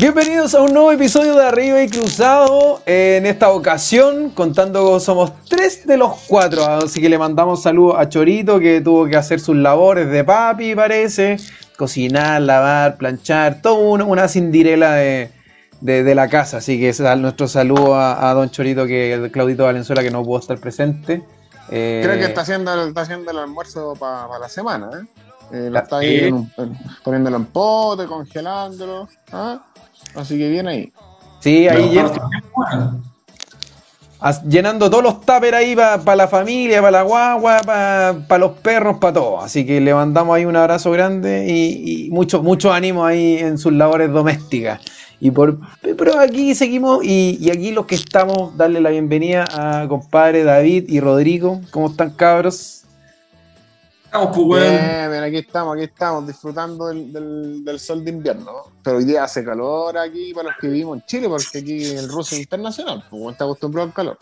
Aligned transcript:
Bienvenidos 0.00 0.54
a 0.54 0.62
un 0.62 0.72
nuevo 0.72 0.92
episodio 0.92 1.34
de 1.34 1.44
Arriba 1.44 1.82
y 1.82 1.88
Cruzado. 1.88 2.80
En 2.86 3.26
esta 3.26 3.50
ocasión, 3.50 4.30
contando, 4.30 5.00
somos 5.00 5.32
tres 5.46 5.88
de 5.88 5.96
los 5.96 6.12
cuatro. 6.28 6.64
Así 6.64 7.00
que 7.00 7.08
le 7.08 7.18
mandamos 7.18 7.62
saludos 7.62 7.96
a 7.98 8.08
Chorito, 8.08 8.60
que 8.60 8.80
tuvo 8.80 9.06
que 9.06 9.16
hacer 9.16 9.40
sus 9.40 9.56
labores 9.56 10.08
de 10.08 10.22
papi, 10.22 10.76
parece. 10.76 11.38
Cocinar, 11.76 12.40
lavar, 12.42 12.96
planchar, 12.96 13.60
todo 13.60 13.74
una 13.74 14.28
cindirela 14.28 14.94
de, 14.94 15.32
la 15.82 16.28
casa. 16.28 16.58
Así 16.58 16.78
que 16.78 16.94
nuestro 17.16 17.48
saludo 17.48 17.96
a, 17.96 18.32
Don 18.34 18.48
Chorito, 18.50 18.86
que 18.86 19.30
Claudito 19.32 19.64
Valenzuela, 19.64 20.04
que 20.04 20.12
no 20.12 20.22
pudo 20.22 20.38
estar 20.38 20.58
presente. 20.60 21.24
Eh, 21.72 22.02
Creo 22.04 22.16
que 22.16 22.24
está 22.26 22.42
haciendo, 22.42 22.86
está 22.86 23.00
haciendo 23.00 23.32
el 23.32 23.38
almuerzo 23.38 23.94
para 23.98 24.38
la 24.38 24.48
semana, 24.48 24.90
¿eh? 24.92 25.06
eh 25.54 25.70
lo 25.70 25.78
está 25.80 25.98
ahí 25.98 26.30
poniéndolo 27.02 27.36
en 27.36 27.46
pote, 27.46 28.06
congelándolo. 28.06 29.08
¿ah? 29.32 29.60
Así 30.14 30.38
que 30.38 30.48
bien 30.48 30.68
ahí. 30.68 30.92
Sí, 31.40 31.68
ahí 31.68 31.98
llenando 34.48 34.90
todos 34.90 35.02
los 35.02 35.20
tuppers 35.20 35.54
ahí 35.54 35.76
para 35.76 36.16
la 36.16 36.28
familia, 36.28 36.80
para 36.80 36.90
la 36.90 37.02
guagua, 37.02 37.60
para 37.64 38.38
los 38.38 38.52
perros, 38.58 38.98
para 38.98 39.12
todo. 39.12 39.40
Así 39.40 39.64
que 39.64 39.80
le 39.80 39.94
mandamos 39.94 40.36
ahí 40.36 40.44
un 40.44 40.56
abrazo 40.56 40.90
grande 40.90 41.46
y, 41.48 42.08
mucho, 42.10 42.42
mucho 42.42 42.72
ánimo 42.72 43.04
ahí 43.04 43.38
en 43.38 43.58
sus 43.58 43.72
labores 43.72 44.10
domésticas. 44.10 44.80
Y 45.20 45.32
por, 45.32 45.58
pero 45.80 46.18
aquí 46.20 46.54
seguimos 46.54 47.04
y, 47.04 47.38
y, 47.40 47.50
aquí 47.50 47.72
los 47.72 47.86
que 47.86 47.96
estamos, 47.96 48.56
darle 48.56 48.80
la 48.80 48.90
bienvenida 48.90 49.46
a 49.52 49.86
compadre 49.88 50.44
David 50.44 50.84
y 50.88 51.00
Rodrigo. 51.00 51.60
¿Cómo 51.70 51.88
están 51.88 52.10
cabros? 52.10 52.77
Estamos, 54.08 54.34
pues, 54.34 55.10
Bien, 55.10 55.22
aquí 55.22 55.36
estamos, 55.36 55.74
aquí 55.74 55.84
estamos, 55.84 56.26
disfrutando 56.26 56.86
del, 56.86 57.78
sol 57.78 58.02
de 58.02 58.10
invierno. 58.10 58.52
Pero 58.82 58.96
hoy 58.96 59.04
día 59.04 59.24
hace 59.24 59.44
calor 59.44 59.98
aquí 59.98 60.32
para 60.32 60.48
los 60.48 60.56
que 60.58 60.68
vivimos 60.68 60.96
en 60.96 61.04
Chile, 61.04 61.28
porque 61.28 61.58
aquí 61.58 61.90
en 61.90 61.98
el 61.98 62.08
ruso 62.08 62.34
internacional, 62.34 63.04
como 63.10 63.30
está 63.30 63.44
acostumbrado 63.44 63.88
al 63.88 63.92
calor. 63.92 64.18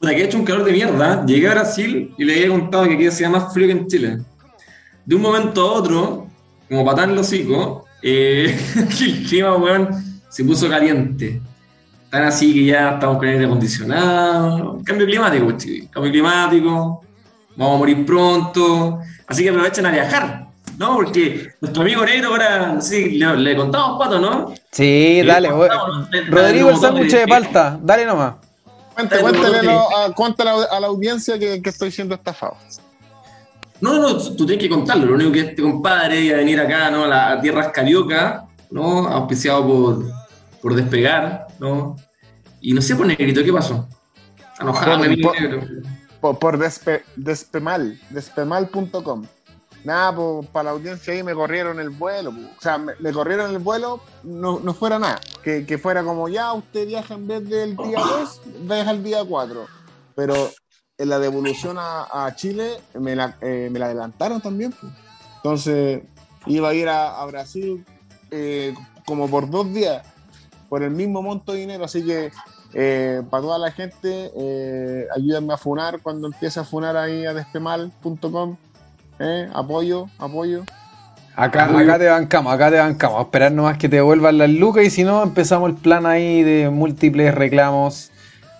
Puta, 0.00 0.10
aquí 0.10 0.22
ha 0.22 0.24
hecho 0.24 0.38
un 0.38 0.44
calor 0.44 0.64
de 0.64 0.72
mierda. 0.72 1.24
Llegué 1.24 1.46
a 1.46 1.52
Brasil 1.52 2.14
y 2.18 2.24
le 2.24 2.34
había 2.34 2.48
contado 2.48 2.84
que 2.88 2.94
aquí 2.94 3.06
hacía 3.06 3.30
más 3.30 3.54
frío 3.54 3.68
que 3.68 3.72
en 3.74 3.86
Chile. 3.86 4.18
De 5.04 5.14
un 5.14 5.22
momento 5.22 5.60
a 5.60 5.72
otro, 5.72 6.26
como 6.68 6.84
patán 6.84 7.10
el 7.10 7.18
hocico, 7.18 7.84
eh, 8.02 8.58
el 8.76 9.24
clima, 9.24 9.54
weón, 9.54 10.20
se 10.28 10.42
puso 10.42 10.68
caliente. 10.68 11.40
Tan 12.10 12.24
así 12.24 12.52
que 12.52 12.64
ya 12.64 12.94
estamos 12.94 13.18
con 13.18 13.28
aire 13.28 13.44
acondicionado. 13.44 14.80
Cambio 14.84 15.06
climático, 15.06 15.44
pues, 15.44 15.64
Cambio 15.92 16.10
climático 16.10 17.04
vamos 17.56 17.76
a 17.76 17.78
morir 17.78 18.06
pronto, 18.06 19.00
así 19.26 19.42
que 19.42 19.50
aprovechen 19.50 19.86
a 19.86 19.90
viajar, 19.90 20.48
¿no? 20.78 20.94
Porque 20.94 21.50
nuestro 21.60 21.82
amigo 21.82 22.04
negro 22.04 22.30
ahora, 22.30 22.80
sí, 22.80 23.18
le, 23.18 23.56
contamos, 23.56 23.98
Pato, 23.98 24.18
¿no? 24.18 24.52
Sí, 24.70 25.22
dale, 25.22 25.50
Rodrigo 26.28 26.70
el 26.70 26.76
sándwich 26.76 27.12
de 27.12 27.26
palta, 27.26 27.78
dale 27.82 28.04
nomás. 28.04 28.34
Cuéntale, 28.94 30.50
a, 30.70 30.80
la, 30.80 30.86
audiencia 30.86 31.38
que, 31.38 31.60
estoy 31.64 31.90
siendo 31.90 32.14
estafado. 32.14 32.56
No, 33.80 33.98
no, 33.98 34.16
tú 34.16 34.46
tienes 34.46 34.62
que 34.62 34.68
contarlo. 34.68 35.06
Lo 35.06 35.14
único 35.14 35.32
que 35.32 35.40
este 35.40 35.62
compadre 35.62 36.20
iba 36.20 36.36
a 36.36 36.38
venir 36.38 36.60
acá, 36.60 36.90
¿no? 36.90 37.04
A, 37.04 37.08
la, 37.08 37.40
tierras 37.40 37.68
carioca, 37.72 38.46
¿no? 38.70 39.08
Auspiciado 39.08 39.66
por, 39.66 40.04
por 40.62 40.74
despegar, 40.76 41.48
¿no? 41.58 41.96
Y 42.60 42.72
no 42.72 42.80
sé 42.80 42.94
por 42.94 43.06
negrito, 43.06 43.42
¿qué 43.42 43.52
pasó? 43.52 43.88
Enojado, 44.60 44.98
me 45.00 45.08
negro 45.08 45.60
por, 46.32 46.58
despemal, 47.16 48.00
despemal.com. 48.08 49.26
Nada, 49.84 50.16
para 50.50 50.64
la 50.64 50.70
audiencia 50.70 51.12
ahí 51.12 51.22
me 51.22 51.34
corrieron 51.34 51.78
el 51.78 51.90
vuelo. 51.90 52.30
O 52.30 52.60
sea, 52.60 52.78
me, 52.78 53.12
corrieron 53.12 53.50
el 53.50 53.58
vuelo, 53.58 54.00
no, 54.22 54.58
no 54.60 54.72
fuera 54.72 54.98
nada. 54.98 55.20
Que, 55.42 55.76
fuera 55.76 56.02
como 56.02 56.30
ya, 56.30 56.54
usted 56.54 56.86
viaja 56.86 57.14
en 57.14 57.26
vez 57.26 57.46
del 57.46 57.76
día 57.76 57.98
2, 57.98 58.40
viaja 58.60 58.90
el 58.92 59.04
día 59.04 59.22
4. 59.22 59.66
Pero 60.16 60.50
en 60.96 61.08
la 61.10 61.18
devolución 61.18 61.76
a, 61.78 62.32
Chile 62.34 62.80
me 62.94 63.14
la, 63.14 63.36
eh, 63.42 63.68
me 63.70 63.78
la, 63.78 63.86
adelantaron 63.86 64.40
también. 64.40 64.74
Entonces 65.36 66.02
iba 66.46 66.70
a 66.70 66.74
ir 66.74 66.88
a, 66.88 67.22
Brasil 67.26 67.84
eh, 68.30 68.74
como 69.04 69.28
por 69.28 69.50
dos 69.50 69.70
días 69.74 70.06
por 70.70 70.82
el 70.82 70.92
mismo 70.92 71.20
monto 71.20 71.52
de 71.52 71.58
dinero. 71.58 71.84
Así 71.84 72.02
que 72.02 72.32
eh, 72.74 73.22
para 73.30 73.42
toda 73.42 73.58
la 73.58 73.70
gente, 73.70 74.32
eh, 74.36 75.06
ayúdenme 75.14 75.54
a 75.54 75.56
funar 75.56 76.00
cuando 76.02 76.26
empiece 76.26 76.58
a 76.58 76.64
funar 76.64 76.96
ahí 76.96 77.24
a 77.24 77.32
despemal.com. 77.32 78.56
Eh, 79.20 79.48
apoyo, 79.54 80.08
apoyo. 80.18 80.64
Acá, 81.36 81.64
acá 81.64 81.98
te 81.98 82.08
bancamos, 82.08 82.52
acá 82.52 82.70
te 82.70 82.78
bancamos. 82.78 83.18
A 83.18 83.22
esperar 83.22 83.52
nomás 83.52 83.78
que 83.78 83.88
te 83.88 83.96
devuelvan 83.96 84.38
las 84.38 84.50
lucas 84.50 84.84
y 84.84 84.90
si 84.90 85.04
no, 85.04 85.22
empezamos 85.22 85.70
el 85.70 85.76
plan 85.76 86.04
ahí 86.04 86.42
de 86.42 86.70
múltiples 86.70 87.34
reclamos 87.34 88.10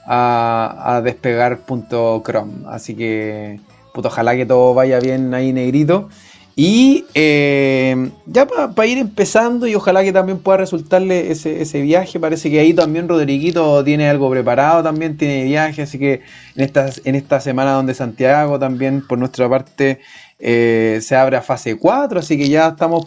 a, 0.07 0.97
a 0.97 1.03
despegar.com. 1.03 2.67
Así 2.69 2.95
que, 2.95 3.61
puto, 3.93 4.09
ojalá 4.09 4.37
que 4.37 4.47
todo 4.47 4.75
vaya 4.75 5.01
bien 5.01 5.35
ahí, 5.35 5.53
negrito. 5.53 6.09
Y 6.57 7.05
eh, 7.15 8.11
ya 8.27 8.47
para 8.47 8.87
ir 8.87 8.99
empezando 8.99 9.67
y 9.67 9.75
ojalá 9.75 10.05
que 10.05 10.13
también 10.13 10.39
pueda 10.39 10.59
resultarle 10.59 11.33
ese, 11.33 11.83
viaje, 11.83 12.21
parece 12.21 12.49
que 12.49 12.61
ahí 12.61 12.73
también 12.73 13.09
Rodriguito 13.09 13.83
tiene 13.83 14.09
algo 14.09 14.31
preparado, 14.31 14.81
también 14.85 15.17
tiene 15.17 15.45
viaje, 15.45 15.83
así 15.83 15.99
que 15.99 16.23
en 16.55 16.65
esta, 16.65 16.91
en 17.05 17.17
esta 17.17 17.41
semana 17.41 17.73
donde 17.73 17.93
Santiago 17.93 18.57
también 18.61 19.05
por 19.05 19.19
nuestra 19.19 19.49
parte 19.49 19.99
eh, 20.39 21.01
se 21.03 21.17
abre 21.17 21.37
a 21.37 21.43
fase 21.43 21.77
4, 21.77 22.21
así 22.21 22.39
que 22.39 22.49
ya 22.49 22.69
estamos 22.69 23.07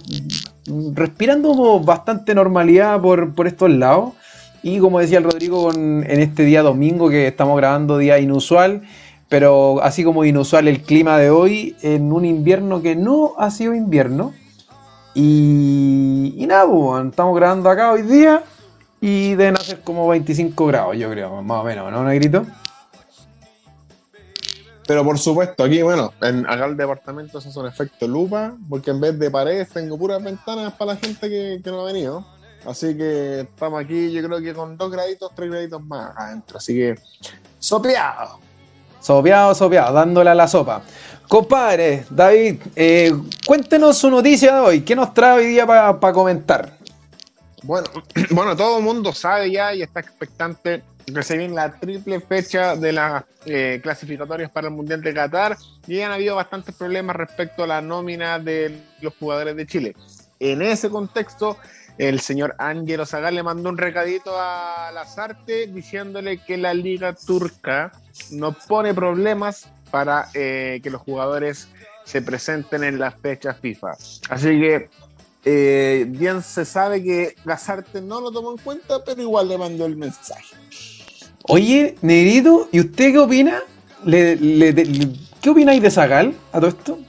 respirando 0.94 1.80
bastante 1.80 2.36
normalidad 2.36 3.02
por, 3.02 3.34
por 3.34 3.48
estos 3.48 3.70
lados. 3.70 4.12
Y 4.62 4.80
como 4.80 5.00
decía 5.00 5.20
el 5.20 5.24
Rodrigo 5.24 5.72
en 5.72 6.04
este 6.20 6.44
día 6.44 6.64
domingo 6.64 7.10
que 7.10 7.28
estamos 7.28 7.56
grabando, 7.56 7.98
día 7.98 8.20
inusual, 8.20 8.82
pero 9.30 9.82
así 9.84 10.04
como 10.04 10.26
inusual 10.26 10.68
el 10.68 10.82
clima 10.82 11.18
de 11.18 11.30
hoy, 11.30 11.76
en 11.82 12.12
un 12.12 12.26
invierno 12.26 12.82
que 12.82 12.96
no 12.96 13.34
ha 13.38 13.52
sido 13.52 13.74
invierno. 13.74 14.34
Y, 15.14 16.36
y 16.38 16.46
nada, 16.46 16.68
pues, 16.70 17.06
estamos 17.08 17.36
grabando 17.36 17.70
acá 17.70 17.92
hoy 17.92 18.04
día 18.04 18.44
y 19.02 19.36
deben 19.36 19.56
hacer 19.56 19.82
como 19.82 20.08
25 20.08 20.66
grados, 20.68 20.98
yo 20.98 21.10
creo, 21.10 21.42
más 21.42 21.62
o 21.62 21.64
menos, 21.64 21.92
¿no, 21.92 22.04
Negrito? 22.04 22.46
Pero 24.88 25.04
por 25.04 25.20
supuesto, 25.20 25.66
aquí, 25.66 25.82
bueno, 25.82 26.14
en, 26.22 26.46
acá 26.50 26.66
el 26.66 26.78
departamento 26.78 27.40
eso 27.40 27.50
es 27.50 27.58
un 27.58 27.68
efecto 27.68 28.08
lupa, 28.08 28.56
porque 28.70 28.92
en 28.92 29.02
vez 29.02 29.20
de 29.20 29.30
paredes 29.30 29.70
tengo 29.70 29.98
puras 29.98 30.24
ventanas 30.24 30.74
para 30.74 30.94
la 30.94 30.98
gente 30.98 31.30
que, 31.30 31.60
que 31.62 31.70
no 31.70 31.82
ha 31.82 31.92
venido. 31.92 32.26
Así 32.66 32.96
que 32.96 33.42
estamos 33.42 33.84
aquí, 33.84 34.12
yo 34.12 34.24
creo 34.24 34.42
que 34.42 34.54
con 34.54 34.78
dos 34.78 34.90
graditos, 34.90 35.32
tres 35.36 35.50
graditos 35.50 35.84
más 35.84 36.16
adentro. 36.16 36.58
Así 36.58 36.74
que, 36.74 36.96
sopeado. 37.60 38.47
Sopeado, 39.08 39.56
sopeado, 39.56 39.94
dándole 39.94 40.32
a 40.32 40.36
la 40.36 40.50
sopa. 40.50 40.82
Compadre, 41.30 42.04
David, 42.10 42.62
eh, 42.76 43.14
cuéntenos 43.46 43.98
su 43.98 44.12
noticia 44.12 44.56
de 44.56 44.60
hoy. 44.60 44.82
¿Qué 44.82 44.98
nos 44.98 45.14
trae 45.14 45.38
hoy 45.38 45.46
día 45.46 45.66
para 45.66 46.12
comentar? 46.12 46.74
Bueno, 47.64 47.88
bueno, 48.32 48.54
todo 48.58 48.80
el 48.80 48.84
mundo 48.84 49.14
sabe 49.14 49.50
ya 49.50 49.74
y 49.74 49.82
está 49.82 50.02
expectante 50.02 50.84
que 51.06 51.24
se 51.24 51.38
viene 51.38 51.54
la 51.54 51.72
triple 51.72 52.20
fecha 52.20 52.76
de 52.76 52.92
las 52.92 53.24
eh, 53.46 53.80
clasificatorias 53.82 54.52
para 54.52 54.68
el 54.68 54.74
Mundial 54.74 55.02
de 55.02 55.14
Qatar 55.14 55.56
y 55.88 56.02
han 56.02 56.12
habido 56.12 56.36
bastantes 56.36 56.76
problemas 56.76 57.16
respecto 57.16 57.64
a 57.64 57.68
la 57.68 57.82
nómina 57.82 58.40
de 58.40 58.78
los 59.00 59.14
jugadores 59.18 59.56
de 59.56 59.66
Chile. 59.66 59.96
En 60.38 60.62
ese 60.62 60.90
contexto, 60.90 61.56
el 61.98 62.20
señor 62.20 62.56
Ángelo 62.60 63.06
Zagal 63.06 63.36
le 63.36 63.44
mandó 63.44 63.70
un 63.70 63.78
recadito 63.78 64.32
a 64.38 64.92
Lazarte 64.94 65.68
diciéndole 65.68 66.40
que 66.40 66.58
la 66.58 66.74
liga 66.74 67.14
turca 67.14 67.92
no 68.32 68.54
pone 68.54 68.94
problemas 68.94 69.68
para 69.90 70.30
eh, 70.34 70.80
que 70.84 70.90
los 70.90 71.02
jugadores 71.02 71.68
se 72.04 72.22
presenten 72.22 72.84
en 72.84 73.00
las 73.00 73.16
fechas 73.16 73.58
FIFA. 73.60 73.92
Así 74.30 74.48
que 74.60 74.90
eh, 75.46 76.06
bien 76.08 76.44
se 76.44 76.66
sabe 76.66 77.04
que 77.04 77.36
Lazarte 77.46 78.02
no 78.02 78.22
lo 78.22 78.32
tomó 78.32 78.52
en 78.52 78.58
cuenta, 78.58 79.04
pero 79.04 79.22
igual 79.22 79.48
le 79.48 79.58
mandó 79.58 79.86
el 79.86 79.96
mensaje. 79.96 80.56
Oye, 81.50 81.96
Negrito, 82.02 82.68
¿y 82.72 82.82
usted 82.82 83.12
qué 83.14 83.20
opina? 83.20 83.62
¿Qué 84.06 85.50
opináis 85.50 85.82
de 85.82 85.90
Zagal 85.90 86.36
a 86.52 86.60
todo 86.60 86.70
esto? 86.70 87.00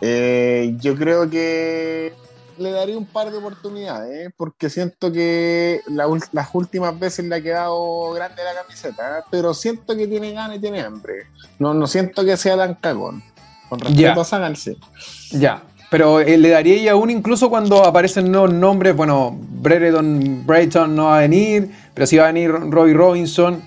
Eh, 0.00 0.74
yo 0.78 0.96
creo 0.96 1.28
que 1.30 2.12
le 2.58 2.70
daría 2.70 2.96
un 2.96 3.06
par 3.06 3.30
de 3.30 3.38
oportunidades, 3.38 4.26
¿eh? 4.26 4.34
porque 4.36 4.70
siento 4.70 5.10
que 5.12 5.80
las 5.86 6.48
últimas 6.52 6.98
veces 6.98 7.24
le 7.24 7.36
ha 7.36 7.42
quedado 7.42 8.12
grande 8.12 8.42
la 8.44 8.62
camiseta, 8.62 9.18
¿eh? 9.18 9.22
pero 9.30 9.54
siento 9.54 9.96
que 9.96 10.06
tiene 10.06 10.32
ganas 10.32 10.56
y 10.56 10.60
tiene 10.60 10.80
hambre. 10.80 11.26
No, 11.58 11.74
no 11.74 11.86
siento 11.86 12.24
que 12.24 12.36
sea 12.36 12.56
tan 12.56 12.74
cagón. 12.74 13.22
Con 13.68 13.80
respeto 13.80 14.20
a 14.20 14.24
Saganse. 14.24 14.76
Ya, 15.30 15.62
pero 15.90 16.20
eh, 16.20 16.36
le 16.36 16.50
daría 16.50 16.76
ya 16.76 16.92
aún 16.92 17.10
incluso 17.10 17.48
cuando 17.48 17.84
aparecen 17.84 18.30
nuevos 18.30 18.52
nombres, 18.52 18.94
bueno, 18.94 19.36
Brereton 19.38 20.46
Brayton 20.46 20.94
no 20.94 21.04
va 21.06 21.18
a 21.18 21.20
venir, 21.20 21.70
pero 21.94 22.06
sí 22.06 22.16
va 22.16 22.24
a 22.24 22.32
venir 22.32 22.50
Robbie 22.50 22.94
Robinson. 22.94 23.62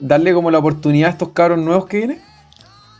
darle 0.00 0.34
como 0.34 0.50
la 0.50 0.58
oportunidad 0.58 1.10
a 1.10 1.12
estos 1.12 1.28
cabros 1.28 1.58
nuevos 1.58 1.86
que 1.86 1.98
vienen. 1.98 2.22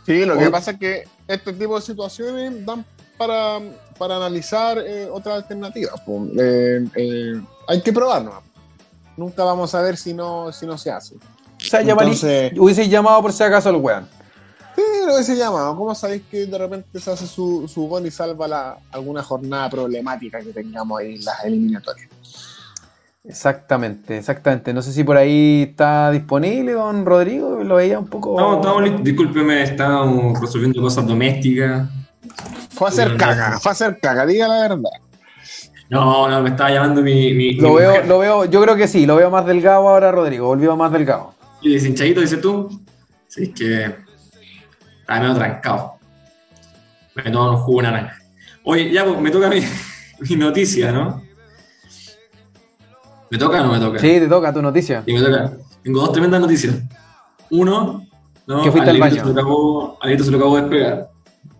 Sí, 0.05 0.23
lo 0.23 0.37
que 0.37 0.49
pasa 0.49 0.71
es 0.71 0.77
que 0.77 1.03
este 1.27 1.53
tipo 1.53 1.75
de 1.75 1.81
situaciones 1.81 2.65
dan 2.65 2.85
para, 3.17 3.59
para 3.97 4.17
analizar 4.17 4.77
eh, 4.79 5.07
otras 5.11 5.37
alternativas. 5.37 5.93
Eh, 6.37 7.41
hay 7.67 7.81
que 7.81 7.93
probarlo. 7.93 8.41
Nunca 9.17 9.43
vamos 9.43 9.73
a 9.73 9.81
ver 9.81 9.97
si 9.97 10.13
no, 10.13 10.51
si 10.51 10.65
no 10.65 10.77
se 10.77 10.91
hace. 10.91 11.15
O 11.15 11.19
sea, 11.59 11.81
Entonces, 11.81 12.53
hubiese 12.57 12.87
llamado 12.89 13.21
por 13.21 13.31
si 13.31 13.43
acaso 13.43 13.69
al 13.69 13.77
weón. 13.77 14.07
Sí, 14.75 14.81
lo 15.07 15.13
hubiese 15.13 15.37
llamado. 15.37 15.75
¿Cómo 15.77 15.95
sabéis 15.95 16.23
que 16.29 16.45
de 16.45 16.57
repente 16.57 16.99
se 16.99 17.11
hace 17.11 17.25
su, 17.25 17.67
su 17.67 17.87
gol 17.87 18.05
y 18.05 18.11
salva 18.11 18.47
la, 18.47 18.77
alguna 18.91 19.23
jornada 19.23 19.69
problemática 19.69 20.41
que 20.41 20.51
tengamos 20.51 20.99
ahí 20.99 21.15
en 21.15 21.23
las 21.23 21.45
eliminatorias? 21.45 22.09
Exactamente, 23.27 24.17
exactamente. 24.17 24.73
No 24.73 24.81
sé 24.81 24.91
si 24.91 25.03
por 25.03 25.17
ahí 25.17 25.67
está 25.69 26.11
disponible, 26.11 26.73
don 26.73 27.05
Rodrigo, 27.05 27.63
lo 27.63 27.75
veía 27.75 27.97
un 27.97 28.07
poco. 28.07 28.39
No, 28.39 28.61
no, 28.61 28.99
discúlpeme, 28.99 29.63
estamos 29.63 30.39
resolviendo 30.39 30.79
cosas 30.81 31.07
domésticas. 31.07 31.87
Fue 32.75 32.87
a 32.87 32.91
hacer 32.91 33.17
caga, 33.17 33.59
fue 33.59 33.69
a 33.69 33.73
hacer 33.73 33.99
caga, 34.01 34.25
diga 34.25 34.47
la 34.47 34.61
verdad. 34.61 34.91
No, 35.89 36.27
no, 36.27 36.41
me 36.41 36.49
estaba 36.49 36.71
llamando 36.71 37.01
mi. 37.01 37.53
lo, 37.53 37.75
veo, 37.75 38.03
lo 38.05 38.19
veo, 38.19 38.45
yo 38.45 38.61
creo 38.61 38.75
que 38.75 38.87
sí, 38.87 39.05
lo 39.05 39.15
veo 39.15 39.29
más 39.29 39.45
delgado 39.45 39.87
ahora, 39.87 40.11
Rodrigo, 40.11 40.47
volvió 40.47 40.75
más 40.75 40.91
delgado. 40.91 41.33
¿Y 41.61 41.73
deshinchadito, 41.73 42.21
dices 42.21 42.41
tú? 42.41 42.81
Sí, 43.27 43.43
es 43.43 43.49
que. 43.49 43.95
Está 45.01 45.19
medio 45.19 45.35
trancado. 45.35 45.93
Me 47.15 47.23
tomo 47.23 47.51
un 47.51 47.57
jugo 47.57 47.81
naranja. 47.83 48.17
Oye, 48.63 48.91
ya, 48.91 49.05
pues, 49.05 49.19
me 49.21 49.29
toca 49.29 49.49
mi, 49.49 49.61
mi 50.29 50.35
noticia, 50.35 50.91
¿no? 50.91 51.21
¿Me 53.29 53.37
toca 53.37 53.61
o 53.61 53.65
no 53.65 53.73
me 53.73 53.79
toca? 53.79 53.99
Sí, 53.99 54.19
te 54.19 54.27
toca 54.27 54.53
tu 54.53 54.61
noticia. 54.61 55.03
Sí, 55.05 55.13
me 55.13 55.21
toca. 55.21 55.53
Tengo 55.83 56.01
dos 56.01 56.11
tremendas 56.11 56.41
noticias. 56.41 56.75
Uno, 57.51 58.05
¿no? 58.47 58.63
Que 58.63 58.71
fuiste 58.71 58.89
al 58.89 58.99
baño. 58.99 59.15
Se 59.15 59.25
lo 59.25 59.31
acabó, 59.31 59.99
se 60.01 60.31
lo 60.31 60.37
acabó 60.37 60.55
de 60.55 60.61
despegar. 60.63 61.14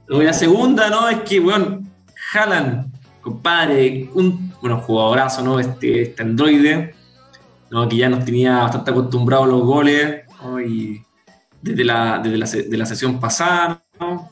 La 0.08 0.34
segunda, 0.34 0.90
¿no? 0.90 1.10
Es 1.10 1.20
que, 1.22 1.40
weón, 1.40 1.90
Jalan, 2.32 2.92
compadre, 3.22 4.10
un 4.14 4.54
bueno, 4.62 4.80
jugadorazo, 4.80 5.42
¿no? 5.44 5.60
Este, 5.60 6.04
este 6.04 6.24
androide, 6.24 6.96
¿no? 7.72 7.90
Que 7.90 7.98
ya 7.98 8.10
nos 8.10 8.24
tenía 8.24 8.60
bastante 8.60 8.92
acostumbrados 8.92 9.48
a 9.48 9.52
los 9.52 9.62
goles, 9.62 10.24
¿no? 10.42 10.62
Y 10.62 11.04
desde 11.62 11.84
la, 11.84 12.20
desde 12.24 12.38
la, 12.38 12.70
de 12.70 12.78
la 12.78 12.86
sesión 12.86 13.20
pasada, 13.20 13.84
¿no? 14.00 14.30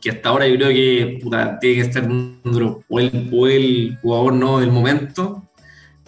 Que 0.00 0.10
hasta 0.10 0.28
ahora 0.28 0.46
yo 0.46 0.56
creo 0.56 0.68
que 0.68 1.18
puta, 1.22 1.58
tiene 1.58 1.76
que 1.76 1.82
estar 1.82 2.04
un 2.04 2.40
o 2.88 3.00
el, 3.00 3.30
o 3.32 3.46
el 3.46 3.98
jugador, 4.02 4.34
¿no? 4.34 4.60
Del 4.60 4.70
momento, 4.70 5.42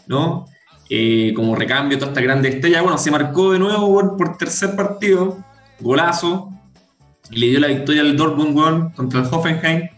¿no? 0.06 0.46
Eh, 0.90 1.32
como 1.34 1.54
recambio, 1.54 1.99
toda 1.99 2.11
esta 2.11 2.22
grande 2.22 2.49
estrella. 2.49 2.82
Bueno, 2.82 2.99
se 2.99 3.11
marcó 3.11 3.52
de 3.52 3.58
nuevo 3.58 4.16
por, 4.16 4.37
tercer 4.38 4.75
partido, 4.75 5.38
golazo, 5.81 6.50
y 7.30 7.38
le 7.40 7.46
dio 7.48 7.60
la 7.60 7.69
victoria 7.69 8.02
al 8.02 8.16
Dortmund 8.16 8.94
contra 8.94 9.20
el 9.20 9.26
Hoffenheim. 9.26 9.88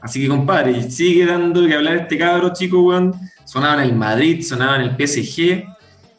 Así 0.00 0.22
que, 0.22 0.28
compadre, 0.28 0.90
sigue 0.90 1.26
dando 1.26 1.66
que 1.66 1.74
hablar 1.74 1.96
este 1.96 2.18
cabro 2.18 2.52
chico, 2.52 2.80
weón. 2.82 3.14
Sonaba 3.44 3.82
en 3.82 3.90
el 3.90 3.96
Madrid, 3.96 4.42
sonaba 4.42 4.76
en 4.76 4.82
el 4.82 4.96
PSG, 4.96 5.64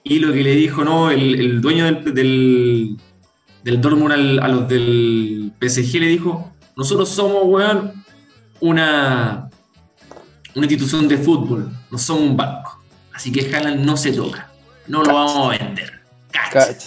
y 0.03 0.19
lo 0.19 0.33
que 0.33 0.43
le 0.43 0.55
dijo, 0.55 0.83
no, 0.83 1.11
el, 1.11 1.61
dueño 1.61 1.85
del, 1.85 2.13
del, 2.13 2.97
del 3.63 3.81
Dortmund 3.81 4.39
a 4.41 4.47
los 4.47 4.67
del 4.67 5.53
PSG 5.61 5.99
le 5.99 6.07
dijo: 6.07 6.51
Nosotros 6.75 7.09
somos, 7.09 7.43
weón, 7.45 8.03
una, 8.59 9.49
una 10.55 10.65
institución 10.65 11.07
de 11.07 11.17
fútbol, 11.17 11.71
no 11.91 11.97
somos 11.97 12.23
un 12.23 12.37
banco. 12.37 12.81
Así 13.13 13.31
que 13.31 13.53
Haaland 13.53 13.85
no 13.85 13.97
se 13.97 14.11
toca. 14.11 14.49
No 14.87 15.03
lo 15.03 15.13
vamos 15.13 15.53
a 15.53 15.63
vender. 15.63 16.01
Cáchate. 16.31 16.85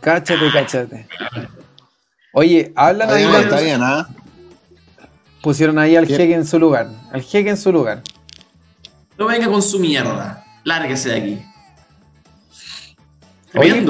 Cáchate, 0.00 0.50
cáchate. 0.52 1.06
Oye, 2.32 2.72
hablan 2.76 3.10
ahí. 3.10 3.24
Está 3.24 3.60
bien, 3.60 3.80
¿ah? 3.82 4.08
Pusieron 5.42 5.78
ahí 5.78 5.96
al 5.96 6.06
jeque 6.06 6.34
en 6.34 6.46
su 6.46 6.58
lugar. 6.58 6.88
Al 7.12 7.22
jeque 7.22 7.50
en 7.50 7.56
su 7.56 7.72
lugar. 7.72 8.02
No 9.18 9.26
venga 9.26 9.48
con 9.48 9.62
su 9.62 9.78
mierda. 9.78 10.44
Lárguese 10.64 11.08
de 11.10 11.16
aquí. 11.16 11.42
Oye, 13.56 13.84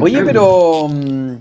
oye 0.00 0.22
pero. 0.24 0.88
Mm, 0.88 1.36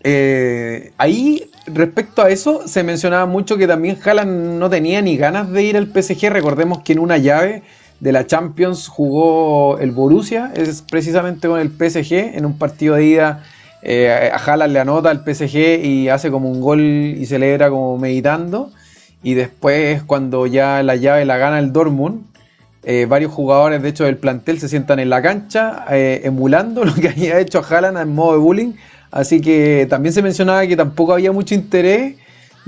eh, 0.00 0.92
ahí, 0.96 1.50
respecto 1.66 2.22
a 2.22 2.30
eso, 2.30 2.66
se 2.66 2.82
mencionaba 2.82 3.26
mucho 3.26 3.56
que 3.56 3.66
también 3.66 3.98
Haaland 4.02 4.58
no 4.58 4.70
tenía 4.70 5.02
ni 5.02 5.16
ganas 5.16 5.50
de 5.50 5.62
ir 5.62 5.76
al 5.76 5.86
PSG. 5.86 6.30
Recordemos 6.30 6.82
que 6.82 6.94
en 6.94 6.98
una 6.98 7.18
llave 7.18 7.62
de 8.00 8.12
la 8.12 8.26
Champions 8.26 8.88
jugó 8.88 9.78
el 9.78 9.90
Borussia, 9.90 10.52
es 10.54 10.82
precisamente 10.82 11.48
con 11.48 11.60
el 11.60 11.70
PSG, 11.70 12.36
en 12.36 12.46
un 12.46 12.56
partido 12.56 12.94
de 12.94 13.04
ida 13.04 13.44
eh, 13.82 14.30
a 14.32 14.36
Haaland 14.36 14.72
le 14.72 14.80
anota 14.80 15.10
al 15.10 15.24
PSG 15.24 15.84
y 15.84 16.08
hace 16.08 16.30
como 16.30 16.50
un 16.50 16.60
gol 16.60 16.80
y 16.80 17.24
celebra 17.26 17.70
como 17.70 17.98
meditando. 17.98 18.70
Y 19.22 19.34
después 19.34 20.02
cuando 20.02 20.46
ya 20.46 20.82
la 20.82 20.96
llave 20.96 21.24
la 21.24 21.36
gana 21.38 21.58
el 21.58 21.72
Dortmund, 21.72 22.24
eh, 22.84 23.06
varios 23.06 23.32
jugadores 23.32 23.82
de 23.82 23.88
hecho 23.88 24.04
del 24.04 24.16
plantel 24.16 24.60
se 24.60 24.68
sientan 24.68 25.00
en 25.00 25.10
la 25.10 25.20
cancha 25.20 25.84
eh, 25.90 26.22
emulando 26.24 26.84
lo 26.86 26.94
que 26.94 27.08
había 27.08 27.38
hecho 27.38 27.62
Haaland 27.68 27.98
en 27.98 28.14
modo 28.14 28.32
de 28.32 28.38
bullying. 28.38 28.72
Así 29.10 29.40
que 29.40 29.86
también 29.88 30.12
se 30.12 30.22
mencionaba 30.22 30.66
que 30.66 30.76
tampoco 30.76 31.14
había 31.14 31.32
mucho 31.32 31.54
interés 31.54 32.16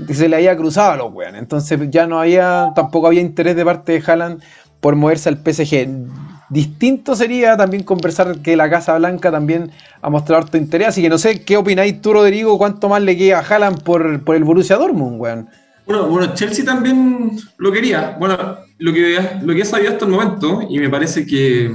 que 0.05 0.13
se 0.13 0.27
le 0.27 0.35
había 0.35 0.57
cruzado 0.57 0.91
a 0.91 0.97
los 0.97 1.13
weones. 1.13 1.41
Entonces 1.41 1.79
ya 1.89 2.07
no 2.07 2.19
había, 2.19 2.71
tampoco 2.75 3.07
había 3.07 3.21
interés 3.21 3.55
de 3.55 3.63
parte 3.63 3.91
de 3.93 4.03
Haaland 4.05 4.41
por 4.79 4.95
moverse 4.95 5.29
al 5.29 5.37
PSG. 5.37 5.87
Distinto 6.51 7.15
sería 7.15 7.55
también 7.55 7.83
conversar 7.83 8.41
que 8.41 8.55
la 8.55 8.69
Casa 8.69 8.97
Blanca 8.97 9.31
también 9.31 9.71
ha 10.01 10.09
mostrado 10.09 10.43
harto 10.43 10.57
interés. 10.57 10.89
Así 10.89 11.01
que 11.01 11.09
no 11.09 11.17
sé, 11.17 11.43
¿qué 11.43 11.57
opináis 11.57 12.01
tú, 12.01 12.13
Rodrigo? 12.13 12.57
¿Cuánto 12.57 12.89
más 12.89 13.01
le 13.01 13.17
queda 13.17 13.39
a 13.39 13.41
Haaland 13.41 13.81
por, 13.83 14.23
por 14.23 14.35
el 14.35 14.43
Borussia 14.43 14.77
Dortmund, 14.77 15.19
weón? 15.19 15.49
Bueno, 15.85 16.07
bueno, 16.07 16.33
Chelsea 16.35 16.63
también 16.63 17.31
lo 17.57 17.71
quería. 17.71 18.17
Bueno, 18.19 18.37
lo 18.77 18.93
que, 18.93 19.17
lo 19.41 19.53
que 19.53 19.61
he 19.61 19.65
sabido 19.65 19.93
hasta 19.93 20.05
el 20.05 20.11
momento, 20.11 20.61
y 20.69 20.77
me 20.77 20.89
parece 20.89 21.25
que 21.25 21.73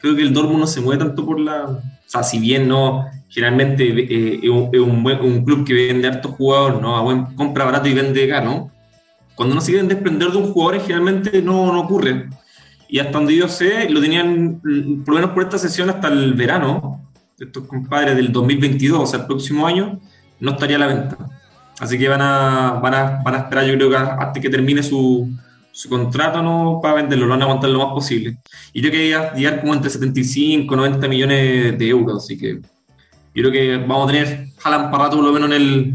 creo 0.00 0.16
que 0.16 0.22
el 0.22 0.34
Dortmund 0.34 0.60
no 0.60 0.66
se 0.66 0.80
mueve 0.80 1.04
tanto 1.04 1.24
por 1.24 1.38
la... 1.38 1.64
O 1.64 1.80
sea, 2.06 2.22
si 2.22 2.38
bien 2.38 2.68
no, 2.68 3.06
generalmente 3.28 3.88
eh, 3.88 4.40
es, 4.42 4.50
un, 4.50 5.44
club 5.44 5.64
que 5.64 5.72
vende 5.72 6.08
hartos 6.08 6.32
jugadores, 6.32 6.80
¿no? 6.80 6.96
A 6.96 7.02
buen, 7.02 7.26
compra 7.36 7.64
barato 7.64 7.88
y 7.88 7.94
vende 7.94 8.28
caro 8.28 8.70
cuando 9.34 9.54
no 9.54 9.60
se 9.60 9.72
quieren 9.72 9.88
desprender 9.88 10.30
de 10.30 10.38
un 10.38 10.52
jugador, 10.52 10.80
generalmente 10.80 11.42
no, 11.42 11.72
no 11.72 11.80
ocurre. 11.80 12.28
Y 12.94 13.00
hasta 13.00 13.18
donde 13.18 13.34
yo 13.34 13.48
sé, 13.48 13.90
lo 13.90 14.00
tenían, 14.00 14.60
por 15.04 15.14
lo 15.14 15.20
menos 15.20 15.30
por 15.30 15.42
esta 15.42 15.58
sesión, 15.58 15.90
hasta 15.90 16.06
el 16.06 16.32
verano, 16.34 17.10
estos 17.36 17.66
compadres 17.66 18.14
del 18.14 18.30
2022, 18.30 19.00
o 19.00 19.04
sea, 19.04 19.18
el 19.18 19.26
próximo 19.26 19.66
año, 19.66 19.98
no 20.38 20.52
estaría 20.52 20.76
a 20.76 20.78
la 20.78 20.86
venta. 20.86 21.18
Así 21.80 21.98
que 21.98 22.08
van 22.08 22.22
a, 22.22 22.78
van 22.80 22.94
a, 22.94 23.20
van 23.24 23.34
a 23.34 23.38
esperar, 23.38 23.64
yo 23.64 23.74
creo 23.74 23.90
que 23.90 23.96
hasta 23.96 24.40
que 24.40 24.48
termine 24.48 24.80
su, 24.80 25.28
su 25.72 25.88
contrato 25.88 26.40
¿no? 26.40 26.78
para 26.80 26.94
venderlo, 26.94 27.26
lo 27.26 27.32
van 27.32 27.42
a 27.42 27.46
aguantar 27.46 27.68
lo 27.70 27.84
más 27.84 27.94
posible. 27.94 28.38
Y 28.72 28.80
yo 28.80 28.92
quería 28.92 29.34
llegar 29.34 29.60
como 29.60 29.74
entre 29.74 29.90
75, 29.90 30.76
90 30.76 31.08
millones 31.08 31.76
de 31.76 31.88
euros, 31.88 32.22
así 32.22 32.38
que 32.38 32.60
yo 33.34 33.42
creo 33.42 33.50
que 33.50 33.76
vamos 33.78 34.08
a 34.08 34.12
tener 34.12 34.46
Jalan 34.58 34.92
para 34.92 35.06
rato 35.06 35.16
por 35.16 35.24
lo 35.24 35.32
menos 35.32 35.50
en 35.50 35.56
el, 35.56 35.94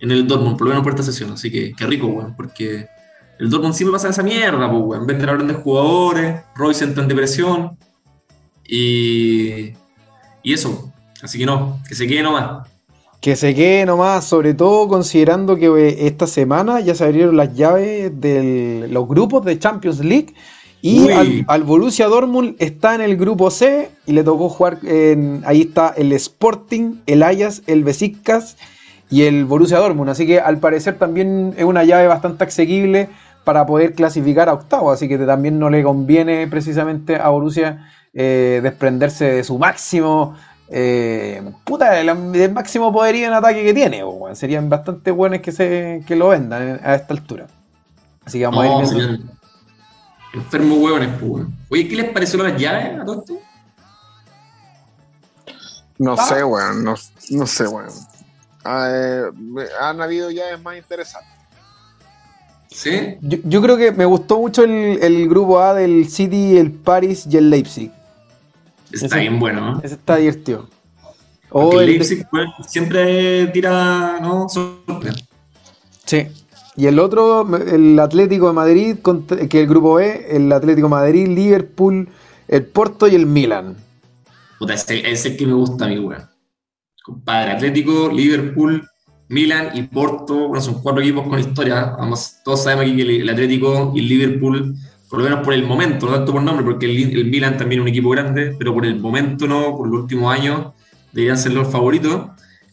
en 0.00 0.10
el 0.10 0.26
Dortmund, 0.26 0.58
por 0.58 0.66
lo 0.66 0.70
menos 0.70 0.82
por 0.82 0.94
esta 0.94 1.04
sesión. 1.04 1.30
Así 1.30 1.48
que 1.48 1.72
qué 1.74 1.86
rico, 1.86 2.08
weón, 2.08 2.34
porque 2.34 2.88
el 3.40 3.48
Dortmund 3.48 3.74
siempre 3.74 3.94
pasa 3.94 4.10
esa 4.10 4.22
mierda, 4.22 4.70
pues, 4.70 4.82
weón. 4.84 5.06
Venden 5.06 5.28
a 5.30 5.32
grandes 5.32 5.56
jugadores, 5.56 6.42
Royce 6.54 6.84
entra 6.84 7.02
en 7.02 7.08
depresión 7.08 7.78
y, 8.68 9.72
y 10.42 10.52
eso. 10.52 10.92
Así 11.22 11.38
que 11.38 11.46
no, 11.46 11.80
que 11.88 11.94
se 11.94 12.06
quede 12.06 12.22
nomás. 12.22 12.68
Que 13.18 13.36
se 13.36 13.54
quede 13.54 13.86
nomás, 13.86 14.26
sobre 14.26 14.52
todo 14.52 14.88
considerando 14.88 15.56
que 15.56 15.66
eh, 15.66 16.06
esta 16.06 16.26
semana 16.26 16.80
ya 16.80 16.94
se 16.94 17.04
abrieron 17.04 17.38
las 17.38 17.54
llaves 17.54 18.12
de 18.20 18.86
los 18.90 19.08
grupos 19.08 19.42
de 19.46 19.58
Champions 19.58 20.00
League. 20.00 20.34
Y 20.82 21.08
al, 21.10 21.64
Borussia 21.64 22.08
Dortmund 22.08 22.56
está 22.58 22.94
en 22.94 23.00
el 23.00 23.16
grupo 23.16 23.50
C 23.50 23.90
y 24.06 24.12
le 24.12 24.22
tocó 24.22 24.50
jugar 24.50 24.78
en, 24.82 25.42
ahí 25.46 25.62
está 25.62 25.94
el 25.96 26.12
Sporting, 26.12 26.96
el 27.06 27.22
Ajax, 27.22 27.62
el 27.66 27.84
Besiktas 27.84 28.56
y 29.10 29.22
el 29.22 29.46
Borussia 29.46 29.78
Dortmund. 29.78 30.10
Así 30.10 30.26
que 30.26 30.40
al 30.40 30.58
parecer 30.58 30.98
también 30.98 31.54
es 31.56 31.64
una 31.64 31.84
llave 31.84 32.06
bastante 32.06 32.44
asequible 32.44 33.08
para 33.50 33.66
poder 33.66 33.94
clasificar 33.94 34.48
a 34.48 34.52
octavo. 34.52 34.92
Así 34.92 35.08
que 35.08 35.18
también 35.18 35.58
no 35.58 35.70
le 35.70 35.82
conviene 35.82 36.46
precisamente 36.46 37.16
a 37.16 37.30
Borussia 37.30 37.90
eh, 38.14 38.60
desprenderse 38.62 39.24
de 39.24 39.42
su 39.42 39.58
máximo. 39.58 40.36
Eh, 40.68 41.42
puta, 41.64 41.98
el, 41.98 42.52
máximo 42.52 42.92
poderío 42.92 43.26
en 43.26 43.32
ataque 43.32 43.64
que 43.64 43.74
tiene. 43.74 44.04
serían 44.34 44.68
bastante 44.68 45.10
buenos 45.10 45.40
que, 45.40 45.50
se, 45.50 46.04
que 46.06 46.14
lo 46.14 46.28
vendan 46.28 46.78
a 46.84 46.94
esta 46.94 47.12
altura. 47.12 47.48
Así 48.24 48.38
que 48.38 48.46
vamos 48.46 48.88
a 48.88 48.94
ir 48.94 48.94
viendo. 48.94 49.32
Enfermo 50.32 50.76
huevones, 50.76 51.08
pues. 51.20 51.44
Oye, 51.70 51.88
¿qué 51.88 51.96
les 51.96 52.10
pareció 52.12 52.40
las 52.40 52.56
llaves 52.56 53.00
a 53.00 53.04
todo 53.04 53.18
esto? 53.18 53.34
No 55.98 56.12
ah. 56.16 56.24
sé, 56.24 56.44
weón. 56.44 56.84
No, 56.84 56.94
no 57.30 57.46
sé, 57.48 57.66
weón. 57.66 57.90
Ah, 58.62 58.88
eh, 58.92 59.24
han 59.80 60.00
habido 60.00 60.30
llaves 60.30 60.62
más 60.62 60.76
interesantes. 60.76 61.39
¿Sí? 62.70 63.16
Yo, 63.20 63.60
creo 63.60 63.76
que 63.76 63.90
me 63.90 64.04
gustó 64.04 64.38
mucho 64.38 64.62
el, 64.62 65.28
grupo 65.28 65.60
A 65.60 65.74
del 65.74 66.08
City, 66.08 66.56
el 66.56 66.70
Paris 66.70 67.26
y 67.28 67.36
el 67.36 67.50
Leipzig. 67.50 67.90
Está 68.92 69.16
bien 69.18 69.38
bueno, 69.38 69.60
¿no? 69.60 69.80
Ese 69.82 69.94
está 69.94 70.16
divertido. 70.16 70.68
el 71.52 71.86
Leipzig 71.86 72.24
siempre 72.66 73.48
tira, 73.48 74.18
¿no? 74.20 74.46
Sí, 76.04 76.26
Y 76.76 76.86
el 76.86 76.98
otro, 76.98 77.46
el 77.56 77.98
Atlético 77.98 78.48
de 78.48 78.52
Madrid, 78.52 78.96
que 79.48 79.60
el 79.60 79.66
grupo 79.66 79.94
B, 79.94 80.26
el 80.30 80.52
Atlético 80.52 80.86
de 80.86 80.90
Madrid, 80.90 81.28
Liverpool, 81.28 82.08
el 82.46 82.64
Porto 82.66 83.08
y 83.08 83.16
el 83.16 83.26
Milan. 83.26 83.76
Puta, 84.58 84.74
ese, 84.74 85.10
es 85.10 85.26
el 85.26 85.36
que 85.36 85.46
me 85.46 85.54
gusta 85.54 85.86
a 85.86 85.88
mí, 85.88 85.98
weón. 85.98 86.28
Compadre, 87.02 87.52
Atlético, 87.52 88.10
Liverpool, 88.12 88.86
Milan 89.30 89.70
y 89.74 89.84
Porto, 89.84 90.48
bueno, 90.48 90.60
son 90.60 90.82
cuatro 90.82 91.00
equipos 91.00 91.28
con 91.28 91.38
historia. 91.38 91.94
Vamos, 91.96 92.38
todos 92.44 92.64
sabemos 92.64 92.84
aquí 92.84 92.96
que 92.96 93.20
el, 93.20 93.28
Atlético 93.28 93.92
y 93.94 94.00
el 94.00 94.08
Liverpool, 94.08 94.74
por 95.08 95.20
lo 95.20 95.24
menos 95.24 95.44
por 95.44 95.54
el 95.54 95.64
momento, 95.64 96.06
no 96.06 96.16
tanto 96.16 96.32
por 96.32 96.42
nombre, 96.42 96.64
porque 96.64 96.86
el, 96.86 97.26
Milan 97.26 97.56
también 97.56 97.80
es 97.80 97.82
un 97.82 97.88
equipo 97.88 98.10
grande, 98.10 98.56
pero 98.58 98.74
por 98.74 98.84
el 98.84 98.98
momento 98.98 99.46
no, 99.46 99.76
por 99.76 99.88
los 99.88 100.00
últimos 100.00 100.34
años, 100.34 100.72
deberían 101.12 101.38
ser 101.38 101.52
los 101.52 101.70
favoritos. 101.70 102.30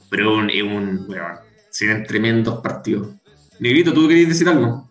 Pero 0.09 0.43
es 0.49 0.63
un, 0.63 1.05
weón, 1.07 1.35
serían 1.69 2.03
tremendos 2.05 2.59
partidos. 2.59 3.09
Negrito, 3.59 3.93
¿tú 3.93 4.07
querías 4.07 4.29
decir 4.29 4.49
algo? 4.49 4.86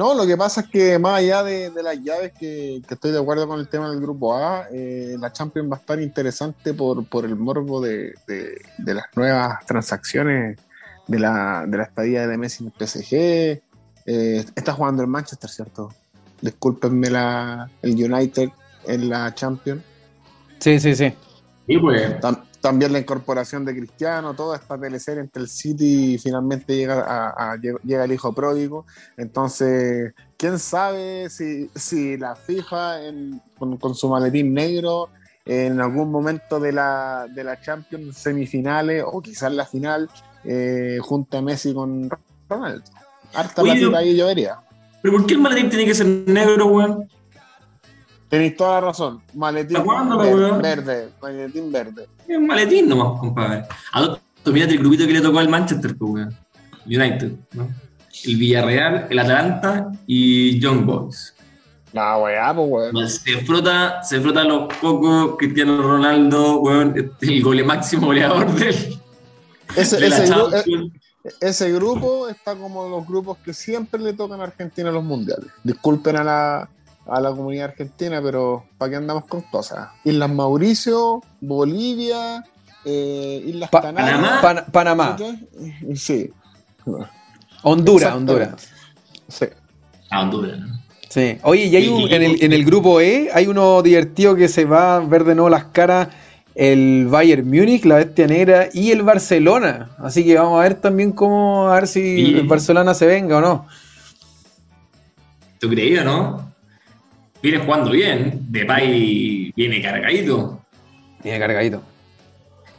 No, 0.00 0.14
lo 0.14 0.26
que 0.26 0.34
pasa 0.34 0.62
es 0.62 0.68
que 0.68 0.98
más 0.98 1.18
allá 1.18 1.42
de, 1.42 1.70
las 1.82 2.00
llaves, 2.00 2.32
que, 2.32 2.80
estoy 2.88 3.12
de 3.12 3.18
acuerdo 3.18 3.46
con 3.46 3.60
el 3.60 3.68
tema 3.68 3.90
del 3.90 4.00
grupo 4.00 4.34
A, 4.34 4.66
eh, 4.72 5.14
la 5.20 5.30
Champions 5.30 5.70
va 5.70 5.76
a 5.76 5.80
estar 5.80 6.00
interesante 6.00 6.72
por, 6.72 7.04
el 7.26 7.36
morbo 7.36 7.82
de, 7.82 8.14
las 8.78 9.04
nuevas 9.14 9.58
transacciones 9.66 10.58
de 11.06 11.18
la, 11.18 11.68
estadía 11.82 12.26
de 12.26 12.38
Messi 12.38 12.64
en 12.64 12.72
el 12.74 12.88
PSG. 12.88 13.14
Eh, 14.06 14.44
está 14.56 14.72
jugando 14.72 15.02
el 15.02 15.08
Manchester, 15.08 15.50
¿cierto? 15.50 15.92
Discúlpenme 16.40 17.10
la, 17.10 17.70
el 17.82 17.90
United 17.92 18.48
en 18.86 19.10
la 19.10 19.34
Champions. 19.34 19.82
Sí, 20.60 20.80
sí, 20.80 20.96
sí. 20.96 21.12
Y 21.66 21.78
pues. 21.78 22.10
También 22.60 22.92
la 22.92 22.98
incorporación 22.98 23.64
de 23.64 23.74
Cristiano, 23.74 24.34
toda 24.34 24.56
esta 24.56 24.78
teleserie 24.78 25.22
entre 25.22 25.42
el 25.42 25.48
City 25.48 26.14
y 26.14 26.18
finalmente 26.18 26.76
llega, 26.76 27.04
a, 27.06 27.56
llega 27.56 28.04
el 28.04 28.12
hijo 28.12 28.32
pródigo. 28.34 28.84
Entonces, 29.16 30.12
quién 30.36 30.58
sabe 30.58 31.30
si, 31.30 31.70
si 31.74 32.18
la 32.18 32.36
FIFA 32.36 32.98
con, 33.58 33.94
su 33.94 34.08
maletín 34.08 34.52
negro 34.52 35.08
en 35.46 35.80
algún 35.80 36.10
momento 36.10 36.60
de 36.60 36.72
la, 36.72 37.26
de 37.34 37.44
la 37.44 37.60
Champions 37.60 38.18
semifinales 38.18 39.04
o 39.06 39.22
quizás 39.22 39.52
la 39.52 39.64
final 39.64 40.10
eh, 40.44 40.98
junto 41.00 41.38
a 41.38 41.42
Messi 41.42 41.72
con 41.72 42.10
Ronaldo. 42.48 42.84
Harta 43.32 43.62
la 43.62 43.98
ahí 43.98 44.16
yo 44.16 44.26
vería. 44.26 44.58
¿Pero 45.02 45.16
por 45.16 45.26
qué 45.26 45.34
el 45.34 45.40
maletín 45.40 45.70
tiene 45.70 45.86
que 45.86 45.94
ser 45.94 46.06
negro, 46.06 46.66
weón? 46.66 47.08
Tenéis 48.30 48.56
toda 48.56 48.80
la 48.80 48.86
razón. 48.86 49.20
Maletín 49.34 49.78
verde, 49.84 50.62
verde, 50.62 51.08
Maletín 51.20 51.72
verde. 51.72 52.06
Es 52.28 52.38
un 52.38 52.46
maletín 52.46 52.88
nomás, 52.88 53.18
compadre. 53.18 53.64
Adopto, 53.92 54.52
mírate 54.52 54.74
el 54.74 54.78
grupito 54.78 55.04
que 55.04 55.14
le 55.14 55.20
tocó 55.20 55.40
al 55.40 55.48
Manchester, 55.48 55.96
pues, 55.96 56.28
United, 56.86 57.32
¿no? 57.54 57.68
El 58.24 58.36
Villarreal, 58.36 59.08
el 59.10 59.18
Atlanta 59.18 59.90
y 60.06 60.60
Young 60.60 60.86
Boys. 60.86 61.34
No, 61.92 62.18
weá, 62.18 62.54
pues, 62.54 62.68
weón. 62.70 63.08
Se 63.08 63.38
frota, 63.44 64.00
se 64.04 64.20
frota 64.20 64.44
los 64.44 64.72
cocos 64.74 65.36
Cristiano 65.36 65.82
Ronaldo, 65.82 66.60
weón, 66.60 67.12
el 67.20 67.42
gole 67.42 67.64
máximo 67.64 68.06
goleador 68.06 68.48
del. 68.52 68.96
Ese, 69.76 70.06
eh, 70.06 71.30
ese 71.40 71.72
grupo 71.72 72.28
está 72.28 72.54
como 72.54 72.88
los 72.88 73.06
grupos 73.06 73.38
que 73.38 73.52
siempre 73.52 74.00
le 74.00 74.12
tocan 74.12 74.40
a 74.40 74.44
Argentina 74.44 74.88
en 74.88 74.94
los 74.94 75.04
mundiales. 75.04 75.50
Disculpen 75.64 76.16
a 76.16 76.24
la, 76.24 76.68
a 77.10 77.20
la 77.20 77.30
comunidad 77.30 77.70
argentina, 77.70 78.22
pero 78.22 78.64
¿para 78.78 78.90
qué 78.90 78.96
andamos 78.96 79.24
con 79.26 79.42
cosas? 79.42 79.88
Islas 80.04 80.30
Mauricio, 80.30 81.20
Bolivia, 81.40 82.44
eh, 82.84 83.42
Islas 83.46 83.68
Panamá. 83.68 84.64
Panamá. 84.72 85.16
Sí. 85.96 86.30
Honduras, 87.62 88.14
Honduras. 88.14 88.68
Sí. 89.28 89.46
Ah, 90.08 90.22
Honduras. 90.22 90.60
Sí. 91.08 91.36
Oye, 91.42 91.66
y 91.66 91.76
hay 91.76 91.88
un, 91.88 92.08
en, 92.12 92.22
el, 92.22 92.42
en 92.44 92.52
el 92.52 92.64
grupo 92.64 93.00
E 93.00 93.28
hay 93.34 93.48
uno 93.48 93.82
divertido 93.82 94.36
que 94.36 94.46
se 94.46 94.64
va 94.64 94.96
a 94.96 95.00
ver 95.00 95.24
de 95.24 95.34
nuevo 95.34 95.50
las 95.50 95.64
caras 95.64 96.08
el 96.54 97.06
Bayern 97.08 97.48
Múnich, 97.48 97.84
la 97.84 97.96
Bestia 97.96 98.28
Negra 98.28 98.68
y 98.72 98.92
el 98.92 99.02
Barcelona. 99.02 99.90
Así 99.98 100.24
que 100.24 100.36
vamos 100.36 100.60
a 100.60 100.62
ver 100.62 100.74
también 100.74 101.10
cómo, 101.10 101.68
a 101.68 101.74
ver 101.74 101.88
si 101.88 102.34
el 102.36 102.46
Barcelona 102.46 102.94
se 102.94 103.06
venga 103.06 103.38
o 103.38 103.40
no. 103.40 103.66
¿Tú 105.58 105.68
creías, 105.68 106.04
no? 106.04 106.49
Viene 107.42 107.58
jugando 107.58 107.90
bien. 107.90 108.46
Depay 108.48 109.52
viene 109.56 109.82
cargadito. 109.82 110.60
Viene 111.22 111.38
cargadito. 111.38 111.82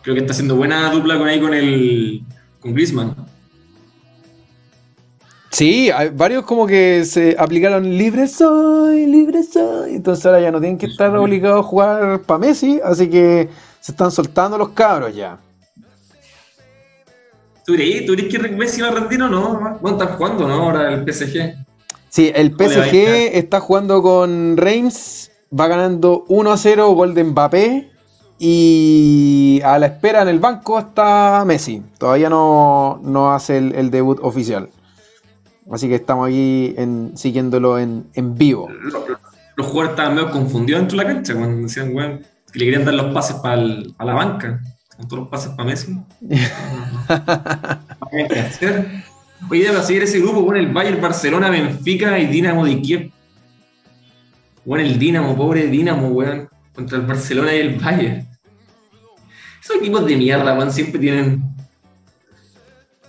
Creo 0.02 0.16
que 0.16 0.22
está 0.22 0.34
haciendo 0.34 0.56
buena 0.56 0.92
dupla 0.92 1.18
con 1.18 1.28
ahí 1.28 1.40
con 1.40 1.54
el 1.54 2.24
con 2.60 2.74
Griezmann. 2.74 3.16
Sí, 5.52 5.92
hay 5.92 6.10
varios 6.10 6.46
como 6.46 6.66
que 6.66 7.04
se 7.04 7.36
aplicaron 7.38 7.84
libre 7.98 8.26
soy, 8.26 9.06
libre 9.06 9.44
soy. 9.44 9.96
Entonces 9.96 10.26
ahora 10.26 10.40
ya 10.40 10.52
no 10.52 10.62
tienen 10.62 10.78
que 10.78 10.86
estar 10.86 11.16
obligados 11.16 11.60
a 11.60 11.68
jugar 11.68 12.22
para 12.22 12.40
Messi, 12.40 12.80
así 12.84 13.10
que 13.10 13.50
se 13.82 13.92
están 13.92 14.12
soltando 14.12 14.58
los 14.58 14.70
cabros 14.70 15.14
ya. 15.14 15.38
¿Tú 17.66 17.74
crees, 17.74 18.06
¿Tú 18.06 18.14
crees 18.14 18.30
que 18.34 18.50
Messi 18.50 18.82
va 18.82 18.88
a 18.88 18.92
rendir 18.92 19.22
o 19.22 19.28
no? 19.28 19.78
Bueno, 19.82 19.98
están 19.98 20.18
jugando, 20.18 20.48
¿no? 20.48 20.54
Ahora 20.54 20.94
el 20.94 21.06
PSG. 21.06 21.61
Sí, 22.12 22.30
el 22.36 22.52
PSG 22.52 23.38
está 23.38 23.62
jugando 23.62 24.02
con 24.02 24.58
Reims, 24.58 25.32
va 25.58 25.70
ganando 25.70 26.26
1 26.28 26.52
a 26.52 26.58
0, 26.58 26.92
gol 26.92 27.14
de 27.14 27.24
Mbappé. 27.24 27.90
Y 28.38 29.62
a 29.64 29.80
la 29.80 29.86
espera 29.86 30.22
en 30.24 30.28
el 30.28 30.40
banco 30.40 30.78
está 30.78 31.46
Messi. 31.46 31.82
Todavía 31.98 32.30
no, 32.30 33.32
hace 33.34 33.60
el, 33.60 33.90
debut 33.92 34.20
oficial. 34.22 34.70
Así 35.72 35.88
que 35.88 35.96
estamos 35.96 36.28
aquí 36.28 36.74
en, 36.76 37.14
siguiéndolo 37.16 37.80
en, 37.80 38.10
vivo. 38.36 38.68
Los, 39.56 39.68
jugadores 39.68 39.92
estaban 39.92 40.16
medio 40.16 40.32
confundidos 40.32 40.82
dentro 40.82 40.98
de 40.98 41.04
la 41.06 41.14
cancha 41.14 41.34
cuando 41.34 41.62
decían, 41.62 41.96
weón, 41.96 42.26
que 42.52 42.60
le 42.60 42.66
querían 42.66 42.84
dar 42.84 42.96
los 42.96 43.14
pases 43.14 43.38
para 43.38 43.56
la 43.56 44.14
banca. 44.14 44.60
Con 44.98 45.08
todos 45.08 45.20
los 45.20 45.30
pases 45.30 45.52
para 45.52 45.70
Messi. 45.70 45.98
¿Qué 48.12 48.40
hacer? 48.40 49.11
Oye, 49.50 49.72
va 49.72 49.80
a 49.80 49.84
seguir 49.84 50.04
ese 50.04 50.20
grupo 50.20 50.46
con 50.46 50.56
el 50.56 50.72
Bayern, 50.72 51.02
Barcelona, 51.02 51.50
Benfica 51.50 52.18
y 52.20 52.28
Dinamo 52.28 52.66
de 52.66 52.82
Kiev. 52.82 53.12
Bueno, 54.64 54.86
el 54.86 55.00
Dinamo, 55.00 55.36
pobre 55.36 55.68
Dinamo, 55.68 56.10
weón. 56.10 56.50
Contra 56.74 56.98
el 56.98 57.06
Barcelona 57.06 57.54
y 57.54 57.60
el 57.60 57.80
Bayern. 57.80 58.28
Esos 59.62 59.78
equipos 59.78 60.06
de 60.06 60.16
mierda, 60.16 60.54
weón, 60.54 60.72
siempre 60.72 61.00
tienen. 61.00 61.44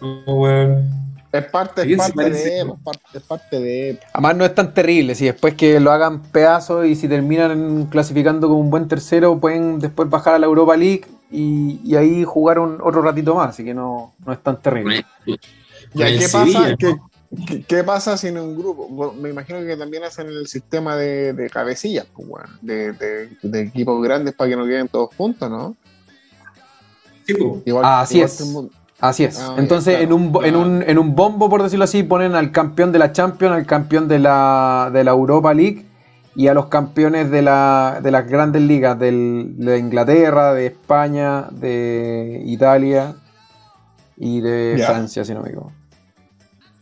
No, 0.00 0.22
weón. 0.26 1.02
Es 1.32 1.46
parte, 1.46 1.90
es 1.90 1.96
parte 1.96 2.30
de, 2.30 2.74
es 3.14 3.22
parte 3.22 3.58
de. 3.58 3.98
Además 4.12 4.36
no 4.36 4.44
es 4.44 4.54
tan 4.54 4.74
terrible, 4.74 5.14
si 5.14 5.24
después 5.24 5.54
que 5.54 5.80
lo 5.80 5.90
hagan 5.90 6.20
pedazos 6.20 6.84
y 6.84 6.94
si 6.94 7.08
terminan 7.08 7.86
clasificando 7.86 8.48
como 8.48 8.60
un 8.60 8.68
buen 8.68 8.86
tercero, 8.86 9.40
pueden 9.40 9.78
después 9.78 10.10
bajar 10.10 10.34
a 10.34 10.38
la 10.38 10.44
Europa 10.44 10.76
League 10.76 11.06
y, 11.30 11.96
ahí 11.96 12.24
jugar 12.24 12.58
un, 12.58 12.82
otro 12.82 13.00
ratito 13.00 13.34
más, 13.34 13.48
así 13.48 13.64
que 13.64 13.72
no, 13.72 14.12
no 14.26 14.32
es 14.34 14.42
tan 14.42 14.60
terrible. 14.60 15.06
¿Qué 15.94 16.28
pasa? 16.30 16.76
¿Qué, 17.66 17.82
pasa 17.82 18.16
si 18.18 18.28
en 18.28 18.38
un 18.38 18.56
grupo? 18.56 19.14
Me 19.14 19.30
imagino 19.30 19.60
que 19.60 19.76
también 19.76 20.04
hacen 20.04 20.26
el 20.26 20.46
sistema 20.46 20.96
de, 20.96 21.48
cabecillas, 21.50 22.06
pues, 22.12 22.44
de, 22.60 23.30
equipos 23.54 24.02
grandes 24.02 24.34
para 24.34 24.50
que 24.50 24.56
no 24.56 24.66
queden 24.66 24.88
todos 24.88 25.14
juntos, 25.16 25.48
¿no? 25.48 25.74
Sí, 27.26 27.34
pues. 27.34 27.62
igual, 27.64 27.84
así 27.86 28.20
es. 28.20 28.42
Así 29.00 29.24
es. 29.24 29.40
Ah, 29.40 29.56
Entonces, 29.58 30.00
en, 30.00 30.12
un, 30.12 30.32
en, 30.44 30.54
un, 30.54 30.84
en 30.86 30.96
un 30.96 31.16
bombo, 31.16 31.50
por 31.50 31.62
decirlo 31.62 31.84
así, 31.84 32.04
ponen 32.04 32.36
al 32.36 32.52
campeón 32.52 32.92
de 32.92 33.00
la 33.00 33.12
Champions, 33.12 33.56
al 33.56 33.66
campeón 33.66 34.06
de 34.06 34.20
la, 34.20 34.90
de 34.92 35.02
la 35.02 35.10
Europa 35.10 35.52
League 35.54 35.86
y 36.36 36.46
a 36.46 36.54
los 36.54 36.66
campeones 36.66 37.30
de, 37.30 37.42
la, 37.42 37.98
de 38.00 38.10
las 38.12 38.28
grandes 38.28 38.62
ligas 38.62 38.98
de 38.98 39.78
Inglaterra, 39.78 40.54
de 40.54 40.66
España, 40.66 41.48
de 41.50 42.42
Italia 42.46 43.16
y 44.16 44.40
de 44.40 44.80
Francia, 44.86 45.24
si 45.24 45.34
no 45.34 45.40
me 45.40 45.48
equivoco. 45.48 45.72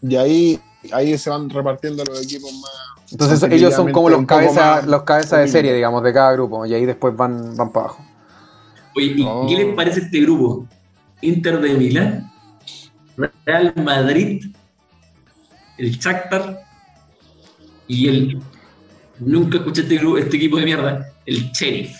Y 0.03 0.17
ahí, 0.17 0.61
ahí 0.93 1.17
se 1.19 1.31
van 1.31 1.51
repartiendo 1.51 2.05
los 2.05 2.23
equipos 2.23 2.53
más. 2.53 2.71
Entonces 3.11 3.43
ellos 3.51 3.75
son 3.75 3.91
como 3.91 4.09
los 4.09 4.25
cabezas 4.25 4.87
los 4.87 5.03
cabezas 5.03 5.41
de 5.41 5.49
serie, 5.49 5.75
digamos, 5.75 6.03
de 6.03 6.13
cada 6.13 6.33
grupo. 6.33 6.65
Y 6.65 6.75
ahí 6.75 6.87
después 6.87 7.17
van, 7.17 7.57
van 7.57 7.73
para 7.73 7.87
abajo. 7.87 8.05
Oye, 8.97 9.15
¿y 9.17 9.47
qué 9.49 9.65
les 9.65 9.75
parece 9.75 10.01
este 10.01 10.21
grupo? 10.21 10.67
Inter 11.23 11.61
de 11.61 11.75
Milán, 11.75 12.33
Real 13.45 13.73
Madrid, 13.77 14.47
el 15.79 15.91
Shakhtar 15.99 16.61
y 17.87 18.09
el... 18.09 18.43
Nunca 19.19 19.59
escuché 19.59 19.83
este, 19.83 19.97
grupo, 19.99 20.17
este 20.17 20.37
equipo 20.37 20.57
de 20.57 20.65
mierda, 20.65 21.13
el 21.27 21.51
Sheriff. 21.53 21.95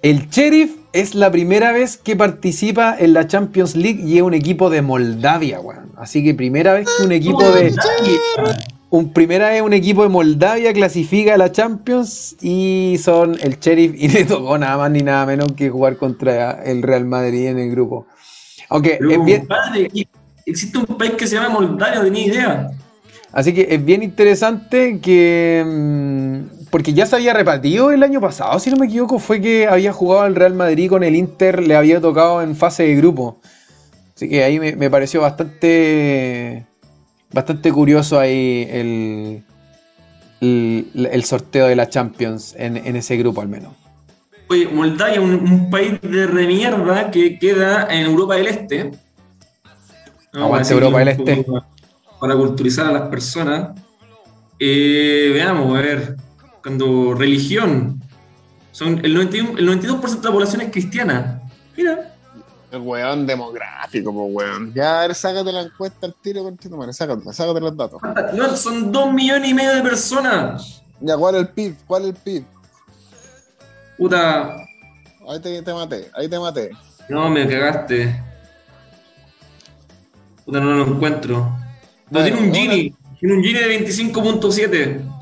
El 0.00 0.28
Sheriff 0.30 0.76
es 0.94 1.16
la 1.16 1.28
primera 1.28 1.72
vez 1.72 1.96
que 1.96 2.14
participa 2.14 2.96
en 2.96 3.14
la 3.14 3.26
Champions 3.26 3.74
League 3.74 4.00
y 4.04 4.16
es 4.16 4.22
un 4.22 4.32
equipo 4.32 4.70
de 4.70 4.80
Moldavia, 4.80 5.58
weón. 5.58 5.90
Así 5.96 6.22
que 6.22 6.34
primera 6.34 6.72
vez 6.72 6.88
que 6.96 7.04
un 7.04 7.10
equipo 7.10 7.42
de. 7.50 7.74
Un, 8.90 9.12
primera 9.12 9.48
vez 9.48 9.60
un 9.60 9.72
equipo 9.72 10.04
de 10.04 10.08
Moldavia 10.08 10.72
clasifica 10.72 11.34
a 11.34 11.36
la 11.36 11.50
Champions 11.50 12.36
y 12.40 12.96
son 13.02 13.36
el 13.42 13.58
Sheriff 13.58 13.92
y 13.96 14.06
le 14.06 14.24
tocó 14.24 14.56
nada 14.56 14.76
más 14.76 14.90
ni 14.92 15.00
nada 15.00 15.26
menos 15.26 15.50
que 15.56 15.68
jugar 15.68 15.96
contra 15.96 16.62
el 16.62 16.80
Real 16.80 17.04
Madrid 17.04 17.48
en 17.48 17.58
el 17.58 17.72
grupo. 17.72 18.06
Aunque 18.68 19.00
es 19.00 19.24
bien. 19.24 19.48
existe 20.46 20.78
un 20.78 20.86
país 20.96 21.14
que 21.14 21.26
se 21.26 21.34
llama 21.34 21.48
Moldavia, 21.48 21.98
no 21.98 22.04
tenía 22.04 22.26
idea. 22.26 22.70
Así 23.32 23.52
que 23.52 23.66
es 23.68 23.84
bien 23.84 24.04
interesante 24.04 25.00
que. 25.00 26.44
Porque 26.74 26.92
ya 26.92 27.06
se 27.06 27.14
había 27.14 27.32
repartido 27.32 27.92
el 27.92 28.02
año 28.02 28.20
pasado, 28.20 28.58
si 28.58 28.68
no 28.68 28.76
me 28.76 28.86
equivoco, 28.86 29.20
fue 29.20 29.40
que 29.40 29.68
había 29.68 29.92
jugado 29.92 30.26
el 30.26 30.34
Real 30.34 30.54
Madrid 30.54 30.90
con 30.90 31.04
el 31.04 31.14
Inter, 31.14 31.62
le 31.62 31.76
había 31.76 32.00
tocado 32.00 32.42
en 32.42 32.56
fase 32.56 32.82
de 32.82 32.96
grupo. 32.96 33.38
Así 34.16 34.28
que 34.28 34.42
ahí 34.42 34.58
me, 34.58 34.74
me 34.74 34.90
pareció 34.90 35.20
bastante. 35.20 36.66
Bastante 37.32 37.70
curioso 37.70 38.18
ahí 38.18 38.66
el. 38.68 39.44
El, 40.40 41.08
el 41.12 41.22
sorteo 41.22 41.68
de 41.68 41.76
la 41.76 41.88
Champions 41.88 42.56
en, 42.58 42.76
en 42.76 42.96
ese 42.96 43.16
grupo 43.18 43.40
al 43.40 43.46
menos. 43.46 43.72
Oye, 44.48 44.66
Moldavia, 44.66 45.20
un, 45.20 45.34
un 45.34 45.70
país 45.70 46.00
de 46.02 46.26
remierda 46.26 47.12
que 47.12 47.38
queda 47.38 47.86
en 47.88 48.06
Europa 48.06 48.34
del 48.34 48.48
Este. 48.48 48.90
Aguante 50.32 50.62
Así 50.62 50.74
que 50.74 50.84
Europa 50.84 51.04
del 51.04 51.44
Para, 51.44 51.66
para 52.18 52.34
culturizar 52.34 52.88
a 52.88 52.90
las 52.90 53.02
personas. 53.02 53.80
Eh, 54.58 55.30
veamos, 55.32 55.78
a 55.78 55.80
ver. 55.80 56.16
Cuando 56.64 57.12
religión. 57.14 58.00
Son 58.72 59.04
el, 59.04 59.14
91, 59.14 59.58
el 59.58 59.68
92% 59.68 60.20
de 60.20 60.24
la 60.24 60.32
población 60.32 60.62
es 60.62 60.72
cristiana. 60.72 61.42
Mira. 61.76 62.10
El 62.72 62.80
weón 62.80 63.26
demográfico, 63.26 64.12
pues 64.12 64.34
weón. 64.34 64.72
Ya, 64.74 65.02
a 65.02 65.06
ver, 65.06 65.14
sácate 65.14 65.52
la 65.52 65.60
encuesta 65.60 66.06
al 66.06 66.14
tiro, 66.14 66.42
conchito, 66.42 66.76
madre. 66.76 66.94
Sácate, 66.94 67.32
sácate 67.32 67.60
los 67.60 67.76
datos. 67.76 68.00
No, 68.32 68.56
son 68.56 68.90
2 68.90 69.12
millones 69.12 69.50
y 69.50 69.54
medio 69.54 69.74
de 69.74 69.82
personas. 69.82 70.82
Ya, 71.00 71.16
¿cuál 71.18 71.34
es 71.34 71.40
el 71.42 71.48
PIB? 71.48 71.76
¿Cuál 71.86 72.02
es 72.04 72.08
el 72.08 72.14
PIB? 72.14 72.44
Puta. 73.98 74.56
Ahí 75.28 75.40
te, 75.40 75.62
te 75.62 75.72
maté, 75.72 76.10
ahí 76.14 76.28
te 76.28 76.38
maté. 76.38 76.70
No, 77.10 77.28
me 77.28 77.46
cagaste. 77.46 78.22
Puta, 80.46 80.60
no 80.60 80.70
lo 80.72 80.86
encuentro. 80.86 81.36
No, 81.38 81.58
Bueno, 82.10 82.24
tiene 82.26 82.48
un 82.48 82.54
Gini. 82.54 82.94
Tiene 83.20 83.34
un 83.36 83.42
Gini 83.42 83.58
de 83.58 83.86
25.7. 83.86 85.13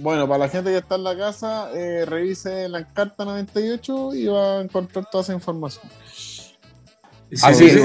Bueno, 0.00 0.26
para 0.28 0.38
la 0.38 0.48
gente 0.48 0.70
que 0.70 0.78
está 0.78 0.94
en 0.96 1.04
la 1.04 1.16
casa, 1.16 1.70
eh, 1.74 2.04
revise 2.06 2.68
la 2.68 2.84
carta 2.92 3.24
98 3.24 4.14
y 4.14 4.26
va 4.26 4.58
a 4.58 4.62
encontrar 4.62 5.06
toda 5.10 5.22
esa 5.22 5.32
información. 5.34 5.84
Así 7.42 7.66
es. 7.66 7.72
sí. 7.74 7.80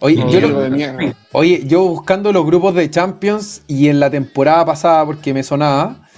Oye, 0.00 0.16
No, 0.16 0.30
yo 0.30 0.40
digo 0.40 0.48
lo- 0.48 0.60
de 0.62 0.70
mierda. 0.70 1.14
Oye, 1.32 1.62
yo 1.66 1.82
buscando 1.86 2.32
los 2.32 2.44
grupos 2.44 2.74
de 2.74 2.90
Champions 2.90 3.62
y 3.68 3.88
en 3.88 4.00
la 4.00 4.10
temporada 4.10 4.64
pasada, 4.64 5.06
porque 5.06 5.32
me 5.32 5.42
sonaba, 5.44 6.08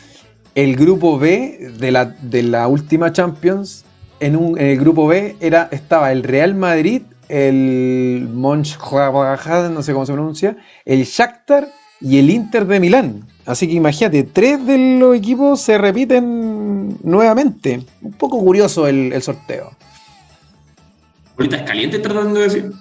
el 0.55 0.77
grupo 0.77 1.19
B 1.19 1.73
de 1.79 1.91
la, 1.91 2.07
de 2.07 2.43
la 2.45 2.67
última 2.69 3.13
Champions, 3.13 3.85
en, 4.21 4.37
un, 4.37 4.59
en 4.59 4.69
el 4.69 4.79
grupo 4.79 5.07
B 5.07 5.37
era, 5.41 5.69
estaba 5.71 6.13
el 6.13 6.23
Real 6.23 6.55
Madrid, 6.55 7.03
el 7.29 8.27
Mönchengladbach, 8.33 9.47
no 9.71 9.83
sé 9.83 9.93
cómo 9.93 10.07
se 10.07 10.13
pronuncia, 10.15 10.57
el 10.87 11.05
Shakhtar 11.05 11.69
y 12.01 12.19
el 12.19 12.31
Inter 12.31 12.67
de 12.67 12.81
Milán. 12.81 13.27
Así 13.47 13.67
que 13.69 13.75
imagínate, 13.75 14.23
tres 14.25 14.65
de 14.67 14.99
los 14.99 15.15
equipos 15.17 15.61
se 15.61 15.77
repiten 15.79 16.99
nuevamente. 17.03 17.85
Un 18.01 18.13
poco 18.13 18.39
curioso 18.41 18.87
el, 18.87 19.13
el 19.13 19.23
sorteo. 19.23 19.71
Ahorita 21.37 21.57
es 21.57 21.63
caliente 21.63 21.99
tratando 21.99 22.39
de 22.41 22.45
decir. 22.45 22.73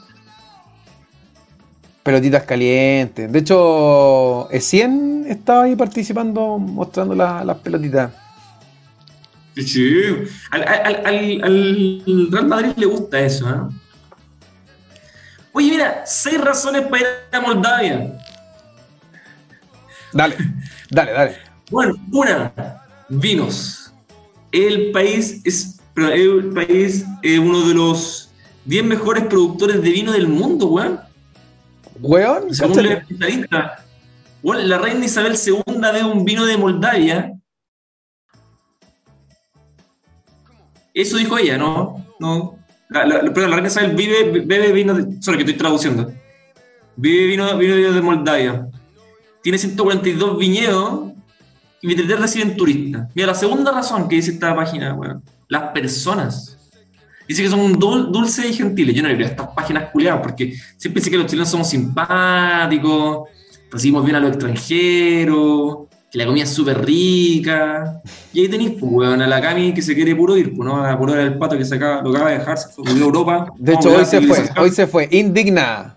Pelotitas 2.03 2.43
calientes. 2.43 3.31
De 3.31 3.39
hecho, 3.39 4.49
Essien 4.51 5.25
estaba 5.27 5.63
ahí 5.63 5.75
participando, 5.75 6.57
mostrando 6.59 7.15
la- 7.15 7.43
las 7.45 7.57
pelotitas. 7.57 8.11
Sí. 9.55 10.01
Al, 10.51 10.63
al- 10.67 11.05
al- 11.05 11.43
al 11.43 12.29
Real 12.31 12.47
Madrid 12.47 12.71
le 12.75 12.85
gusta 12.87 13.19
eso, 13.19 13.49
¿eh? 13.49 13.53
Oye, 15.53 15.69
mira, 15.69 16.01
seis 16.05 16.41
razones 16.41 16.81
para 16.87 17.01
ir 17.01 17.07
a 17.31 17.39
Moldavia. 17.39 18.17
Dale, 20.13 20.35
dale, 20.91 21.11
dale. 21.11 21.37
Bueno, 21.71 21.95
una, 22.11 22.51
vinos. 23.09 23.91
El 24.51 24.91
país 24.91 25.41
es 25.43 25.79
el 25.95 26.49
país 26.53 27.05
es 27.21 27.39
uno 27.39 27.67
de 27.67 27.73
los 27.75 28.31
10 28.65 28.83
mejores 28.85 29.25
productores 29.25 29.81
de 29.81 29.89
vino 29.91 30.11
del 30.11 30.27
mundo, 30.27 30.67
weón. 30.67 30.99
Weón, 31.99 32.53
Según 32.53 32.79
el 32.79 32.91
especialista. 32.93 33.83
Weón, 34.41 34.67
la 34.69 34.77
reina 34.77 35.05
Isabel 35.05 35.35
II 35.43 35.63
bebe 35.79 36.03
un 36.03 36.25
vino 36.25 36.45
de 36.45 36.57
Moldavia. 36.57 37.33
Eso 40.93 41.17
dijo 41.17 41.37
ella, 41.37 41.57
¿no? 41.57 42.05
No. 42.19 42.59
La, 42.89 43.05
la- 43.05 43.19
perdón, 43.33 43.49
la 43.49 43.55
reina 43.57 43.67
Isabel 43.69 43.95
vive, 43.95 44.41
bebe 44.45 44.71
vino 44.71 44.93
de. 44.93 45.21
Sorry, 45.21 45.37
que 45.37 45.43
estoy 45.43 45.57
traduciendo. 45.57 46.11
Vive 46.95 47.25
vino, 47.27 47.57
vino 47.57 47.91
de 47.93 48.01
Moldavia. 48.01 48.67
Tiene 49.43 49.57
142 49.59 50.37
viñedos 50.39 51.11
y 51.81 51.87
23 51.87 52.19
reciben 52.19 52.55
turistas. 52.57 53.09
Mira, 53.13 53.27
la 53.27 53.35
segunda 53.35 53.71
razón 53.71 54.07
que 54.07 54.15
dice 54.15 54.31
esta 54.31 54.55
página, 54.55 54.93
weón. 54.95 55.21
Las 55.49 55.71
personas. 55.73 56.57
Dice 57.27 57.43
que 57.43 57.49
son 57.49 57.73
dul- 57.79 58.09
dulces 58.11 58.45
y 58.49 58.53
gentiles. 58.53 58.95
Yo 58.95 59.03
no 59.03 59.09
le 59.09 59.15
creo 59.15 59.27
a 59.27 59.31
estas 59.31 59.47
páginas 59.49 59.89
culiadas 59.91 60.21
porque 60.23 60.53
siempre 60.77 61.01
dice 61.01 61.11
que 61.11 61.17
los 61.17 61.27
chilenos 61.27 61.49
somos 61.49 61.69
simpáticos, 61.69 63.27
recibimos 63.71 64.03
bien 64.03 64.15
a 64.15 64.19
los 64.19 64.29
extranjeros, 64.31 65.77
que 66.11 66.17
la 66.17 66.25
comida 66.25 66.43
es 66.43 66.49
súper 66.49 66.83
rica. 66.85 68.01
Y 68.33 68.41
ahí 68.41 68.47
tenéis, 68.49 68.71
pues, 68.79 68.91
weón, 68.91 69.21
a 69.21 69.27
la 69.27 69.41
Cami 69.41 69.73
que 69.73 69.81
se 69.81 69.93
quiere 69.95 70.15
puro 70.15 70.37
ir, 70.37 70.55
pues, 70.55 70.67
¿no? 70.67 70.85
A 70.85 70.97
puro 70.97 71.15
el 71.19 71.37
pato 71.37 71.57
que 71.57 71.65
se 71.65 71.75
acaba, 71.75 72.01
lo 72.01 72.09
acaba 72.11 72.31
de 72.31 72.39
dejar, 72.39 72.57
se 72.57 72.69
fue 72.69 72.89
a 72.89 72.93
Europa. 72.95 73.47
De 73.57 73.73
hecho, 73.73 73.89
hoy 73.93 74.05
se 74.05 74.21
fue, 74.21 74.49
hoy 74.57 74.71
se 74.71 74.87
fue. 74.87 75.07
Indignada. 75.11 75.95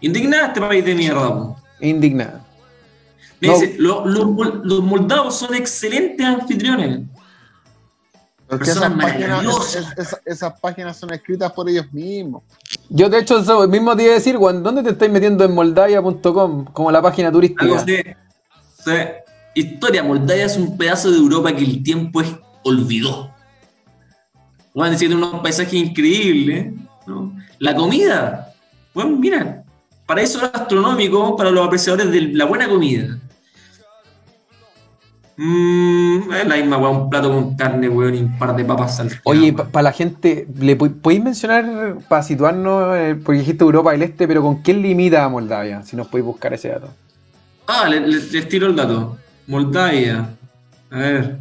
Indignada 0.00 0.46
este 0.48 0.60
país 0.60 0.84
de 0.84 0.94
mierda, 0.94 1.36
pues. 1.36 1.59
Indignada. 1.80 2.44
Me 3.40 3.48
No. 3.48 3.54
dice, 3.54 3.74
"Lo- 3.78 4.04
los 4.06 4.64
los 4.64 4.82
moldavos 4.82 5.36
son 5.38 5.54
excelentes 5.54 6.24
anfitriones. 6.26 7.00
Porque 8.46 8.68
esas 8.70 8.90
páginas, 8.94 9.28
maravillosas. 9.28 9.92
es- 9.96 10.12
es- 10.12 10.20
esas 10.26 10.58
páginas 10.60 10.96
son 10.96 11.12
escritas 11.12 11.52
por 11.52 11.68
ellos 11.68 11.86
mismos. 11.92 12.42
Yo, 12.88 13.08
de 13.08 13.20
hecho, 13.20 13.38
eso 13.38 13.66
mismo 13.68 13.96
te 13.96 14.02
iba 14.02 14.12
a 14.12 14.16
decir, 14.16 14.36
¿dónde 14.36 14.82
te 14.82 14.90
estáis 14.90 15.10
metiendo 15.12 15.44
en 15.44 15.54
moldavia.com? 15.54 16.64
Como 16.66 16.90
la 16.90 17.00
página 17.00 17.30
turística. 17.30 17.64
historia, 19.54 20.02
Moldavia 20.02 20.44
es 20.46 20.56
un 20.56 20.76
pedazo 20.76 21.10
de 21.10 21.18
Europa 21.18 21.54
que 21.54 21.64
el 21.64 21.82
tiempo 21.82 22.20
es, 22.20 22.34
olvidó. 22.64 23.32
Bueno, 24.74 24.92
decir, 24.92 25.08
tiene 25.08 25.24
unos 25.24 25.40
paisajes 25.42 25.74
increíbles. 25.74 26.72
¿no? 27.06 27.32
La 27.58 27.74
comida, 27.74 28.52
bueno, 28.94 29.16
mira, 29.16 29.64
paraíso 30.10 30.40
gastronómico 30.40 31.36
para 31.36 31.52
los 31.52 31.64
apreciadores 31.64 32.10
de 32.10 32.20
la 32.32 32.44
buena 32.44 32.68
comida. 32.68 33.16
Mm, 35.36 36.32
es 36.32 36.46
la 36.48 36.56
misma, 36.56 36.78
weón, 36.78 36.96
un 37.02 37.10
plato 37.10 37.30
con 37.32 37.54
carne, 37.56 37.88
weón, 37.88 38.14
y 38.16 38.18
un 38.18 38.36
par 38.36 38.56
de 38.56 38.64
papas 38.64 38.96
salteadas. 38.96 39.22
Oye, 39.24 39.52
para 39.52 39.82
la 39.84 39.92
gente, 39.92 40.48
¿le 40.58 40.74
podéis 40.74 41.22
mencionar, 41.22 41.98
para 42.08 42.24
situarnos, 42.24 42.96
eh, 42.96 43.14
porque 43.24 43.38
dijiste 43.38 43.62
Europa 43.62 43.92
del 43.92 44.02
Este, 44.02 44.26
pero 44.26 44.42
con 44.42 44.64
qué 44.64 44.74
limita 44.74 45.24
a 45.24 45.28
Moldavia? 45.28 45.82
Si 45.84 45.94
nos 45.94 46.08
podéis 46.08 46.26
buscar 46.26 46.52
ese 46.54 46.70
dato. 46.70 46.88
Ah, 47.68 47.88
le- 47.88 48.00
le- 48.00 48.18
les 48.32 48.48
tiro 48.48 48.66
el 48.66 48.74
dato. 48.74 49.16
Moldavia. 49.46 50.28
A 50.90 50.98
ver. 50.98 51.36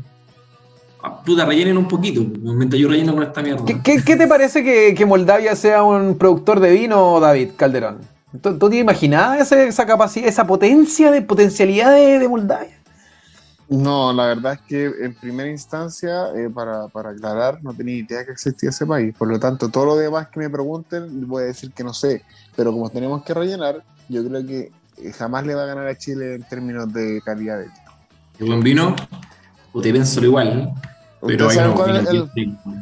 Ah, 1.01 1.23
puta, 1.23 1.43
rellenen 1.43 1.75
un 1.75 1.87
poquito. 1.87 2.21
Mientras 2.39 2.79
yo 2.79 2.87
relleno 2.87 3.15
con 3.15 3.23
esta 3.23 3.41
mierda. 3.41 3.65
¿Qué, 3.65 3.81
qué- 3.83 4.03
qué 4.05 4.15
te 4.15 4.27
parece 4.27 4.63
que, 4.63 4.93
que 4.93 5.05
Moldavia 5.07 5.55
sea 5.55 5.81
un 5.81 6.17
productor 6.19 6.59
de 6.59 6.71
vino, 6.71 7.19
David 7.19 7.49
Calderón? 7.57 7.97
¿Tú, 8.41 8.57
tú 8.57 8.69
te 8.69 8.77
imaginabas 8.77 9.41
esa, 9.41 9.63
esa 9.63 9.85
capacidad, 9.85 10.27
esa 10.27 10.45
potencia 10.45 11.11
de 11.11 11.21
potencialidad 11.21 11.93
de, 11.93 12.19
de 12.19 12.27
Moldavia? 12.27 12.79
No, 13.69 14.11
la 14.11 14.25
verdad 14.25 14.53
es 14.53 14.61
que 14.61 14.91
en 15.05 15.13
primera 15.13 15.47
instancia, 15.47 16.29
eh, 16.35 16.49
para, 16.49 16.87
para 16.87 17.11
aclarar, 17.11 17.63
no 17.63 17.71
tenía 17.71 17.97
idea 17.97 18.25
que 18.25 18.31
existía 18.31 18.69
ese 18.71 18.85
país. 18.85 19.13
Por 19.15 19.27
lo 19.27 19.39
tanto, 19.39 19.69
todo 19.69 19.85
lo 19.85 19.95
demás 19.95 20.27
que 20.29 20.39
me 20.39 20.49
pregunten, 20.49 21.27
voy 21.27 21.43
a 21.43 21.45
decir 21.47 21.71
que 21.71 21.83
no 21.83 21.93
sé. 21.93 22.23
Pero 22.55 22.71
como 22.71 22.89
tenemos 22.89 23.23
que 23.23 23.33
rellenar, 23.35 23.83
yo 24.07 24.27
creo 24.27 24.43
que 24.43 24.71
eh, 24.97 25.11
jamás 25.11 25.45
le 25.45 25.53
va 25.53 25.63
a 25.63 25.67
ganar 25.67 25.85
a 25.85 25.95
Chile 25.95 26.33
en 26.33 26.43
términos 26.43 26.91
de 26.91 27.21
calidad 27.23 27.59
de 27.59 27.65
vino. 27.65 27.91
¿Qué 28.39 28.43
buen 28.43 28.61
vino? 28.61 28.95
O 29.71 29.81
te 29.81 29.91
pienso 29.91 30.23
igual. 30.25 30.47
¿eh? 30.47 30.73
Pero 31.21 31.45
¿Ustedes 31.45 31.57
hay 31.57 31.65
unos 31.65 31.79
cuál 31.79 31.95
es 31.95 32.09
el, 32.09 32.29
ricos. 32.31 32.73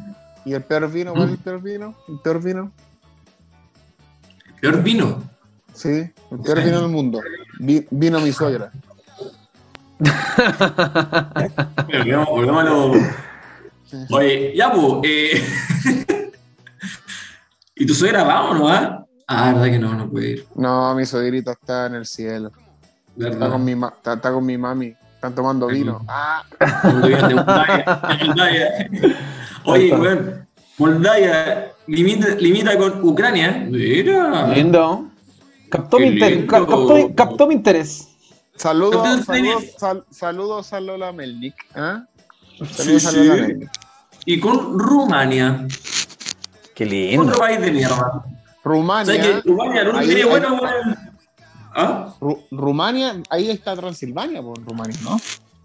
¿Y 0.46 0.54
el 0.54 0.64
peor 0.64 0.90
vino? 0.90 1.14
¿Cuál 1.14 1.26
es 1.26 1.32
el 1.32 1.38
peor 1.40 1.62
vino? 1.62 1.96
¿El 2.08 2.20
peor 2.20 2.42
vino? 2.42 2.72
Peor 4.62 4.82
vino. 4.82 5.37
Sí, 5.78 5.90
el 6.32 6.40
peor 6.44 6.58
Sí. 6.58 6.64
vino 6.66 6.82
del 6.82 6.90
mundo. 6.90 7.22
Vi- 7.60 7.86
vino 7.92 8.20
mi 8.20 8.32
suegra. 8.32 8.72
Volvemos- 11.88 12.30
volvemos 12.30 12.62
a 12.62 12.64
lo- 12.66 12.94
Oye, 14.18 14.54
ya, 14.56 14.72
pues. 14.72 14.86
eh, 15.04 15.42
¿Y 17.76 17.86
tu 17.86 17.94
suegra 17.94 18.24
va 18.24 18.50
o 18.50 18.54
no 18.56 18.64
va? 18.66 19.06
Ah, 19.28 19.52
verdad 19.54 19.66
que 19.66 19.78
no, 19.80 19.94
no 19.94 20.10
puede 20.10 20.30
ir. 20.32 20.46
No, 20.56 20.96
mi 20.96 21.06
suegrita 21.06 21.52
está 21.52 21.86
en 21.86 21.96
el 21.96 22.06
cielo. 22.08 22.52
Está 23.20 23.50
con 23.50 23.64
mi, 23.64 23.76
ma- 23.76 23.94
está, 23.96 24.14
está 24.14 24.32
con 24.32 24.46
mi 24.46 24.58
mami. 24.58 24.96
Están 25.16 25.36
tomando 25.36 25.68
vino. 25.68 26.04
Ah. 26.08 26.44
Oye, 29.66 29.94
weón, 29.96 30.48
Moldavia 30.78 31.72
limita, 31.88 32.30
limita 32.36 32.78
con 32.78 33.04
Ucrania. 33.04 33.66
Mira. 33.70 34.48
Lindo. 34.54 35.08
Captó, 35.70 36.00
mi, 36.00 36.08
inter- 36.08 36.48
captó- 36.48 37.14
captó 37.16 37.48
mi 37.48 37.54
interés. 37.56 38.08
Saludos, 38.56 39.26
saludos, 39.26 39.64
sal- 39.78 40.06
saludos 40.10 40.74
a 40.74 40.80
Lola 40.80 41.12
Melnik. 41.12 41.56
¿ah? 41.76 42.06
Sí, 42.58 42.66
Saludos 43.00 43.06
a 43.06 43.12
Lola 43.12 43.36
sí. 43.36 43.42
Melnik. 43.42 43.70
Y 44.26 44.40
con 44.40 44.80
Rumania. 44.80 45.68
Qué 46.74 46.86
lindo. 46.86 47.24
Otro 47.28 47.40
país 47.40 47.60
de 47.62 47.72
mierda. 47.72 48.24
O 48.24 48.70
Rumania. 48.70 49.14
sea 49.14 49.22
que 49.22 49.42
Rumania, 49.50 49.84
que 49.86 50.06
tiene 50.06 50.22
ahí- 50.24 50.28
bueno, 50.30 50.60
weón. 50.62 50.98
¿Ah? 51.76 52.14
Ru- 52.20 52.44
Rumania, 52.52 53.22
ahí 53.30 53.52
está 53.52 53.76
Transilvania, 53.76 54.42
por 54.42 54.62
Rumania, 54.64 54.98
¿no? 55.04 55.18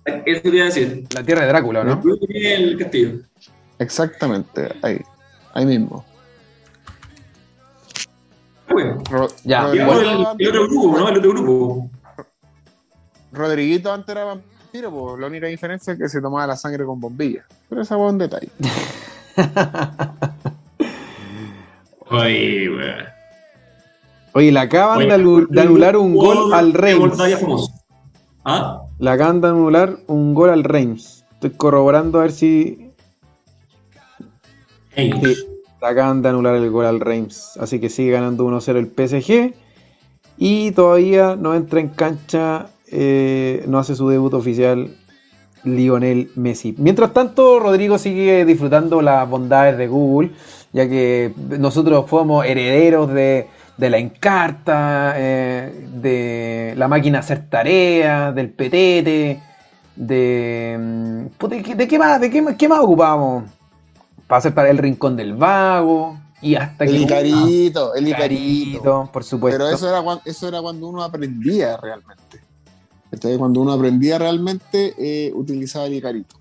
Eso 0.05 0.43
quería 0.43 0.65
decir. 0.65 1.07
La 1.15 1.23
tierra 1.23 1.43
de 1.43 1.49
Drácula, 1.49 1.85
¿no? 1.85 2.03
El 2.29 2.77
castillo. 2.79 3.21
Exactamente, 3.79 4.69
ahí, 4.83 5.01
ahí 5.55 5.65
mismo. 5.67 6.05
Bueno. 8.73 9.03
Ya, 9.45 9.71
Digamos 9.71 10.03
el, 10.03 10.49
otro 10.49 10.69
grupo, 10.69 10.99
¿no? 10.99 11.09
El 11.09 11.19
otro 11.19 11.31
grupo. 11.31 11.91
Rodriguito 13.33 13.93
antes 13.93 14.09
era 14.11 14.25
vampiro, 14.25 14.91
pues 14.91 15.21
la 15.21 15.27
única 15.27 15.47
diferencia 15.47 15.93
es 15.95 15.99
que 15.99 16.09
se 16.09 16.21
tomaba 16.21 16.47
la 16.47 16.57
sangre 16.57 16.85
con 16.85 17.01
bombillas. 17.01 17.47
Pero 17.69 17.83
esa 17.83 17.97
fue 17.97 18.09
un 18.09 18.19
detalle. 18.19 18.51
Ay, 22.11 22.69
weón. 22.69 23.13
Oye, 24.35 24.53
le 24.53 24.61
acaban 24.61 24.99
Oye, 24.99 25.07
de, 25.09 25.61
anular 25.61 25.97
un 25.97 26.15
gol 26.15 26.53
al 26.55 26.73
Reims. 26.73 27.19
¿Ah? 28.45 28.83
Le 28.99 29.11
acaban 29.11 29.41
de 29.41 29.49
anular 29.49 29.99
un 30.07 30.35
gol 30.35 30.51
al 30.51 30.65
Reims. 30.65 31.25
Estoy 31.35 31.51
corroborando 31.51 32.19
a 32.19 32.23
ver 32.23 32.33
si. 32.33 32.93
Sí, 34.95 35.11
acaban 35.83 36.23
de 36.23 36.29
anular 36.31 36.55
el 36.57 36.71
gol 36.71 36.87
al 36.87 37.01
Reims. 37.01 37.57
Así 37.61 37.81
que 37.81 37.89
sigue 37.89 38.13
ganando 38.13 38.45
1-0 38.45 38.79
el 38.79 38.89
PSG. 38.89 39.55
Y 40.39 40.73
todavía 40.73 41.37
no 41.37 41.55
entra 41.55 41.81
en 41.81 41.89
cancha, 41.91 42.69
eh, 42.91 43.65
no 43.69 43.79
hace 43.79 43.95
su 43.95 44.09
debut 44.09 44.35
oficial 44.35 44.97
Lionel 45.65 46.31
Messi. 46.37 46.75
Mientras 46.79 47.13
tanto, 47.13 47.61
Rodrigo 47.61 47.99
sigue 47.99 48.45
disfrutando 48.45 49.01
las 49.03 49.29
bondades 49.29 49.79
de 49.79 49.87
Google, 49.89 50.31
ya 50.73 50.89
que 50.89 51.33
nosotros 51.59 52.09
fuimos 52.09 52.45
herederos 52.47 53.13
de, 53.13 53.49
la 53.79 53.99
Encarta, 53.99 55.15
eh, 55.17 55.87
de 55.95 56.75
la 56.77 56.89
máquina 56.89 57.21
hacer 57.21 57.49
tareas, 57.49 58.35
del 58.35 58.51
petete, 58.51 59.41
de... 59.97 60.77
mm, 60.81 61.49
¿De 61.49 61.63
qué, 61.63 61.75
de 61.75 61.89
qué 61.89 61.99
más, 61.99 62.21
qué, 62.59 62.69
más- 62.69 62.81
ocupábamos? 62.81 63.45
Hacer 64.37 64.55
para 64.55 64.71
el 64.71 64.79
rincón 64.79 65.17
del 65.17 65.35
vago 65.35 66.19
y 66.41 66.55
hasta 66.55 66.85
El 66.85 66.91
que... 66.93 66.97
Icarito, 66.99 67.95
el 67.95 68.09
Icarito. 68.09 68.43
Icarito, 68.43 69.11
por 69.13 69.25
supuesto. 69.25 69.59
Pero 69.65 69.75
eso 69.75 69.89
era, 69.89 70.21
eso 70.25 70.49
era 70.49 70.61
cuando 70.61 70.89
uno 70.89 71.03
aprendía 71.03 71.77
realmente. 71.77 72.41
¿Cachai? 73.11 73.37
Cuando 73.37 73.61
uno 73.61 73.73
aprendía 73.73 74.19
realmente, 74.19 74.95
eh, 74.99 75.33
utilizaba 75.35 75.85
el 75.87 75.95
Icarito. 75.95 76.37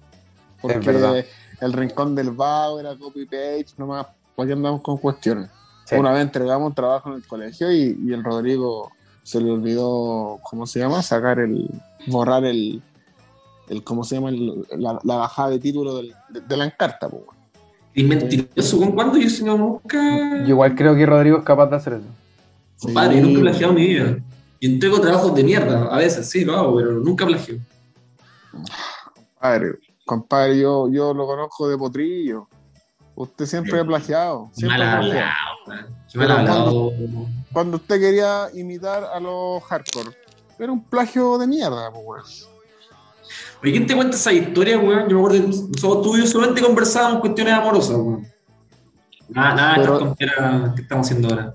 Porque 0.62 0.80
verdad. 0.80 1.26
el 1.60 1.74
rincón 1.74 2.16
del 2.16 2.32
vago 2.32 2.80
era 2.80 2.96
copy-page, 2.96 3.68
nomás, 3.78 4.08
¿para 4.36 4.48
qué 4.48 4.54
andamos 4.54 4.82
con 4.82 4.98
cuestiones? 4.98 5.50
Sí. 5.86 5.96
Una 5.96 6.12
vez 6.14 6.22
entregamos 6.22 6.70
un 6.70 6.76
trabajo 6.76 7.10
en 7.10 7.16
el 7.16 7.28
colegio 7.28 7.72
y, 7.72 8.00
y 8.06 8.14
el 8.14 8.24
Rodrigo 8.24 8.92
se 9.24 9.42
le 9.42 9.52
olvidó, 9.52 10.40
¿cómo 10.44 10.66
se 10.66 10.80
llama? 10.80 11.02
Sacar 11.02 11.40
el, 11.40 11.68
borrar 12.08 12.46
el, 12.46 12.82
el 13.68 13.84
¿cómo 13.84 14.04
se 14.04 14.16
llama? 14.16 14.30
El- 14.30 14.66
la, 14.78 15.00
la 15.04 15.16
bajada 15.18 15.50
de 15.50 15.60
título 15.60 15.98
del- 15.98 16.16
de, 16.30 16.42
de 16.42 16.58
la 16.58 16.66
encarta, 16.66 17.10
pues. 17.10 17.24
Y 17.94 18.04
mentiroso, 18.04 18.78
¿con 18.80 18.92
cuándo 18.94 19.18
yo 19.18 19.30
si 19.30 19.44
no 19.44 19.58
nunca? 19.58 20.44
Yo 20.44 20.50
igual 20.50 20.76
creo 20.76 20.96
que 20.96 21.06
Rodrigo 21.06 21.40
es 21.40 21.44
capaz 21.44 21.68
de 21.68 21.76
hacer 21.76 21.94
eso. 21.94 22.06
Compadre, 22.80 23.18
yo 23.18 23.24
nunca 23.24 23.40
he 23.40 23.42
plagiado 23.42 23.74
en 23.74 23.80
mi 23.80 23.88
vida. 23.88 24.18
Y 24.60 24.74
entrego 24.74 25.02
trabajos 25.02 25.36
de 25.36 25.44
mierda, 25.44 25.88
a 25.88 25.98
veces 25.98 26.30
sí 26.30 26.46
lo 26.46 26.56
hago, 26.56 26.76
pero 26.76 26.92
nunca 26.94 27.26
plagio. 27.26 27.60
Compadre, 29.34 29.80
compadre, 30.06 30.60
yo, 30.60 30.90
yo 30.90 31.14
lo 31.14 31.26
conozco 31.26 31.68
de 31.68 31.78
potrillo. 31.78 32.48
Usted 33.16 33.46
siempre 33.46 33.80
ha 33.80 33.86
plagiado. 33.86 34.50
Siempre 34.54 34.78
Mal 34.78 34.88
ha 34.88 35.00
plagiado. 35.00 35.30
hablado, 35.68 35.90
mal 36.16 36.32
hablado. 36.32 36.92
Cuando 37.52 37.78
usted 37.78 38.00
quería 38.00 38.48
imitar 38.54 39.04
a 39.04 39.20
los 39.20 39.64
hardcore, 39.64 40.12
era 40.58 40.72
un 40.72 40.84
plagio 40.84 41.38
de 41.38 41.48
mierda, 41.48 41.92
pues, 41.92 42.04
weón. 42.06 42.51
Oye, 43.64 43.72
¿quién 43.74 43.86
te 43.86 43.96
cuenta 43.96 44.16
esa 44.18 44.34
historia, 44.34 44.80
weón? 44.80 45.08
Yo 45.08 45.16
me 45.20 45.26
acuerdo 45.26 45.42
que 45.42 45.48
nosotros 45.48 46.02
tú 46.04 46.18
y 46.18 46.22
yo 46.22 46.28
solamente 46.28 46.62
conversábamos 46.62 47.20
cuestiones 47.22 47.54
amorosas, 47.54 47.96
weón. 47.98 48.28
Nada, 49.30 49.56
nada, 49.56 49.76
Pero- 49.76 49.94
estas 49.94 50.00
tonteras 50.08 50.76
que 50.76 50.82
estamos 50.82 51.08
haciendo 51.08 51.30
ahora. 51.30 51.54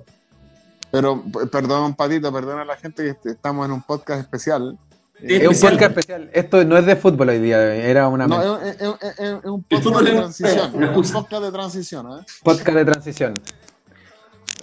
Pero, 0.91 1.23
perdón, 1.51 1.95
Patito, 1.95 2.33
perdón 2.33 2.61
a 2.61 2.65
la 2.65 2.77
gente 2.77 3.03
que 3.03 3.11
est- 3.11 3.27
estamos 3.27 3.67
en 3.67 3.73
un 3.73 3.83
podcast 3.83 4.21
especial. 4.21 4.79
Es 5.17 5.23
un 5.23 5.31
especial. 5.55 5.73
podcast 5.73 5.91
especial. 5.99 6.31
Esto 6.33 6.65
no 6.65 6.77
es 6.79 6.87
de 6.87 6.97
fútbol 6.97 7.29
hoy 7.31 7.39
día, 7.41 7.75
era 7.75 8.09
una 8.09 8.27
No, 8.27 8.57
es, 8.61 8.77
es- 8.77 8.83
es- 8.83 8.95
es- 9.03 9.19
es 9.19 9.45
un 9.45 9.63
podcast 9.65 9.97
de 10.01 10.13
transición. 10.13 10.59
es 10.59 10.75
Un 10.75 11.13
podcast 11.13 11.43
de 11.45 11.51
transición, 11.53 12.07
¿eh? 12.13 12.25
podcast 12.45 12.77
de 12.79 12.85
transición. 12.85 13.35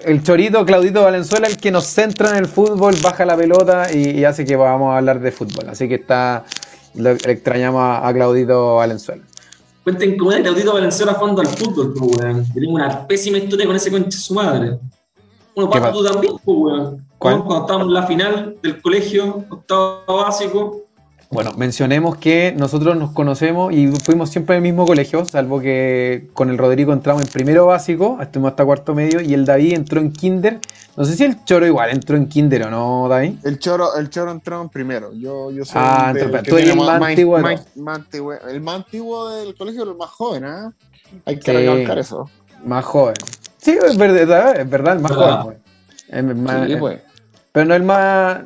El 0.06 0.24
chorito 0.24 0.66
Claudito 0.66 1.04
Valenzuela, 1.04 1.48
el 1.48 1.58
que 1.58 1.72
nos 1.72 1.86
centra 1.86 2.30
en 2.32 2.38
el 2.38 2.46
fútbol, 2.48 2.96
baja 3.04 3.26
la 3.26 3.36
pelota 3.38 3.94
y, 3.94 4.12
y 4.20 4.26
hace 4.26 4.44
que 4.46 4.56
podamos 4.58 4.96
hablar 4.96 5.20
de 5.20 5.32
fútbol. 5.32 5.70
Así 5.70 5.88
que 5.88 5.96
está, 5.96 6.46
le 6.96 7.12
extrañamos 7.12 7.82
a, 7.82 8.08
a 8.08 8.14
Claudito 8.14 8.76
Valenzuela. 8.76 9.24
Cuenten 9.84 10.18
cómo 10.18 10.32
era 10.32 10.42
Claudito 10.42 10.74
Valenzuela 10.74 11.14
jugando 11.14 11.42
al 11.42 11.48
fútbol, 11.48 11.94
pues, 11.94 12.18
weón. 12.18 12.46
Tenemos 12.54 12.76
una 12.76 13.08
pésima 13.08 13.38
historia 13.38 13.66
con 13.66 13.76
ese 13.76 13.92
conche 13.92 14.18
su 14.18 14.34
madre. 14.34 14.80
Bueno, 15.56 15.70
¿Qué 15.70 15.80
Pato, 15.80 16.00
tú 16.00 16.04
también, 16.06 16.34
pues, 16.44 16.58
weón. 16.58 17.06
Cuando 17.18 17.62
estábamos 17.62 17.88
en 17.88 17.94
la 17.94 18.08
final 18.08 18.58
del 18.62 18.82
colegio, 18.82 19.46
octavo 19.50 20.04
básico. 20.08 20.84
Bueno, 21.30 21.52
mencionemos 21.58 22.18
que 22.18 22.54
nosotros 22.56 22.96
nos 22.96 23.12
conocemos 23.12 23.74
y 23.74 23.88
fuimos 23.88 24.30
siempre 24.30 24.56
en 24.56 24.64
el 24.64 24.72
mismo 24.72 24.86
colegio, 24.86 25.26
salvo 25.26 25.60
que 25.60 26.30
con 26.34 26.50
el 26.50 26.58
Rodrigo 26.60 26.94
entramos 26.94 27.24
en 27.24 27.28
primero 27.28 27.66
básico, 27.66 28.20
estuvimos 28.22 28.52
hasta 28.52 28.64
cuarto 28.64 28.94
medio, 28.94 29.20
y 29.20 29.34
el 29.34 29.44
David 29.44 29.74
entró 29.74 30.00
en 30.00 30.12
kinder. 30.12 30.60
No 30.96 31.04
sé 31.06 31.16
si 31.18 31.24
el 31.24 31.44
Choro 31.44 31.66
igual 31.66 31.90
entró 31.90 32.16
en 32.18 32.28
kinder 32.28 32.68
o 32.68 32.70
no, 32.70 33.08
David. 33.10 33.34
El 33.44 33.58
choro, 33.58 33.96
el 33.96 34.10
choro 34.12 34.32
entró 34.32 34.62
en 34.62 34.70
primero. 34.70 35.12
Yo, 35.14 35.50
yo 35.50 35.66
soy 35.66 35.82
Ah, 35.84 36.06
el 36.10 36.14
del 36.14 36.24
entonces, 36.26 36.44
que 36.44 36.50
tú 36.52 36.58
eres 36.58 36.70
tiene 36.70 36.82
el 36.82 36.88
más 36.88 37.02
antiguo 37.10 37.38
de 37.38 37.44
más- 37.44 37.64
todos. 37.66 37.78
más 37.78 37.96
antiguo. 37.98 38.34
El 38.34 38.62
más 38.62 38.76
antiguo 38.76 39.30
del 39.32 39.56
colegio, 39.56 39.84
el 39.84 39.96
más 39.98 40.10
joven, 40.12 40.46
¿ah? 40.46 40.72
Hay 41.26 41.40
que 41.40 41.52
Sí. 41.52 41.58
recalcar 41.58 41.98
eso. 41.98 42.30
Más 42.64 42.86
joven. 42.86 43.16
Sí, 43.58 43.72
es 43.84 43.98
verdad, 43.98 44.56
es 44.60 44.70
verdad, 44.70 44.96
el 44.96 45.02
más 45.02 45.12
¿Verdad? 45.18 45.42
joven. 45.42 45.58
pues. 45.64 46.10
Es 46.10 46.24
más- 46.36 46.68
Sí, 46.68 46.76
pues. 46.76 47.00
Pero 47.52 47.66
no 47.66 47.74
el 47.76 47.84
más. 47.84 48.38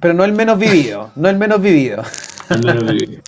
Pero 0.00 0.14
no 0.14 0.24
el 0.24 0.32
menos 0.32 0.58
vivido. 0.58 1.10
No 1.16 1.28
el 1.30 1.36
menos 1.38 1.60
vivido. 1.60 2.02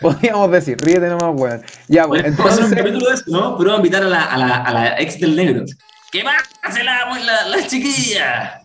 Podríamos 0.00 0.50
decir, 0.50 0.76
ríete 0.80 1.08
nomás, 1.08 1.38
weón. 1.40 1.62
Ya, 1.88 2.06
pues, 2.06 2.22
Bueno, 2.22 2.36
vamos 2.38 2.52
a 2.52 2.54
hacer 2.54 2.64
un 2.64 2.70
entonces. 2.70 2.78
capítulo 2.78 3.08
de 3.08 3.14
eso, 3.14 3.24
¿no? 3.28 3.56
Pero 3.58 3.70
vamos 3.70 3.72
a 3.72 3.76
invitar 3.76 4.02
a 4.02 4.08
la, 4.08 4.24
a 4.24 4.38
la, 4.38 4.56
a 4.62 4.72
la 4.72 5.00
ex 5.00 5.20
del 5.20 5.36
negro. 5.36 5.64
¿Qué 6.10 6.24
pasa 6.24 6.82
la, 6.82 7.18
la, 7.18 7.46
la 7.48 7.66
chiquilla? 7.66 8.62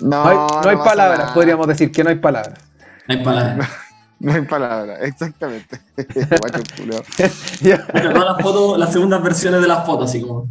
No, 0.00 0.24
No 0.24 0.28
hay, 0.28 0.36
no 0.64 0.70
hay 0.70 0.76
palabras, 0.76 1.18
nada. 1.18 1.34
podríamos 1.34 1.66
decir 1.66 1.92
que 1.92 2.02
no 2.02 2.10
hay 2.10 2.16
palabras. 2.16 2.58
No 3.06 3.14
hay 3.14 3.22
palabras. 3.24 3.68
No 4.18 4.32
hay 4.34 4.42
palabras, 4.42 4.98
exactamente. 5.02 5.80
Bueno, 7.92 8.12
todas 8.12 8.24
las 8.24 8.42
fotos, 8.42 8.78
las 8.78 8.92
segundas 8.92 9.22
versiones 9.22 9.60
de 9.62 9.68
las 9.68 9.84
fotos, 9.86 10.10
así 10.10 10.20
como. 10.22 10.48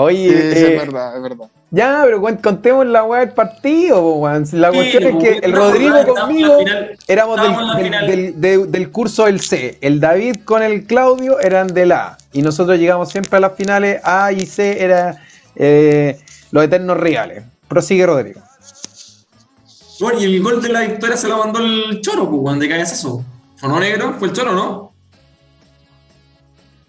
Oye, 0.00 0.28
Sí, 0.30 0.58
sí, 0.58 0.64
eh, 0.64 0.72
es 0.74 0.80
verdad, 0.86 1.16
es 1.16 1.22
verdad. 1.22 1.46
ya, 1.72 2.02
pero 2.04 2.22
contemos 2.40 2.86
la 2.86 3.02
weá 3.02 3.20
del 3.20 3.30
partido, 3.34 4.00
weón. 4.14 4.44
La 4.52 4.70
cuestión 4.70 5.02
es 5.02 5.16
que 5.16 5.38
el 5.44 5.52
Rodrigo 5.52 6.14
conmigo 6.14 6.58
éramos 7.08 7.40
del, 8.06 8.40
del- 8.70 8.90
curso 8.92 9.24
del 9.24 9.40
C. 9.40 9.76
El 9.80 9.98
David 9.98 10.36
con 10.44 10.62
el 10.62 10.84
Claudio 10.84 11.40
eran 11.40 11.66
del 11.66 11.90
A. 11.90 12.16
Y 12.32 12.42
nosotros 12.42 12.78
llegamos 12.78 13.08
siempre 13.10 13.36
a 13.38 13.40
las 13.40 13.54
finales. 13.56 14.00
A 14.04 14.30
y 14.30 14.46
C 14.46 14.82
era 14.84 15.16
eh, 15.56 16.20
los 16.52 16.62
eternos 16.62 16.96
rivales. 16.96 17.42
Prosigue 17.66 18.06
Rodrigo. 18.06 18.40
Bueno, 20.00 20.20
y 20.20 20.24
el 20.26 20.40
gol 20.42 20.62
de 20.62 20.68
la 20.68 20.82
victoria 20.82 21.16
se 21.16 21.26
lo 21.26 21.38
mandó 21.38 21.58
el 21.58 22.00
Choro, 22.02 22.28
pues, 22.30 22.40
weón, 22.40 22.60
de 22.60 22.68
cabezazo. 22.68 23.24
¿Fue 23.56 23.68
no 23.68 23.80
negro? 23.80 24.14
¿Fue 24.16 24.28
el 24.28 24.34
Choro, 24.34 24.52
no? 24.52 24.87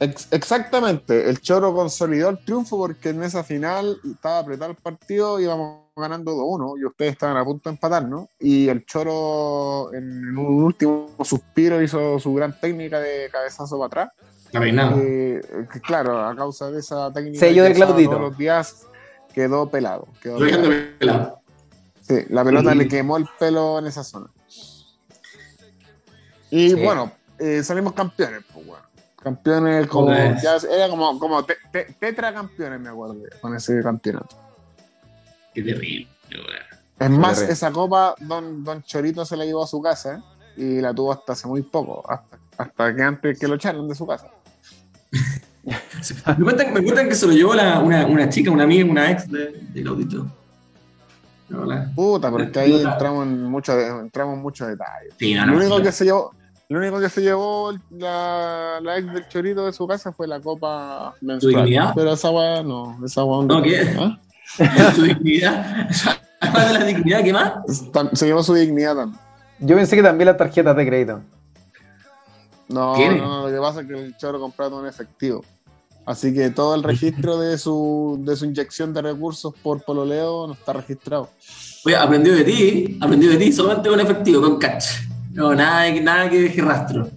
Ex- 0.01 0.27
exactamente, 0.31 1.29
el 1.29 1.41
Choro 1.41 1.73
consolidó 1.73 2.29
el 2.29 2.37
triunfo 2.45 2.77
porque 2.77 3.09
en 3.09 3.21
esa 3.23 3.43
final 3.43 3.99
estaba 4.09 4.39
apretado 4.39 4.71
el 4.71 4.77
partido, 4.77 5.39
íbamos 5.41 5.87
ganando 5.95 6.31
2-1 6.35 6.79
y 6.79 6.85
ustedes 6.85 7.11
estaban 7.11 7.35
a 7.35 7.43
punto 7.43 7.69
de 7.69 7.73
empatar, 7.75 8.05
¿no? 8.07 8.29
Y 8.39 8.69
el 8.69 8.85
Choro 8.85 9.93
en 9.93 10.37
un 10.37 10.63
último 10.63 11.09
suspiro 11.25 11.81
hizo 11.81 12.17
su 12.17 12.33
gran 12.33 12.57
técnica 12.61 12.99
de 13.01 13.29
cabezazo 13.29 13.77
para 13.77 13.87
atrás. 14.05 14.11
Eh, 14.97 15.41
que 15.71 15.81
claro, 15.81 16.25
a 16.25 16.33
causa 16.35 16.71
de 16.71 16.79
esa 16.79 17.11
técnica 17.11 17.39
Sello 17.39 17.63
de 17.65 17.73
Claudito. 17.73 18.11
todos 18.11 18.21
los 18.29 18.37
días 18.37 18.87
quedó 19.33 19.69
pelado. 19.69 20.07
Quedó 20.23 20.39
pelado. 20.39 20.69
pelado. 20.97 21.39
Sí, 22.01 22.15
la 22.29 22.43
pelota 22.45 22.73
le 22.73 22.87
quemó 22.87 23.17
el 23.17 23.27
pelo 23.37 23.77
en 23.79 23.87
esa 23.87 24.03
zona. 24.05 24.27
Y 26.49 26.69
Sí. 26.71 26.75
bueno, 26.83 27.11
eh, 27.37 27.61
salimos 27.63 27.93
campeones, 27.93 28.41
pues 28.53 28.65
bueno. 28.65 28.83
Campeones 29.21 29.87
como. 29.87 30.11
Ya, 30.11 30.57
era 30.71 30.89
como, 30.89 31.19
como 31.19 31.43
te, 31.43 31.57
tetracampeones, 31.99 32.79
me 32.79 32.89
acuerdo, 32.89 33.17
con 33.41 33.55
ese 33.55 33.81
campeonato. 33.81 34.35
Qué 35.53 35.61
terrible, 35.61 36.07
Es 36.99 37.09
más, 37.09 37.41
esa 37.41 37.71
copa 37.71 38.15
Don, 38.19 38.63
Don 38.63 38.81
Chorito 38.83 39.25
se 39.25 39.35
la 39.35 39.45
llevó 39.45 39.63
a 39.63 39.67
su 39.67 39.81
casa 39.81 40.23
y 40.55 40.79
la 40.79 40.93
tuvo 40.93 41.11
hasta 41.11 41.33
hace 41.33 41.47
muy 41.47 41.63
poco, 41.63 42.03
hasta, 42.09 42.37
hasta 42.57 42.95
que 42.95 43.01
antes 43.01 43.39
que 43.39 43.47
lo 43.47 43.55
echaron 43.55 43.87
de 43.87 43.95
su 43.95 44.07
casa. 44.07 44.27
me, 45.63 46.43
cuentan, 46.43 46.73
me, 46.73 46.83
cuentan, 46.83 47.09
que 47.09 47.15
se 47.15 47.27
lo 47.27 47.33
llevó 47.33 47.55
la, 47.55 47.79
una, 47.79 48.05
una, 48.05 48.29
chica, 48.29 48.51
una 48.51 48.63
amiga, 48.63 48.89
una 48.89 49.11
ex 49.11 49.29
de, 49.29 49.51
del 49.73 49.87
audito. 49.87 50.27
Puta, 51.95 52.31
pero 52.31 52.43
es 52.43 52.51
que 52.51 52.59
ahí 52.59 52.81
entramos 52.81 53.25
en 53.25 53.43
muchos 53.43 53.75
entramos 53.75 54.35
en 54.35 54.41
muchos 54.41 54.67
detalles. 54.67 55.13
lo, 55.47 55.57
único 55.57 55.81
que 55.81 55.91
se 55.91 56.05
llevó, 56.05 56.31
lo 56.69 56.79
único 56.79 56.99
que 56.99 57.09
se 57.09 57.21
llevó 57.21 57.73
la, 57.89 58.79
la, 58.81 58.97
ex 58.99 59.11
del 59.11 59.27
chorito 59.27 59.65
de 59.65 59.73
su 59.73 59.87
casa 59.87 60.11
fue 60.11 60.27
la 60.27 60.39
copa 60.39 61.15
menstrual. 61.19 61.65
dignidad? 61.65 61.93
Pero 61.95 62.13
esa 62.13 62.27
agua 62.27 62.61
no, 62.61 62.99
esa 63.03 63.21
agua 63.21 63.43
no. 63.43 63.61
¿Qué? 63.63 63.95
¿Ah? 63.99 64.19
¿Su 64.95 65.01
dignidad? 65.01 65.89
de 65.89 66.73
la 66.73 66.85
dignidad 66.85 67.23
qué 67.23 67.33
más? 67.33 67.53
Se 68.13 68.27
llevó 68.27 68.43
su 68.43 68.53
dignidad 68.53 68.95
también. 68.95 69.19
Yo 69.59 69.75
pensé 69.75 69.95
que 69.95 70.03
también 70.03 70.27
las 70.27 70.37
tarjetas 70.37 70.75
de 70.75 70.85
crédito. 70.85 71.21
No, 72.67 72.95
no, 72.95 73.17
no, 73.17 73.47
lo 73.47 73.53
que 73.53 73.59
pasa 73.59 73.81
es 73.81 73.87
que 73.87 73.93
el 73.93 74.15
choro 74.17 74.39
comprado 74.39 74.79
en 74.79 74.87
efectivo. 74.87 75.43
Así 76.05 76.33
que 76.33 76.51
todo 76.51 76.75
el 76.75 76.83
registro 76.83 77.39
de 77.39 77.57
su, 77.57 78.19
de 78.21 78.35
su 78.35 78.45
inyección 78.45 78.93
de 78.93 79.01
recursos 79.01 79.53
por 79.63 79.83
pololeo 79.83 80.45
no 80.45 80.53
está 80.53 80.73
registrado. 80.73 81.29
Oye, 81.83 81.95
aprendió 81.95 82.33
de 82.33 82.43
ti, 82.43 82.97
aprendió 83.01 83.31
de 83.31 83.37
ti 83.37 83.51
solamente 83.51 83.89
con 83.89 83.99
efectivo, 83.99 84.41
con 84.41 84.57
catch. 84.57 85.08
No, 85.31 85.53
nada, 85.53 85.89
nada 86.01 86.29
que 86.29 86.41
deje 86.41 86.61
rastro. 86.61 87.09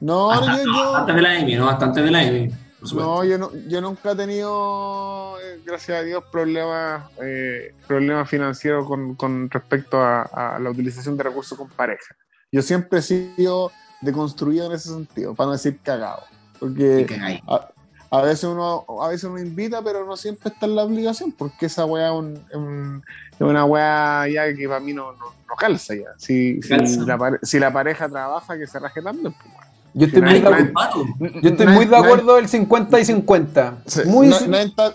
No, 0.00 0.32
yo, 0.34 0.64
yo, 0.64 0.92
Bastante 0.92 1.12
de 1.12 1.22
la 1.22 1.38
EMI, 1.38 1.54
¿no? 1.56 1.66
Bastante 1.66 2.02
de 2.02 2.10
la 2.10 2.24
EMI. 2.24 2.52
No, 2.94 3.24
yo, 3.24 3.38
no, 3.38 3.50
yo 3.68 3.80
nunca 3.80 4.12
he 4.12 4.16
tenido, 4.16 5.36
eh, 5.40 5.60
gracias 5.64 5.98
a 5.98 6.02
Dios, 6.02 6.22
problemas, 6.30 7.10
eh, 7.20 7.74
problemas 7.86 8.28
financieros 8.30 8.86
con, 8.86 9.16
con 9.16 9.50
respecto 9.50 10.00
a, 10.00 10.22
a, 10.22 10.58
la 10.60 10.70
utilización 10.70 11.16
de 11.16 11.24
recursos 11.24 11.58
con 11.58 11.68
pareja. 11.68 12.14
Yo 12.52 12.62
siempre 12.62 13.00
he 13.00 13.02
sido 13.02 13.72
deconstruido 14.00 14.66
en 14.66 14.72
ese 14.72 14.90
sentido, 14.90 15.34
para 15.34 15.48
no 15.48 15.52
decir 15.52 15.78
cagado. 15.82 16.22
Porque 16.60 17.06
a, 17.48 17.68
a, 18.10 18.22
veces 18.22 18.44
uno 18.44 18.84
a 19.02 19.08
veces 19.08 19.24
uno 19.24 19.38
invita, 19.38 19.82
pero 19.82 20.06
no 20.06 20.16
siempre 20.16 20.50
está 20.50 20.66
en 20.66 20.76
la 20.76 20.84
obligación, 20.84 21.32
porque 21.32 21.66
esa 21.66 21.84
weá 21.84 22.08
es 22.08 23.40
una 23.40 23.64
weá 23.64 24.28
ya 24.28 24.54
que 24.54 24.68
para 24.68 24.80
mí 24.80 24.92
no, 24.92 25.12
no, 25.12 25.56
calza 25.58 25.94
ya. 25.94 26.14
Si, 26.16 26.60
Si, 26.62 26.70
la, 27.04 27.38
si, 27.42 27.58
la, 27.58 27.72
pareja 27.72 28.08
trabaja, 28.08 28.58
que 28.58 28.66
se 28.66 28.78
raje 28.78 29.02
también. 29.02 29.34
Pues, 29.34 29.68
yo 29.94 30.06
estoy, 30.06 30.22
muy, 30.22 30.40
de, 30.40 30.72
yo 31.42 31.50
estoy 31.50 31.66
muy 31.66 31.86
de 31.86 31.96
acuerdo 31.96 32.38
el 32.38 32.48
50 32.48 33.00
y 33.00 33.04
50. 33.04 33.78
muy... 34.06 34.28
Nadie 34.28 34.64
está, 34.64 34.94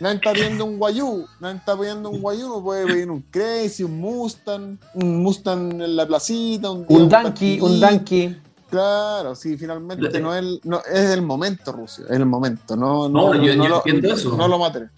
nadie 0.00 0.16
está 0.16 0.32
pidiendo 0.32 0.64
un 0.64 0.78
guayú, 0.78 1.26
nadie 1.40 1.56
está 1.56 1.76
pidiendo 1.76 2.10
un 2.10 2.20
guayú, 2.20 2.48
no 2.48 2.62
puede 2.62 2.86
pedir 2.86 3.10
un 3.10 3.22
Crazy, 3.22 3.84
un 3.84 4.00
Mustang, 4.00 4.78
un 4.94 5.22
Mustang 5.22 5.80
en 5.80 5.96
la 5.96 6.06
placita, 6.06 6.70
un, 6.70 6.84
un, 6.88 7.02
un 7.02 7.62
un 7.62 7.80
Donkey. 7.80 8.40
Claro, 8.74 9.36
sí, 9.36 9.56
finalmente 9.56 10.20
no 10.20 10.34
es, 10.34 10.44
no, 10.64 10.80
es 10.80 11.10
el 11.10 11.22
momento, 11.22 11.70
Rusia, 11.70 12.06
es 12.08 12.16
el 12.16 12.26
momento, 12.26 12.74
no, 12.74 13.08
no, 13.08 13.32
no, 13.32 13.40
yo, 13.40 13.54
no, 13.54 13.68
lo, 13.68 13.84
eso. 13.84 14.36
no 14.36 14.48
lo 14.48 14.58
maten. 14.58 14.90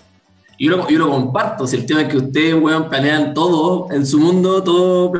Yo 0.58 0.70
lo, 0.70 0.88
yo 0.88 0.98
lo 0.98 1.10
comparto, 1.10 1.66
si 1.66 1.76
el 1.76 1.84
tema 1.84 2.00
es 2.00 2.08
que 2.08 2.16
ustedes, 2.16 2.54
weón, 2.54 2.88
planean 2.88 3.34
todo 3.34 3.88
en 3.92 4.06
su 4.06 4.18
mundo, 4.18 4.62
todo 4.62 5.12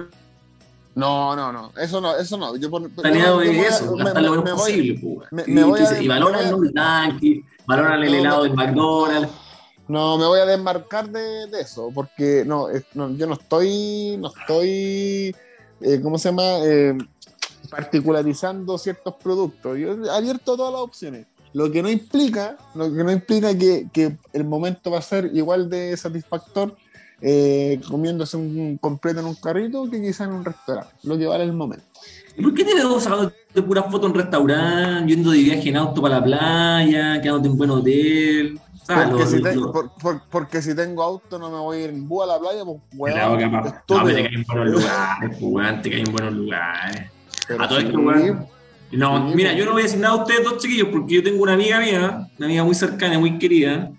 no, 0.94 1.36
no, 1.36 1.52
no, 1.52 1.70
eso 1.76 2.00
no, 2.00 2.16
eso 2.16 2.38
no. 2.38 2.56
Yo 2.56 2.70
por, 2.70 2.88
planeado 2.88 3.40
de 3.40 3.60
eso, 3.60 3.94
hasta 4.00 4.22
lo 4.22 4.42
menos 4.42 4.48
posible, 4.58 4.98
pues. 5.30 5.46
y, 5.46 6.04
y 6.04 6.08
valoran 6.08 6.54
un 6.54 6.72
tanque, 6.72 7.44
valoran 7.66 8.02
el 8.04 8.14
helado 8.14 8.44
del 8.44 8.54
McDonald's. 8.54 9.30
No, 9.86 10.16
me 10.16 10.24
voy 10.24 10.40
a 10.40 10.46
desmarcar 10.46 11.10
de, 11.10 11.46
de 11.48 11.60
eso, 11.60 11.90
porque 11.94 12.42
no, 12.46 12.68
no, 12.94 13.10
yo 13.10 13.26
no 13.26 13.34
estoy, 13.34 14.16
no 14.18 14.28
estoy, 14.28 15.36
eh, 15.82 16.00
¿cómo 16.02 16.16
se 16.16 16.30
llama? 16.30 16.60
Eh, 16.64 16.96
particularizando 17.66 18.78
ciertos 18.78 19.14
productos. 19.14 19.78
Yo 19.78 19.92
he 19.92 20.10
abierto 20.10 20.56
todas 20.56 20.72
las 20.72 20.82
opciones. 20.82 21.26
Lo 21.52 21.70
que 21.70 21.82
no 21.82 21.90
implica, 21.90 22.56
lo 22.74 22.92
que 22.92 23.02
no 23.02 23.10
implica 23.10 23.56
que, 23.56 23.88
que 23.92 24.16
el 24.32 24.44
momento 24.44 24.90
va 24.90 24.98
a 24.98 25.02
ser 25.02 25.30
igual 25.32 25.70
de 25.70 25.96
satisfactor 25.96 26.76
eh, 27.22 27.80
comiéndose 27.88 28.36
un 28.36 28.76
completo 28.76 29.20
en 29.20 29.26
un 29.26 29.34
carrito 29.36 29.88
que 29.90 30.00
quizá 30.00 30.24
en 30.24 30.32
un 30.32 30.44
restaurante. 30.44 30.92
Lo 31.04 31.16
que 31.16 31.26
vale 31.26 31.44
el 31.44 31.52
momento. 31.52 31.84
¿Y 32.36 32.42
por 32.42 32.52
qué 32.52 32.64
te 32.64 32.74
veo 32.74 33.00
sacando 33.00 33.32
de 33.54 33.62
pura 33.62 33.82
foto 33.84 34.06
en 34.06 34.14
restaurante, 34.14 35.10
yendo 35.10 35.30
de 35.30 35.38
viaje 35.38 35.70
en 35.70 35.76
auto 35.76 36.02
para 36.02 36.20
la 36.20 36.24
playa, 36.24 37.20
quedándote 37.22 37.46
en 37.46 37.52
un 37.52 37.58
buen 37.58 37.70
hotel? 37.70 38.60
Porque, 38.86 39.26
si 39.26 39.40
por, 39.40 39.90
por, 39.94 40.22
porque, 40.30 40.62
si 40.62 40.76
tengo 40.76 41.02
auto 41.02 41.38
no 41.38 41.50
me 41.50 41.56
voy 41.56 41.78
a 41.78 41.84
ir 41.84 41.90
en 41.90 42.06
búho 42.06 42.22
a 42.22 42.26
la 42.26 42.38
playa, 42.38 42.64
pues 42.64 42.78
weón. 42.94 43.18
No, 43.88 44.04
me 44.04 44.14
te 44.14 44.22
caen 44.22 44.34
en 44.34 44.44
buenos 44.44 44.68
lugares, 44.68 45.36
pues, 45.40 45.82
te 45.82 45.90
caen 45.90 46.06
en 46.06 46.12
buenos 46.12 46.34
lugares 46.34 47.15
a 47.58 47.68
todo 47.68 47.78
esto, 47.78 47.98
weón. 47.98 48.46
No, 48.92 49.20
mira, 49.34 49.52
yo 49.52 49.64
no 49.64 49.72
voy 49.72 49.82
a 49.82 49.84
decir 49.84 49.98
nada 49.98 50.14
a 50.14 50.18
ustedes 50.18 50.44
dos 50.44 50.58
chiquillos 50.58 50.88
porque 50.92 51.14
yo 51.14 51.22
tengo 51.22 51.42
una 51.42 51.54
amiga 51.54 51.80
mía, 51.80 52.28
una 52.38 52.46
amiga 52.46 52.64
muy 52.64 52.74
cercana, 52.74 53.18
muy 53.18 53.38
querida, 53.38 53.90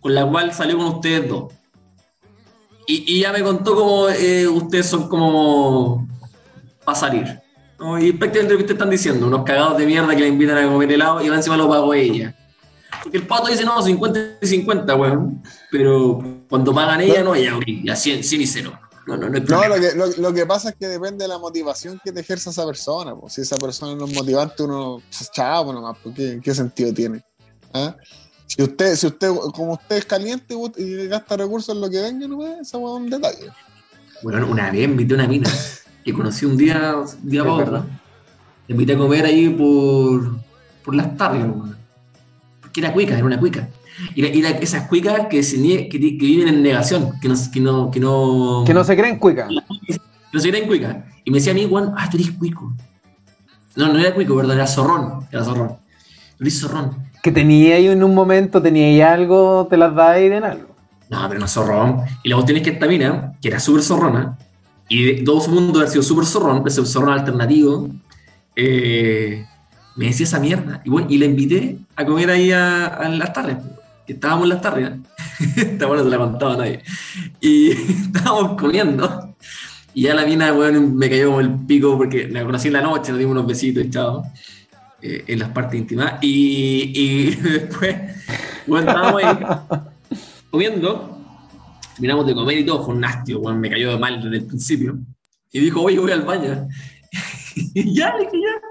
con 0.00 0.14
la 0.14 0.24
cual 0.24 0.52
salió 0.52 0.76
con 0.76 0.86
ustedes 0.86 1.28
dos. 1.28 1.52
Y, 2.86 3.20
ya 3.20 3.32
me 3.32 3.42
contó 3.42 3.74
cómo 3.74 4.08
eh, 4.08 4.48
ustedes 4.48 4.86
son 4.86 5.08
como 5.08 6.08
para 6.84 6.98
salir. 6.98 7.40
¿no? 7.78 7.98
Y 7.98 8.12
prácticamente 8.12 8.54
lo 8.54 8.58
que 8.58 8.62
ustedes 8.62 8.78
están 8.78 8.90
diciendo, 8.90 9.26
unos 9.26 9.44
cagados 9.44 9.76
de 9.76 9.84
mierda 9.84 10.14
que 10.16 10.22
la 10.22 10.28
invitan 10.28 10.56
a 10.56 10.66
comer 10.66 10.92
helado 10.92 11.20
y 11.22 11.26
encima 11.26 11.56
lo 11.58 11.68
pago 11.68 11.92
ella. 11.92 12.34
Porque 13.02 13.18
el 13.18 13.26
pato 13.26 13.48
dice, 13.48 13.64
no, 13.64 13.82
50 13.82 14.38
y 14.40 14.46
50, 14.46 14.94
weón. 14.94 15.42
Pero 15.70 16.24
cuando 16.48 16.74
pagan 16.74 17.02
ella, 17.02 17.22
no, 17.22 17.34
ella, 17.34 17.58
ya 17.84 17.94
100, 17.94 18.24
100 18.24 18.40
y 18.40 18.46
0. 18.46 18.78
No, 19.08 19.16
no, 19.16 19.30
no, 19.30 19.40
no 19.40 19.68
lo, 19.68 19.74
que, 19.76 20.20
lo, 20.20 20.34
que, 20.34 20.44
pasa 20.44 20.68
es 20.68 20.76
que 20.76 20.86
depende 20.86 21.24
de 21.24 21.28
la 21.28 21.38
motivación 21.38 21.98
que 22.04 22.12
te 22.12 22.20
ejerza 22.20 22.50
esa 22.50 22.66
persona. 22.66 23.16
Pues. 23.16 23.32
Si 23.32 23.40
esa 23.40 23.56
persona 23.56 23.94
no 23.94 24.04
es 24.04 24.14
motivante, 24.14 24.62
uno, 24.62 25.00
pues, 25.00 25.30
nomás, 25.74 25.96
¿qué, 26.14 26.38
¿qué, 26.42 26.54
sentido 26.54 26.92
tiene? 26.92 27.24
¿Ah? 27.72 27.96
Si 28.46 28.62
usted, 28.62 28.96
si 28.96 29.06
usted, 29.06 29.30
como 29.54 29.72
usted 29.72 29.96
es 29.96 30.04
caliente 30.04 30.54
y 30.76 31.06
gasta 31.06 31.38
recursos 31.38 31.74
en 31.74 31.80
lo 31.80 31.88
que 31.88 32.02
venga, 32.02 32.28
no 32.28 32.46
es 32.46 32.74
un 32.74 33.08
detalle. 33.08 33.50
Bueno, 34.22 34.46
una 34.46 34.70
vez 34.70 34.84
invité 34.84 35.14
a 35.14 35.16
una 35.16 35.26
mina 35.26 35.50
que 36.04 36.12
conocí 36.12 36.44
un 36.44 36.58
día, 36.58 36.96
un 36.96 37.30
día 37.30 37.42
para 37.44 37.54
otro. 37.54 37.86
Le 38.66 38.74
invité 38.74 38.92
a 38.92 38.98
comer 38.98 39.24
ahí 39.24 39.48
por, 39.48 40.36
por 40.84 40.94
las 40.94 41.16
tardes, 41.16 41.46
porque 42.60 42.80
era 42.80 42.92
cuica, 42.92 43.14
era 43.14 43.24
una 43.24 43.40
cuica. 43.40 43.66
Y, 44.14 44.44
esas 44.44 44.88
cuicas 44.88 45.26
que, 45.28 45.42
se 45.42 45.88
que, 45.88 45.98
viven 45.98 46.48
en 46.48 46.62
negación, 46.62 47.18
que 47.20 47.28
no, 47.28 47.34
que 47.52 47.60
no, 47.60 47.90
que 47.90 48.00
no, 48.00 48.64
que 48.66 48.74
no 48.74 48.84
se 48.84 48.96
creen 48.96 49.18
cuicas. 49.18 49.48
Que 50.30 50.36
no 50.36 50.40
se 50.42 50.50
creen 50.50 50.66
cuicas. 50.66 50.96
Y 51.24 51.30
me 51.30 51.38
decía 51.38 51.52
a 51.52 51.54
mí, 51.54 51.66
Juan, 51.66 51.94
ah, 51.96 52.06
tú 52.10 52.18
eres 52.18 52.32
cuico. 52.32 52.74
No, 53.76 53.90
no 53.90 53.98
era 53.98 54.14
cuico, 54.14 54.36
perdón, 54.36 54.56
era 54.56 54.66
zorrón. 54.66 55.26
Era 55.32 55.42
zorrón. 55.42 55.78
Luis 56.36 56.60
Zorrón. 56.60 57.08
Que 57.22 57.32
tenía 57.32 57.76
ahí 57.76 57.86
en 57.86 58.04
un 58.04 58.14
momento, 58.14 58.60
tenía 58.60 58.88
ahí 58.88 59.00
algo, 59.00 59.66
te 59.70 59.78
las 59.78 59.94
da 59.94 60.10
ahí 60.10 60.28
de 60.28 60.36
algo. 60.36 60.68
No, 61.08 61.26
pero 61.28 61.40
no 61.40 61.48
zorrón. 61.48 62.02
Y 62.22 62.28
la 62.28 62.36
cuestión 62.36 62.58
es 62.58 62.62
que 62.62 62.70
esta 62.70 62.86
mina, 62.86 63.32
que 63.40 63.48
era 63.48 63.58
súper 63.58 63.82
zorrona, 63.82 64.36
y 64.86 65.24
todo 65.24 65.40
su 65.40 65.50
mundo 65.50 65.80
ha 65.80 65.86
sido 65.86 66.02
súper 66.02 66.26
zorrón, 66.26 66.62
ese 66.66 66.84
zorrón 66.84 67.14
alternativo, 67.14 67.88
eh, 68.54 69.46
me 69.96 70.06
decía 70.06 70.24
esa 70.24 70.40
mierda. 70.40 70.82
Y, 70.84 70.90
bueno, 70.90 71.06
y 71.08 71.16
la 71.16 71.24
invité 71.24 71.78
a 71.96 72.04
comer 72.04 72.30
ahí 72.30 72.52
a, 72.52 72.86
a 72.86 73.08
las 73.08 73.32
tardes 73.32 73.56
estábamos 74.12 74.44
en 74.44 74.48
las 74.50 74.60
tardes, 74.60 74.92
esta 75.56 75.86
bueno 75.86 76.04
se 76.04 76.10
la 76.10 76.18
contaba 76.18 76.56
nadie, 76.56 76.82
y 77.40 77.70
estábamos 78.06 78.60
comiendo, 78.60 79.34
y 79.94 80.02
ya 80.02 80.14
la 80.14 80.24
mina, 80.24 80.52
bueno, 80.52 80.80
me 80.80 81.08
cayó 81.08 81.26
como 81.26 81.40
el 81.40 81.54
pico 81.66 81.96
porque 81.96 82.26
me 82.26 82.42
conocí 82.44 82.68
en 82.68 82.74
la 82.74 82.82
noche, 82.82 83.10
nos 83.12 83.18
dimos 83.18 83.32
unos 83.32 83.46
besitos 83.46 83.84
y 83.84 83.90
chao, 83.90 84.22
eh, 85.02 85.24
en 85.26 85.38
las 85.38 85.50
partes 85.50 85.78
íntimas, 85.78 86.14
y, 86.22 86.92
y 86.94 87.30
después, 87.36 87.96
estábamos 88.66 89.22
ahí 89.22 89.38
comiendo, 90.50 91.18
miramos 91.98 92.26
de 92.26 92.34
comer 92.34 92.58
y 92.58 92.66
todo, 92.66 92.84
fue 92.84 92.94
un 92.94 93.00
nastio, 93.00 93.40
bueno, 93.40 93.58
me 93.58 93.70
cayó 93.70 93.90
de 93.90 93.98
mal 93.98 94.22
desde 94.22 94.36
el 94.36 94.46
principio, 94.46 94.98
y 95.52 95.60
dijo, 95.60 95.82
oye, 95.82 95.98
voy 95.98 96.12
al 96.12 96.22
baño, 96.22 96.68
y 97.54 97.94
ya, 97.94 98.14
le 98.16 98.24
dije, 98.24 98.40
ya, 98.42 98.68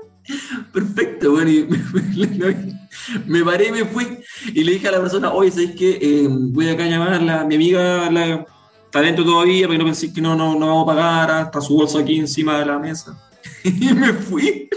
Perfecto, 0.74 1.32
bueno, 1.32 1.50
y 1.50 1.64
me, 1.64 1.78
y 1.78 2.87
me 3.26 3.86
fui 3.86 4.20
y 4.54 4.64
le 4.64 4.74
dije 4.74 4.88
a 4.88 4.92
la 4.92 5.00
persona, 5.00 5.32
oye, 5.32 5.50
¿sabes 5.52 5.72
qué? 5.78 5.98
Eh, 6.02 6.28
voy 6.30 6.70
acá 6.70 6.84
a 6.84 6.88
llamar 6.88 7.14
a 7.14 7.20
la, 7.20 7.44
mi 7.44 7.56
amiga, 7.56 8.10
la, 8.12 8.46
está 8.86 9.02
dentro 9.02 9.26
todavía, 9.26 9.68
porque 9.68 9.78
no 9.78 9.86
pensé 9.86 10.14
que 10.14 10.22
no, 10.22 10.36
no, 10.36 10.56
no 10.56 10.68
vamos 10.68 10.84
a 10.84 10.96
pagar, 10.96 11.32
hasta 11.32 11.62
su 11.62 11.76
bolso 11.76 12.00
aquí 12.00 12.20
encima 12.20 12.60
de 12.60 12.66
la 12.66 12.80
mesa. 12.80 13.18
y 13.64 13.94
me 13.94 14.14
fui. 14.14 14.70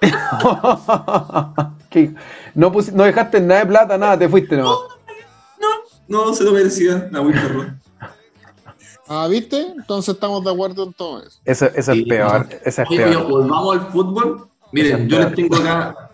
no, 2.54 2.70
no 2.70 3.04
dejaste 3.04 3.40
nada 3.40 3.60
de 3.60 3.66
plata, 3.66 3.98
nada, 3.98 4.18
te 4.18 4.28
fuiste, 4.28 4.56
¿no? 4.56 4.64
No, 4.64 4.78
no, 6.06 6.26
no 6.26 6.34
se 6.34 6.44
lo 6.44 6.52
merecía, 6.52 7.08
la 7.10 7.20
muy 7.20 7.32
perro. 7.32 7.66
Ah, 9.08 9.26
¿viste? 9.26 9.72
Entonces 9.76 10.14
estamos 10.14 10.44
de 10.44 10.50
acuerdo 10.50 10.84
en 10.84 10.92
todo 10.92 11.22
eso. 11.22 11.40
Eso, 11.44 11.66
eso 11.74 11.92
es 11.92 12.04
peor. 12.04 12.46
Eso 12.62 12.82
es 12.82 12.88
peor. 12.88 13.26
volvamos 13.26 13.76
al 13.76 13.90
fútbol. 13.90 14.48
Miren, 14.70 15.08
yo 15.08 15.18
les 15.18 15.34
tengo 15.34 15.56
acá, 15.56 16.07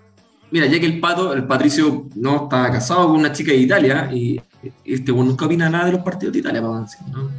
mira, 0.55 0.67
ya 0.67 0.79
que 0.79 0.87
el 0.87 1.01
pato, 1.01 1.33
el 1.33 1.49
Patricio 1.49 2.09
no 2.15 2.45
está 2.45 2.71
casado 2.71 3.09
con 3.09 3.17
una 3.17 3.33
chica 3.33 3.51
de 3.51 3.59
Italia 3.59 4.09
y 4.13 4.41
este 4.85 5.11
bueno, 5.11 5.31
nunca 5.31 5.47
opina 5.47 5.69
nada 5.69 5.87
de 5.87 5.93
los 5.93 6.03
partidos 6.03 6.33
de 6.33 6.39
Italia, 6.39 6.63
para 6.63 6.87
¿no? 7.11 7.31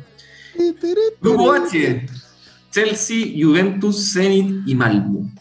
Grupo 1.21 1.53
H, 1.53 2.07
Chelsea, 2.71 3.27
Juventus, 3.41 4.11
Zenit 4.11 4.67
y 4.67 4.75
Malmo. 4.75 5.31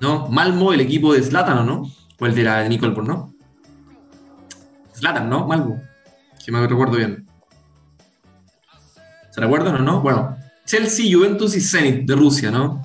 ¿No? 0.00 0.26
Malmo, 0.26 0.72
el 0.72 0.80
equipo 0.80 1.14
de 1.14 1.22
Zlatan, 1.22 1.64
no? 1.64 1.88
O 2.18 2.26
el 2.26 2.34
de 2.34 2.42
la 2.42 2.62
de 2.62 2.68
Nicole 2.70 2.92
¿no? 3.04 3.32
Zlatan, 4.92 5.30
¿no? 5.30 5.46
Malmo. 5.46 5.80
Si 6.38 6.50
me 6.50 6.66
recuerdo 6.66 6.96
bien. 6.96 7.24
¿Se 9.30 9.40
recuerdan 9.40 9.76
o 9.76 9.78
no? 9.78 10.00
Bueno, 10.00 10.36
Chelsea, 10.66 11.06
Juventus 11.16 11.54
y 11.54 11.60
Zenit 11.60 12.04
de 12.04 12.16
Rusia, 12.16 12.50
¿no? 12.50 12.84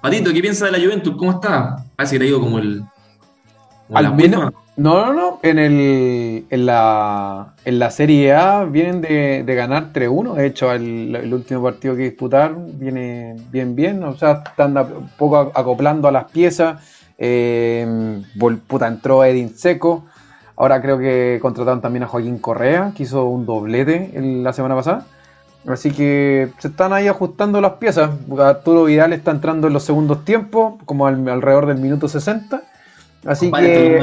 Patito, 0.00 0.32
¿qué 0.32 0.40
piensa 0.40 0.66
de 0.66 0.72
la 0.72 0.78
Juventus? 0.78 1.16
¿Cómo 1.16 1.32
está? 1.32 1.84
Parece 2.02 2.16
que 2.16 2.24
le 2.24 2.30
ido 2.30 2.40
como 2.40 2.58
el. 2.58 2.82
Al 3.94 4.16
menos, 4.16 4.52
no, 4.76 5.06
no, 5.06 5.12
no. 5.12 5.40
En, 5.44 5.60
el, 5.60 6.46
en, 6.50 6.66
la, 6.66 7.54
en 7.64 7.78
la 7.78 7.90
Serie 7.92 8.34
A 8.34 8.64
vienen 8.64 9.00
de, 9.00 9.44
de 9.44 9.54
ganar 9.54 9.92
3-1. 9.92 10.34
De 10.34 10.46
hecho, 10.46 10.72
el, 10.72 11.14
el, 11.14 11.32
último 11.32 11.62
partido 11.62 11.94
que 11.94 12.02
disputaron 12.02 12.76
viene 12.76 13.36
bien, 13.52 13.76
bien. 13.76 14.02
O 14.02 14.16
sea, 14.16 14.42
están 14.44 14.76
un 14.76 15.10
poco 15.16 15.52
acoplando 15.54 16.08
a 16.08 16.12
las 16.12 16.24
piezas. 16.24 16.82
Eh, 17.18 18.20
puta, 18.66 18.88
entró 18.88 19.24
Edin 19.24 19.56
Seco. 19.56 20.06
Ahora 20.56 20.82
creo 20.82 20.98
que 20.98 21.38
contrataron 21.40 21.80
también 21.80 22.02
a 22.02 22.08
Joaquín 22.08 22.38
Correa, 22.38 22.92
que 22.96 23.04
hizo 23.04 23.26
un 23.26 23.46
doblete 23.46 24.10
la 24.16 24.52
semana 24.52 24.74
pasada. 24.74 25.06
Así 25.66 25.92
que 25.92 26.50
se 26.58 26.68
están 26.68 26.92
ahí 26.92 27.06
ajustando 27.06 27.60
las 27.60 27.74
piezas. 27.74 28.10
Arturo 28.38 28.84
Vidal 28.84 29.12
está 29.12 29.30
entrando 29.30 29.68
en 29.68 29.72
los 29.72 29.84
segundos 29.84 30.24
tiempos, 30.24 30.74
como 30.84 31.06
alrededor 31.06 31.66
del 31.66 31.78
minuto 31.78 32.08
60. 32.08 32.62
Así 33.24 33.52
que. 33.52 34.00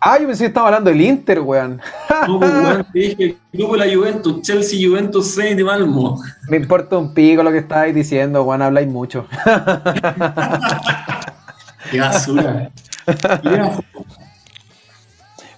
Ah, 0.00 0.16
yo 0.20 0.28
pensé 0.28 0.44
que 0.44 0.48
estaba 0.48 0.68
hablando 0.68 0.90
del 0.90 1.00
Inter, 1.00 1.40
weón. 1.40 1.80
No, 2.28 2.38
pues, 2.38 2.52
weón, 2.52 2.86
te 2.92 2.98
dije 2.98 3.36
grupo 3.52 3.76
de 3.76 3.84
la 3.84 3.92
Juventus, 3.92 4.42
Chelsea, 4.42 4.88
Juventus, 4.88 5.34
6 5.34 5.56
de 5.56 5.64
Malmo. 5.64 6.22
Me 6.48 6.56
importa 6.56 6.96
un 6.96 7.12
pico 7.12 7.42
lo 7.42 7.50
que 7.50 7.58
estáis 7.58 7.92
diciendo, 7.94 8.44
weón, 8.44 8.62
habláis 8.62 8.86
mucho. 8.86 9.26
Qué 11.90 12.00
basura. 12.00 12.70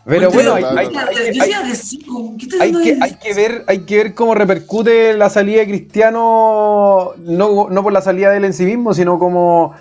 Pero 0.04 0.30
bueno, 0.30 0.54
hay, 0.54 0.64
que, 3.22 3.34
ver, 3.34 3.64
hay 3.66 3.80
que 3.80 3.96
ver 3.96 4.14
cómo 4.14 4.34
repercute 4.34 5.14
la 5.14 5.28
salida 5.28 5.60
de 5.60 5.68
Cristiano, 5.68 7.12
no, 7.18 7.68
no 7.68 7.82
por 7.82 7.92
la 7.92 8.00
salida 8.00 8.30
de 8.30 8.38
él 8.38 8.44
en 8.46 8.54
sí 8.54 8.64
mismo, 8.64 8.94
sino 8.94 9.18
como 9.18 9.74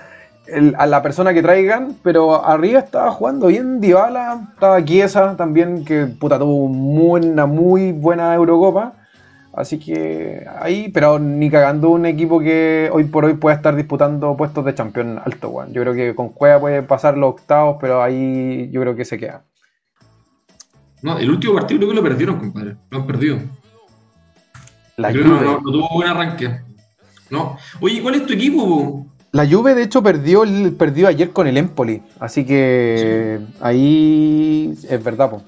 a 0.77 0.85
la 0.85 1.01
persona 1.01 1.33
que 1.33 1.41
traigan, 1.41 1.95
pero 2.03 2.45
arriba 2.45 2.79
estaba 2.79 3.11
jugando 3.11 3.47
bien 3.47 3.79
Dybala, 3.79 4.49
estaba 4.53 4.83
Chiesa 4.83 5.35
también, 5.37 5.85
que 5.85 6.05
puta 6.05 6.39
tuvo 6.39 6.65
una 6.65 7.45
muy 7.45 7.91
buena 7.91 8.33
Eurocopa. 8.35 8.93
Así 9.53 9.79
que 9.79 10.45
ahí, 10.61 10.89
pero 10.89 11.19
ni 11.19 11.49
cagando 11.49 11.89
un 11.89 12.05
equipo 12.05 12.39
que 12.39 12.89
hoy 12.93 13.05
por 13.05 13.25
hoy 13.25 13.33
pueda 13.33 13.55
estar 13.55 13.75
disputando 13.75 14.37
puestos 14.37 14.63
de 14.63 14.75
campeón 14.75 15.19
alto, 15.23 15.49
weón. 15.49 15.73
Yo 15.73 15.81
creo 15.81 15.93
que 15.93 16.15
con 16.15 16.29
Cueva 16.29 16.59
puede 16.59 16.83
pasar 16.83 17.17
los 17.17 17.31
octavos, 17.31 17.77
pero 17.81 18.01
ahí 18.01 18.69
yo 18.71 18.79
creo 18.81 18.95
que 18.95 19.05
se 19.05 19.17
queda. 19.17 19.43
No, 21.01 21.17
el 21.17 21.29
último 21.29 21.53
partido 21.55 21.79
creo 21.79 21.89
que 21.89 21.95
lo 21.95 22.03
perdieron, 22.03 22.39
compadre. 22.39 22.75
Lo 22.89 22.99
han 22.99 23.07
perdido. 23.07 23.39
La 24.97 25.11
creo 25.11 25.25
no, 25.25 25.41
no, 25.41 25.57
tuvo 25.61 25.89
buen 25.93 26.09
arranque. 26.09 26.61
No. 27.29 27.57
Oye, 27.79 28.01
¿cuál 28.01 28.15
es 28.15 28.25
tu 28.25 28.33
equipo? 28.33 29.05
La 29.31 29.47
Juve, 29.47 29.75
de 29.75 29.83
hecho, 29.83 30.01
perdió, 30.01 30.43
el, 30.43 30.73
perdió 30.73 31.07
ayer 31.07 31.29
con 31.31 31.47
el 31.47 31.57
Empoli. 31.57 32.01
Así 32.19 32.45
que 32.45 33.39
ahí 33.61 34.73
es 34.89 35.03
verdad, 35.03 35.29
po. 35.29 35.43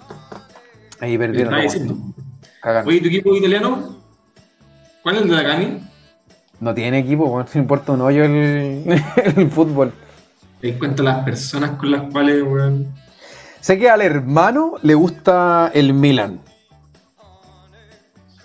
Ahí 1.00 1.18
perdieron. 1.18 1.54
Oye, 1.54 3.02
¿tu 3.02 3.08
equipo 3.08 3.36
italiano? 3.36 3.98
¿Cuál 5.02 5.16
es 5.16 5.22
el 5.24 5.30
de 5.30 5.36
la 5.36 5.44
Cani? 5.44 5.80
No 6.60 6.76
tiene 6.76 7.00
equipo, 7.00 7.44
no 7.54 7.60
importa 7.60 7.92
un 7.92 8.02
hoyo 8.02 8.24
el, 8.24 8.86
el 9.36 9.50
fútbol. 9.50 9.92
Te 10.62 10.70
das 10.70 10.78
cuenta 10.78 11.02
las 11.02 11.24
personas 11.24 11.72
con 11.72 11.90
las 11.90 12.04
cuales, 12.12 12.44
weón. 12.44 12.88
Sé 13.62 13.78
que 13.78 13.90
al 13.90 14.02
hermano 14.02 14.74
le 14.82 14.96
gusta 14.96 15.72
el 15.74 15.94
Milan. 15.94 16.40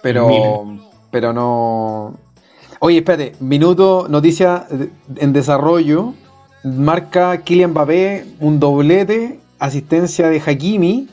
Pero, 0.03 0.79
pero 1.11 1.33
no. 1.33 2.19
Oye, 2.81 2.99
espérate, 2.99 3.35
minuto, 3.41 4.07
noticia 4.09 4.67
en 5.17 5.33
desarrollo. 5.33 6.13
Marca 6.63 7.39
Kylian 7.43 7.71
Mbappé 7.71 8.27
un 8.41 8.61
doblete, 8.61 9.41
asistencia 9.59 10.29
de 10.29 10.43
Hakimi. 10.45 11.09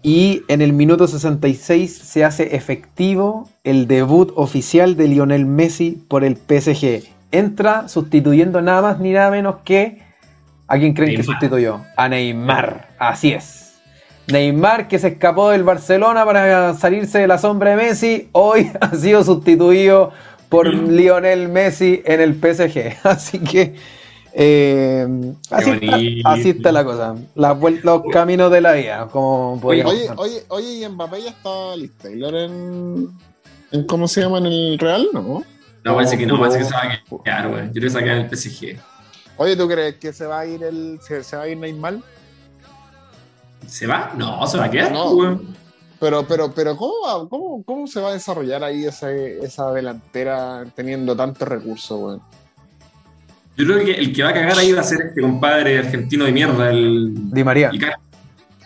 Y 0.00 0.42
en 0.46 0.62
el 0.62 0.72
minuto 0.72 1.08
66 1.08 1.92
se 1.92 2.24
hace 2.24 2.54
efectivo 2.54 3.48
el 3.64 3.88
debut 3.88 4.32
oficial 4.36 4.96
de 4.96 5.08
Lionel 5.08 5.44
Messi 5.44 6.02
por 6.08 6.22
el 6.22 6.36
PSG. 6.36 7.02
Entra 7.32 7.88
sustituyendo 7.88 8.62
nada 8.62 8.80
más 8.80 9.00
ni 9.00 9.10
nada 9.10 9.32
menos 9.32 9.56
que 9.64 10.07
¿A 10.68 10.78
quién 10.78 10.92
creen 10.92 11.16
que 11.16 11.22
sustituyó? 11.22 11.80
A 11.96 12.08
Neymar. 12.08 12.90
Así 12.98 13.32
es. 13.32 13.80
Neymar, 14.26 14.86
que 14.86 14.98
se 14.98 15.08
escapó 15.08 15.48
del 15.50 15.64
Barcelona 15.64 16.26
para 16.26 16.74
salirse 16.74 17.18
de 17.18 17.26
la 17.26 17.38
sombra 17.38 17.70
de 17.70 17.76
Messi, 17.76 18.28
hoy 18.32 18.70
ha 18.80 18.94
sido 18.94 19.24
sustituido 19.24 20.12
por 20.50 20.72
Lionel 20.72 21.48
Messi 21.48 22.02
en 22.04 22.20
el 22.20 22.34
PSG. 22.34 22.98
Así 23.02 23.38
que 23.38 23.74
eh, 24.40 25.34
así, 25.50 26.50
está, 26.50 26.70
la 26.70 26.84
cosa. 26.84 27.16
los 27.34 28.02
caminos 28.12 28.52
de 28.52 28.60
la 28.60 28.72
vida. 28.74 29.08
Como 29.10 29.58
oye, 29.64 29.82
oye, 29.84 30.44
oye, 30.48 30.84
y 30.84 30.88
Mbappé 30.88 31.22
ya 31.22 31.30
está 31.30 31.74
listo. 31.76 32.02
Taylor 32.02 32.34
en, 32.36 33.08
en, 33.72 33.86
¿Cómo 33.86 34.06
se 34.06 34.20
llama 34.20 34.38
en 34.38 34.46
el 34.46 34.78
Real? 34.78 35.08
No. 35.12 35.42
No, 35.82 35.94
parece 35.94 36.18
que 36.18 36.26
no, 36.26 36.38
parece 36.38 36.58
que 36.58 36.64
se 36.66 36.74
va 36.74 36.82
a 36.82 37.22
quedar, 37.24 37.48
güey. 37.48 37.66
Yo 37.66 37.72
creo 37.72 37.82
que 37.84 37.90
se 37.90 37.94
va 37.96 38.00
a 38.00 38.04
quedar 38.04 38.18
en 38.18 38.24
el 38.26 38.36
PSG. 38.36 38.78
Oye, 39.38 39.56
¿tú 39.56 39.68
crees 39.68 39.94
que 39.96 40.12
se 40.12 40.26
va 40.26 40.40
a 40.40 40.46
ir 40.46 40.62
el. 40.64 40.98
se, 41.00 41.36
va 41.36 41.44
a 41.44 41.48
ir 41.48 41.56
Neymar? 41.56 41.98
¿Se 43.66 43.86
va? 43.86 44.12
No, 44.16 44.46
se 44.46 44.58
va 44.58 44.64
a 44.64 44.70
quedar, 44.70 44.92
no. 44.92 45.40
Pero, 46.00 46.26
pero, 46.26 46.52
pero, 46.52 46.76
¿cómo, 46.76 47.28
cómo, 47.28 47.62
cómo 47.64 47.86
se 47.86 48.00
va 48.00 48.10
a 48.10 48.12
desarrollar 48.12 48.62
ahí 48.62 48.84
esa, 48.84 49.10
esa 49.12 49.72
delantera 49.72 50.64
teniendo 50.74 51.16
tantos 51.16 51.46
recursos, 51.46 52.00
weón? 52.00 52.22
Yo 53.56 53.64
creo 53.66 53.84
que 53.84 53.92
el 53.92 54.12
que 54.12 54.22
va 54.22 54.30
a 54.30 54.34
cagar 54.34 54.58
ahí 54.58 54.72
va 54.72 54.80
a 54.80 54.84
ser 54.84 55.00
este 55.08 55.20
compadre 55.20 55.78
argentino 55.78 56.24
de 56.24 56.32
mierda, 56.32 56.70
el. 56.70 57.12
Di 57.32 57.42
María. 57.42 57.70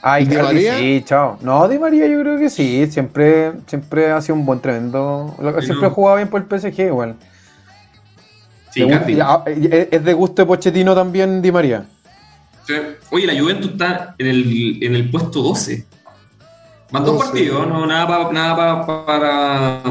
Ay, 0.02 0.26
¿Di 0.26 0.36
María? 0.36 0.78
Sí, 0.78 1.02
chao. 1.04 1.38
No, 1.42 1.68
Di 1.68 1.78
María 1.78 2.06
yo 2.06 2.20
creo 2.20 2.38
que 2.38 2.50
sí. 2.50 2.86
Siempre, 2.90 3.52
siempre 3.66 4.10
ha 4.10 4.20
sido 4.20 4.36
un 4.36 4.46
buen 4.46 4.60
tremendo. 4.60 5.34
Siempre 5.60 5.86
ha 5.86 5.90
jugado 5.90 6.16
bien 6.16 6.28
por 6.28 6.42
el 6.42 6.60
PSG 6.60 6.80
igual. 6.80 7.16
Eh, 8.74 9.88
¿Es 9.90 10.04
de 10.04 10.12
gusto 10.14 10.42
de 10.42 10.46
Pochettino 10.46 10.94
también, 10.94 11.42
Di 11.42 11.52
María? 11.52 11.84
Oye, 13.10 13.26
la 13.26 13.38
Juventus 13.38 13.72
está 13.72 14.14
en 14.18 14.26
el, 14.26 14.82
en 14.82 14.94
el 14.94 15.10
puesto 15.10 15.42
12. 15.42 15.86
Más 16.90 17.04
dos 17.06 17.22
partidos, 17.22 17.66
no, 17.66 17.86
nada, 17.86 18.30
nada 18.32 18.84
para, 18.84 19.82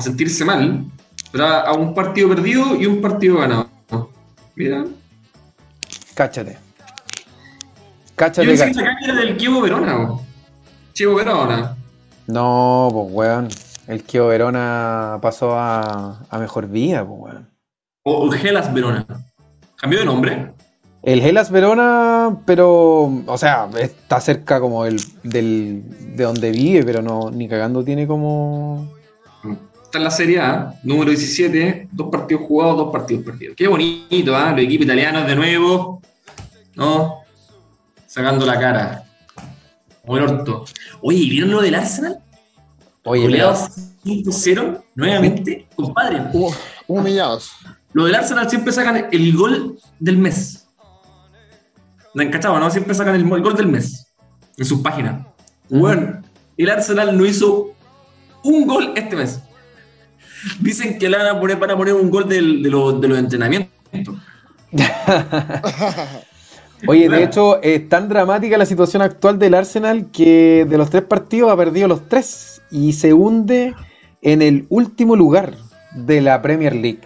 sentirse 0.00 0.44
mal. 0.44 0.84
Pero 1.30 1.46
a, 1.46 1.72
un 1.74 1.94
partido 1.94 2.28
perdido 2.28 2.74
y 2.74 2.86
un 2.86 3.00
partido 3.00 3.38
ganado. 3.38 3.68
Mira. 4.56 4.84
Cáchate. 6.14 6.58
Cáchate. 8.16 8.56
Yo 8.56 8.64
cáchate. 8.64 9.06
que 9.06 9.12
del 9.12 9.36
Chievo 9.36 9.60
Verona. 9.60 10.08
Chievo 10.92 11.14
Verona. 11.14 11.76
No, 12.26 12.88
pues 12.92 13.06
weón. 13.10 13.48
El 13.86 14.04
Chievo 14.04 14.28
Verona 14.28 15.18
pasó 15.22 15.56
a, 15.56 16.26
a 16.28 16.38
mejor 16.38 16.66
vida, 16.66 17.06
pues 17.06 17.20
weón. 17.20 17.57
O 18.10 18.32
el 18.32 18.38
Gelas 18.38 18.72
Verona. 18.72 19.06
¿Cambió 19.76 19.98
de 19.98 20.06
nombre? 20.06 20.52
El 21.02 21.20
Gelas 21.20 21.50
Verona, 21.50 22.38
pero, 22.46 23.02
o 23.26 23.38
sea, 23.38 23.68
está 23.78 24.18
cerca 24.20 24.60
como 24.60 24.86
el, 24.86 24.98
del, 25.22 25.82
de 26.16 26.24
donde 26.24 26.50
vive, 26.50 26.84
pero 26.84 27.02
no, 27.02 27.30
ni 27.30 27.48
cagando 27.48 27.84
tiene 27.84 28.06
como... 28.06 28.90
Está 29.84 29.98
en 29.98 30.04
la 30.04 30.10
Serie 30.10 30.40
A, 30.40 30.74
número 30.82 31.10
17, 31.10 31.88
dos 31.92 32.08
partidos 32.10 32.44
jugados, 32.46 32.78
dos 32.78 32.92
partidos 32.92 33.24
perdidos. 33.24 33.56
Qué 33.56 33.68
bonito, 33.68 34.34
¿ah? 34.34 34.52
Los 34.52 34.62
equipos 34.62 34.86
italianos 34.86 35.26
de 35.26 35.36
nuevo, 35.36 36.02
¿no? 36.74 37.20
Sacando 38.06 38.44
la 38.44 38.58
cara. 38.58 39.04
Como 40.02 40.16
el 40.16 40.24
orto. 40.24 40.64
Oye, 41.02 41.28
¿vieron 41.28 41.50
lo 41.50 41.60
del 41.60 41.74
Arsenal? 41.74 42.18
Oye, 43.04 43.22
Goleados 43.22 43.70
5-0, 44.04 44.82
nuevamente, 44.94 45.68
compadre. 45.74 46.22
humillados. 46.86 47.52
Lo 47.92 48.04
del 48.04 48.14
Arsenal 48.14 48.50
siempre 48.50 48.72
sacan 48.72 49.08
el 49.10 49.36
gol 49.36 49.78
del 49.98 50.18
mes. 50.18 50.68
¿Me 52.14 52.30
cachado, 52.30 52.58
no? 52.58 52.70
Siempre 52.70 52.94
sacan 52.94 53.14
el, 53.14 53.28
gol 53.28 53.56
del 53.56 53.68
mes 53.68 54.12
en 54.56 54.64
sus 54.64 54.80
páginas. 54.80 55.26
Bueno, 55.68 56.22
el 56.56 56.70
Arsenal 56.70 57.16
no 57.16 57.24
hizo 57.24 57.72
un 58.42 58.66
gol 58.66 58.92
este 58.96 59.16
mes. 59.16 59.40
Dicen 60.60 60.98
que 60.98 61.08
le 61.08 61.16
van 61.16 61.26
a 61.26 61.40
poner, 61.40 61.58
para 61.58 61.76
poner 61.76 61.94
un 61.94 62.10
gol 62.10 62.28
de, 62.28 62.40
los 62.40 63.04
entrenamientos. 63.04 63.72
Oye, 66.86 67.08
de 67.08 67.24
hecho, 67.24 67.60
es 67.62 67.88
tan 67.88 68.08
dramática 68.08 68.56
la 68.56 68.66
situación 68.66 69.02
actual 69.02 69.38
del 69.38 69.54
Arsenal 69.54 70.10
que 70.12 70.64
de 70.68 70.78
los 70.78 70.90
tres 70.90 71.02
partidos 71.02 71.50
ha 71.50 71.56
perdido 71.56 71.88
los 71.88 72.08
tres 72.08 72.62
y 72.70 72.92
se 72.92 73.12
hunde 73.12 73.74
en 74.22 74.42
el 74.42 74.66
último 74.68 75.16
lugar 75.16 75.54
de 75.94 76.20
la 76.20 76.40
Premier 76.40 76.74
League. 76.74 77.00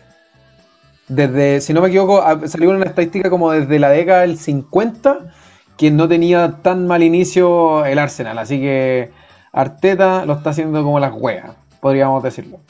Desde, 1.09 1.61
si 1.61 1.73
no 1.73 1.81
me 1.81 1.89
equivoco, 1.89 2.23
salió 2.47 2.71
una 2.71 2.85
estadística 2.85 3.29
como 3.29 3.51
desde 3.51 3.79
la 3.79 3.91
década 3.91 4.23
del 4.23 4.39
50 4.39 5.33
que 5.77 5.91
no 5.91 6.09
tenía 6.09 6.59
tan 6.63 6.87
mal 6.87 7.03
inicio 7.03 7.85
el 7.85 7.99
Arsenal. 7.99 8.39
Así 8.39 8.61
que 8.61 9.11
Arteta 9.53 10.25
lo 10.27 10.35
está 10.35 10.51
haciendo 10.51 10.83
como 10.83 11.01
las 11.01 11.13
hueas, 11.13 11.51
podríamos 11.81 12.23
decirlo. 12.23 12.61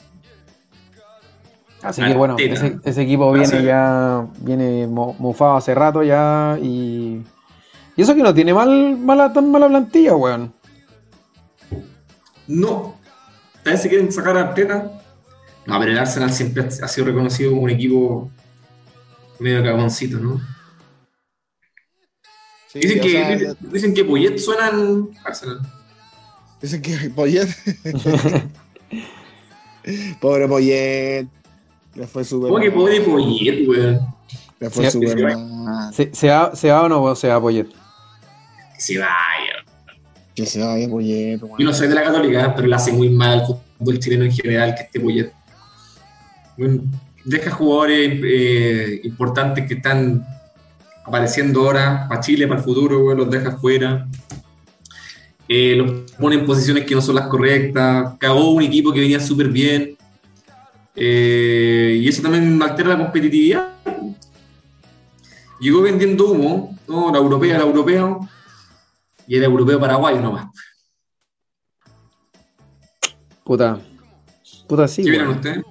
Así 1.81 2.01
que 2.01 2.13
bueno, 2.13 2.37
ese, 2.39 3.01
equipo 3.01 3.31
viene 3.33 3.63
ya, 3.63 4.25
viene 4.39 4.87
mufado 4.87 5.57
hace 5.57 5.75
rato 5.75 6.01
ya 6.01 6.57
y... 6.61 7.21
Y 7.95 8.01
eso 8.01 8.15
que 8.15 8.23
no 8.23 8.33
tiene 8.33 8.55
mal, 8.55 8.97
mala, 8.97 9.31
tan 9.31 9.51
mala 9.51 9.67
plantilla, 9.67 10.15
weón. 10.15 10.51
No. 12.47 12.95
Vez 13.63 13.83
se 13.83 13.89
quieren 13.89 14.11
sacar 14.11 14.35
a 14.35 14.41
Arteta. 14.41 14.91
No, 15.65 15.79
pero 15.79 15.91
el 15.91 15.97
Arsenal 15.97 16.33
siempre 16.33 16.63
ha 16.63 16.87
sido 16.87 17.07
reconocido 17.07 17.51
como 17.51 17.63
un 17.63 17.69
equipo 17.69 18.29
medio 19.39 19.63
cagoncito, 19.63 20.19
¿no? 20.19 20.41
dicen, 22.73 22.99
que, 23.01 23.55
dicen, 23.71 23.93
que 23.93 24.03
Poyet 24.03 24.37
suena 24.37 24.69
en 24.69 25.09
Arsenal. 25.23 25.59
Dicen 26.61 26.81
que 26.81 27.09
Poyet. 27.15 27.47
Pobre 30.19 30.47
Poyet. 30.47 31.27
Le 31.95 32.07
fue 32.07 32.23
súper 32.23 32.49
¿Cómo 32.49 32.63
que 32.63 32.71
pobre 32.71 33.01
Poyet, 33.01 33.67
weón? 33.67 33.99
Le 34.59 34.69
fue 34.69 34.89
súper 34.89 35.21
mal. 35.21 35.93
¿Se, 35.93 36.13
se, 36.13 36.29
va, 36.29 36.55
¿Se 36.55 36.71
va 36.71 36.83
o 36.83 36.89
no 36.89 37.15
se 37.15 37.27
va 37.27 37.39
Poyet? 37.39 37.67
Que 37.67 38.81
se 38.81 38.97
vaya. 38.97 39.13
Que 40.33 40.45
se 40.45 40.59
vaya 40.59 40.89
Poyet, 40.89 41.43
weón. 41.43 41.59
Yo 41.59 41.65
no 41.65 41.73
soy 41.73 41.87
de 41.87 41.95
la 41.95 42.03
católica, 42.03 42.53
pero 42.55 42.67
le 42.67 42.75
hace 42.75 42.91
muy 42.91 43.09
mal 43.09 43.39
al 43.41 43.45
fútbol 43.45 43.99
chileno 43.99 44.25
en 44.25 44.31
general 44.31 44.73
que 44.73 44.83
esté 44.83 44.99
Poyet. 44.99 45.31
Deja 47.25 47.51
jugadores 47.51 48.19
eh, 48.23 49.01
importantes 49.03 49.65
que 49.67 49.75
están 49.75 50.25
apareciendo 51.05 51.61
ahora 51.61 52.05
para 52.07 52.21
Chile, 52.21 52.47
para 52.47 52.59
el 52.59 52.65
futuro, 52.65 52.99
weón, 52.99 53.17
los 53.17 53.29
deja 53.29 53.51
fuera. 53.51 54.07
Eh, 55.47 55.75
los 55.75 56.11
pone 56.11 56.35
en 56.35 56.45
posiciones 56.45 56.85
que 56.85 56.95
no 56.95 57.01
son 57.01 57.15
las 57.15 57.27
correctas. 57.27 58.15
Cagó 58.17 58.51
un 58.51 58.63
equipo 58.63 58.93
que 58.93 59.01
venía 59.01 59.19
súper 59.19 59.49
bien. 59.49 59.97
Eh, 60.95 61.99
y 62.01 62.07
eso 62.07 62.21
también 62.21 62.61
altera 62.61 62.89
la 62.89 62.97
competitividad. 62.97 63.73
Llegó 65.59 65.81
vendiendo 65.81 66.31
humo, 66.31 66.77
¿no? 66.87 67.11
La 67.11 67.17
europea, 67.17 67.57
la 67.57 67.63
europeo, 67.63 68.27
y 69.27 69.37
era 69.37 69.45
europeo 69.45 69.79
paraguayo 69.79 70.21
nomás. 70.21 70.47
Puta. 73.43 73.79
Puta, 74.67 74.87
sí. 74.87 75.03
¿Qué 75.03 75.11
vieron 75.11 75.29
ustedes? 75.29 75.63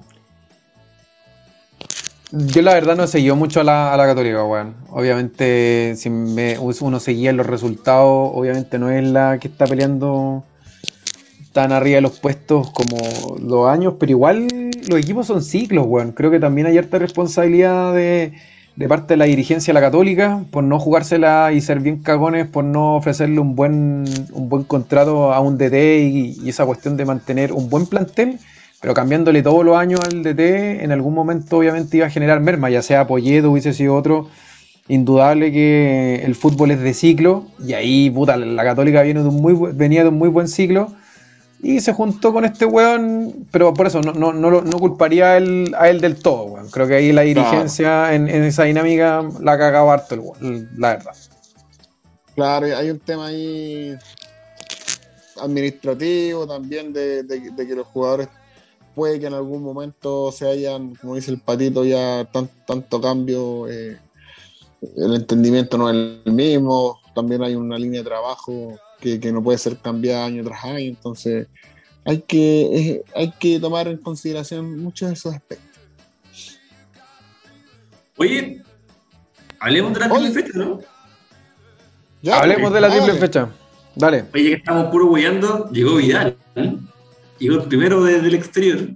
Yo 2.32 2.62
la 2.62 2.72
verdad 2.72 2.96
no 2.96 3.06
seguí 3.06 3.30
mucho 3.32 3.60
a 3.60 3.64
la, 3.64 3.92
a 3.92 3.96
la 3.96 4.06
católica, 4.06 4.42
weón. 4.42 4.74
Obviamente, 4.88 5.94
si 5.96 6.08
uno 6.08 6.98
seguía 6.98 7.32
los 7.34 7.46
resultados, 7.46 8.30
obviamente 8.34 8.78
no 8.78 8.90
es 8.90 9.04
la 9.04 9.38
que 9.38 9.48
está 9.48 9.66
peleando 9.66 10.42
tan 11.52 11.72
arriba 11.72 11.96
de 11.96 12.00
los 12.00 12.18
puestos 12.18 12.70
como 12.70 12.96
los 13.38 13.68
años, 13.68 13.94
pero 14.00 14.10
igual 14.10 14.48
los 14.88 14.98
equipos 14.98 15.26
son 15.26 15.42
ciclos, 15.42 15.86
weón. 15.86 16.12
Creo 16.12 16.30
que 16.30 16.40
también 16.40 16.66
hay 16.66 16.78
harta 16.78 16.98
responsabilidad 16.98 17.94
de, 17.94 18.32
parte 18.88 19.12
de 19.14 19.18
la 19.18 19.26
dirigencia 19.26 19.72
de 19.72 19.74
la 19.78 19.86
Católica 19.86 20.42
por 20.50 20.64
no 20.64 20.78
jugársela 20.78 21.52
y 21.52 21.60
ser 21.60 21.80
bien 21.80 22.02
cagones, 22.02 22.46
por 22.46 22.64
no 22.64 22.96
ofrecerle 22.96 23.38
un 23.40 23.54
buen, 23.54 24.04
un 24.32 24.48
buen 24.48 24.64
contrato 24.64 25.32
a 25.32 25.40
un 25.40 25.58
DT 25.58 25.74
y, 25.74 26.48
esa 26.48 26.64
cuestión 26.64 26.96
de 26.96 27.04
mantener 27.04 27.52
un 27.52 27.68
buen 27.68 27.86
plantel, 27.86 28.38
pero 28.82 28.94
cambiándole 28.94 29.42
todos 29.42 29.64
los 29.64 29.76
años 29.76 30.00
al 30.00 30.24
DT, 30.24 30.82
en 30.82 30.90
algún 30.90 31.14
momento 31.14 31.56
obviamente 31.58 31.96
iba 31.98 32.06
a 32.06 32.10
generar 32.10 32.40
merma, 32.40 32.68
ya 32.68 32.82
sea 32.82 33.06
Polledo 33.06 33.52
hubiese 33.52 33.72
sido 33.72 33.94
otro. 33.94 34.28
Indudable 34.88 35.52
que 35.52 36.22
el 36.24 36.34
fútbol 36.34 36.72
es 36.72 36.80
de 36.80 36.92
ciclo 36.92 37.44
y 37.64 37.74
ahí, 37.74 38.10
puta, 38.10 38.36
la 38.36 38.64
Católica 38.64 39.02
viene 39.02 39.22
de 39.22 39.28
un 39.28 39.40
muy, 39.40 39.54
venía 39.72 40.02
de 40.02 40.08
un 40.08 40.18
muy 40.18 40.28
buen 40.28 40.48
ciclo 40.48 40.92
y 41.62 41.80
se 41.80 41.92
juntó 41.92 42.32
con 42.32 42.44
este 42.44 42.64
weón, 42.64 43.46
pero 43.52 43.72
por 43.72 43.86
eso 43.86 44.00
no, 44.00 44.32
no, 44.32 44.32
no, 44.32 44.78
culparía 44.80 45.26
a 45.26 45.36
él, 45.36 45.72
a 45.78 45.88
él, 45.88 46.00
del 46.00 46.20
todo, 46.20 46.46
weón. 46.46 46.68
Creo 46.68 46.88
que 46.88 46.96
ahí 46.96 47.12
la 47.12 47.22
dirigencia 47.22 48.12
en, 48.12 48.28
esa 48.28 48.64
dinámica 48.64 49.22
la 49.40 49.56
cagaba 49.56 49.94
harto, 49.94 50.34
el 50.40 50.68
la 50.76 50.96
verdad. 50.96 51.12
Claro, 52.34 52.66
hay 52.76 52.90
un 52.90 52.98
tema 52.98 53.26
ahí 53.26 53.96
administrativo 55.40 56.48
también 56.48 56.92
de, 56.92 57.24
que 57.56 57.74
los 57.76 57.86
jugadores 57.86 58.28
puede 58.94 59.20
que 59.20 59.26
en 59.26 59.34
algún 59.34 59.62
momento 59.62 60.32
se 60.32 60.48
hayan, 60.48 60.94
como 60.94 61.14
dice 61.14 61.30
el 61.30 61.38
patito, 61.38 61.84
ya 61.84 62.28
tanto 62.66 63.00
cambio, 63.00 63.68
eh, 63.68 63.98
el 64.96 65.14
entendimiento 65.14 65.78
no 65.78 65.90
es 65.90 65.96
el 66.24 66.32
mismo, 66.32 67.00
también 67.14 67.42
hay 67.42 67.54
una 67.54 67.78
línea 67.78 68.00
de 68.00 68.08
trabajo 68.08 68.78
que, 69.00 69.18
no 69.32 69.42
puede 69.42 69.58
ser 69.58 69.76
cambiada 69.78 70.26
año 70.26 70.44
tras 70.44 70.64
año, 70.64 70.78
entonces 70.78 71.48
hay 72.04 72.20
que, 72.20 72.62
eh, 72.62 73.04
hay 73.14 73.32
que 73.32 73.58
tomar 73.58 73.88
en 73.88 73.98
consideración 73.98 74.78
muchos 74.82 75.08
de 75.08 75.14
esos 75.14 75.34
aspectos. 75.34 75.80
Oye, 78.16 78.62
hablemos 79.58 79.94
de 79.94 80.00
la 80.00 80.08
triple 80.08 80.30
fecha, 80.30 80.58
¿no? 80.58 80.80
hablemos 82.32 82.72
de 82.72 82.80
la 82.80 82.90
triple 82.90 83.14
fecha. 83.14 83.48
Dale. 83.94 84.24
Oye, 84.32 84.50
que 84.50 84.52
estamos 84.54 84.90
puro 84.90 85.06
hueando, 85.10 85.68
llegó 85.70 85.96
Vidal, 85.96 86.36
llegó 87.42 87.62
el 87.62 87.68
primero 87.68 88.02
desde 88.02 88.28
el 88.28 88.34
exterior, 88.34 88.88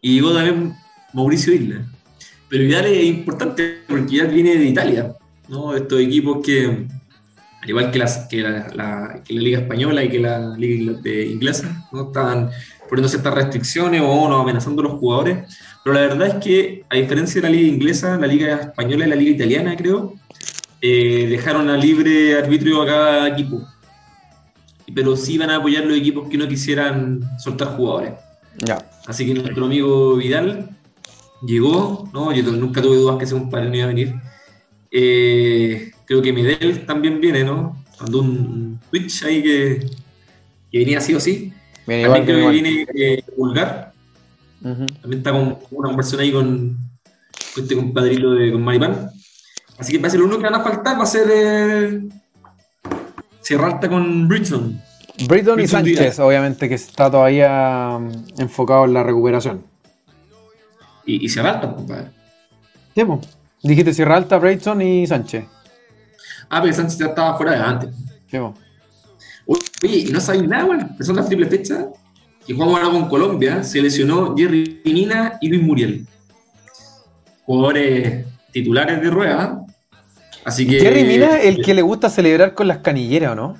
y 0.00 0.14
llegó 0.14 0.34
también 0.34 0.74
Mauricio 1.12 1.52
Isla. 1.52 1.86
Pero 2.48 2.64
Vidal 2.64 2.86
es 2.86 3.04
importante 3.04 3.78
porque 3.88 4.16
ya 4.16 4.24
viene 4.24 4.56
de 4.56 4.64
Italia, 4.64 5.14
¿no? 5.48 5.74
Estos 5.74 6.00
equipos 6.00 6.44
que 6.44 6.86
al 7.62 7.70
igual 7.70 7.92
que, 7.92 7.98
las, 7.98 8.26
que, 8.28 8.42
la, 8.42 9.22
Liga 9.28 9.60
Española 9.60 10.02
y 10.02 10.08
que 10.08 10.18
la 10.18 10.56
Liga 10.56 11.00
inglesa, 11.08 11.88
¿no? 11.92 12.08
estaban 12.08 12.50
poniendo 12.88 13.08
ciertas 13.08 13.34
restricciones 13.34 14.02
o 14.04 14.28
no, 14.28 14.40
amenazando 14.40 14.82
a 14.82 14.86
los 14.86 14.98
jugadores. 14.98 15.56
Pero 15.84 15.94
la 15.94 16.00
verdad 16.00 16.26
es 16.26 16.34
que, 16.44 16.84
a 16.90 16.96
diferencia 16.96 17.40
de 17.40 17.48
la 17.48 17.54
Liga 17.54 17.68
Inglesa, 17.68 18.18
la 18.18 18.26
Liga 18.26 18.56
Española 18.56 19.06
y 19.06 19.10
la 19.10 19.16
Liga 19.16 19.30
Italiana, 19.30 19.76
creo, 19.76 20.14
eh, 20.80 21.28
dejaron 21.30 21.70
a 21.70 21.76
libre 21.76 22.36
arbitrio 22.36 22.82
a 22.82 22.86
cada 22.86 23.28
equipo. 23.28 23.64
Pero 24.94 25.16
sí 25.16 25.38
van 25.38 25.50
a 25.50 25.56
apoyar 25.56 25.84
los 25.84 25.96
equipos 25.96 26.28
que 26.28 26.38
no 26.38 26.48
quisieran 26.48 27.20
soltar 27.38 27.76
jugadores. 27.76 28.12
Ya. 28.58 28.90
Así 29.06 29.26
que 29.26 29.34
nuestro 29.34 29.66
amigo 29.66 30.16
Vidal 30.16 30.70
llegó, 31.46 32.08
¿no? 32.12 32.32
yo 32.32 32.42
nunca 32.52 32.82
tuve 32.82 32.96
dudas 32.96 33.16
que 33.18 33.24
ese 33.24 33.34
compadre 33.34 33.68
no 33.68 33.76
iba 33.76 33.84
a 33.84 33.88
venir. 33.88 34.14
Eh, 34.90 35.92
Creo 36.12 36.20
que 36.20 36.32
Midel 36.34 36.84
también 36.84 37.22
viene, 37.22 37.42
¿no? 37.42 37.82
Mandó 37.98 38.20
un 38.20 38.78
Twitch 38.90 39.24
ahí 39.24 39.42
que, 39.42 39.86
que 40.70 40.78
venía 40.78 40.98
así 40.98 41.14
o 41.14 41.20
sí. 41.20 41.54
también 41.86 42.24
creo 42.26 42.46
que 42.46 42.52
viene 42.52 42.86
eh, 42.94 43.24
Vulgar. 43.34 43.94
También 44.60 45.18
está 45.18 45.32
con 45.32 45.58
una 45.70 45.88
conversación 45.88 46.20
ahí 46.20 46.32
con, 46.32 46.76
este 47.56 47.74
compadrito 47.74 48.32
de 48.32 48.52
con 48.52 48.62
Maripán. 48.62 49.08
Así 49.78 49.92
que 49.92 49.98
va 49.98 50.08
a 50.08 50.10
ser 50.10 50.20
lo 50.20 50.26
único 50.26 50.42
que 50.42 50.50
van 50.50 50.60
a 50.60 50.62
faltar, 50.62 50.98
va 50.98 51.04
a 51.04 51.06
ser 51.06 51.26
eh, 51.32 52.02
cerrarte 53.42 53.88
con 53.88 54.28
Britton. 54.28 54.80
Britton 55.28 55.60
y 55.60 55.66
Sánchez, 55.66 56.18
obviamente, 56.18 56.68
que 56.68 56.74
está 56.74 57.10
todavía 57.10 57.98
mm, 57.98 58.40
enfocado 58.40 58.84
en 58.86 58.94
la 58.94 59.02
recuperación. 59.02 59.62
Y, 61.04 61.24
y 61.24 61.28
Sierra 61.28 61.50
Alta, 61.50 61.74
compadre. 61.74 62.10
Sí, 62.94 63.02
Dijiste 63.62 63.94
Sierra 63.94 64.16
Alta, 64.16 64.38
Brayton 64.38 64.82
y 64.82 65.06
Sánchez. 65.06 65.44
Ah, 66.50 66.60
pero 66.60 66.74
Sánchez 66.74 66.98
ya 66.98 67.06
estaba 67.06 67.36
fuera 67.36 67.52
de 67.52 67.58
antes. 67.58 67.90
Oye, 69.46 69.98
¿y 69.98 70.04
no 70.12 70.20
sabéis 70.20 70.48
nada, 70.48 70.64
bueno? 70.64 70.88
Son 71.00 71.16
las 71.16 71.26
triple 71.26 71.46
fecha 71.46 71.88
que 72.46 72.54
jugamos 72.54 72.80
ahora 72.80 72.90
con 72.90 73.08
Colombia. 73.08 73.62
Se 73.62 73.80
lesionó 73.80 74.34
Jerry 74.36 74.80
Nina 74.84 75.38
y 75.40 75.48
Luis 75.48 75.62
Muriel. 75.62 76.06
Jugadores 77.44 78.26
titulares 78.52 79.00
de 79.00 79.10
rueda. 79.10 79.61
Así 80.44 80.66
que. 80.66 80.80
Jerry 80.80 81.04
Mina, 81.04 81.40
el 81.40 81.62
que 81.64 81.74
le 81.74 81.82
gusta 81.82 82.10
celebrar 82.10 82.54
con 82.54 82.68
las 82.68 82.78
canilleras, 82.78 83.32
¿o 83.32 83.34
no? 83.34 83.56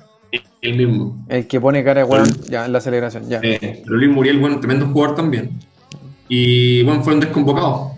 El 0.61 0.77
mismo. 0.77 1.25
El 1.29 1.47
que 1.47 1.59
pone 1.59 1.83
cara 1.83 2.01
de 2.01 2.09
weón 2.09 2.27
ya 2.49 2.65
en 2.65 2.73
la 2.73 2.81
celebración, 2.81 3.27
ya. 3.29 3.39
Eh, 3.43 3.81
pero 3.83 3.97
Luis 3.97 4.09
Muriel, 4.09 4.39
bueno, 4.39 4.59
tremendo 4.59 4.87
jugador 4.87 5.15
también. 5.15 5.59
Y 6.27 6.83
bueno, 6.83 7.03
fueron 7.03 7.19
desconvocados 7.19 7.91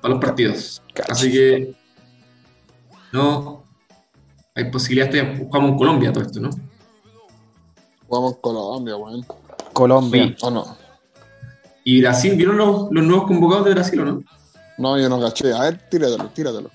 para 0.00 0.14
los 0.14 0.20
partidos. 0.22 0.82
Así 1.08 1.30
que. 1.30 1.74
No, 3.12 3.64
hay 4.54 4.70
posibilidades 4.70 5.14
de 5.14 5.44
jugamos 5.44 5.72
en 5.72 5.76
Colombia 5.76 6.12
todo 6.12 6.24
esto, 6.24 6.40
¿no? 6.40 6.50
Jugamos 8.06 8.34
en 8.34 8.40
Colombia, 8.40 8.96
weón. 8.96 9.26
Colombia. 9.72 10.36
¿O 10.42 10.50
no? 10.50 10.76
¿Y 11.84 12.00
Brasil? 12.00 12.36
¿Vieron 12.36 12.56
los, 12.58 12.90
nuevos 12.90 13.26
convocados 13.26 13.64
de 13.64 13.72
Brasil 13.72 14.00
o 14.00 14.04
no? 14.04 14.22
No, 14.78 14.98
yo 14.98 15.08
no 15.08 15.20
caché. 15.20 15.52
A 15.52 15.62
ver, 15.62 15.88
tíratelo, 15.88 16.28
tíratelo. 16.28 16.70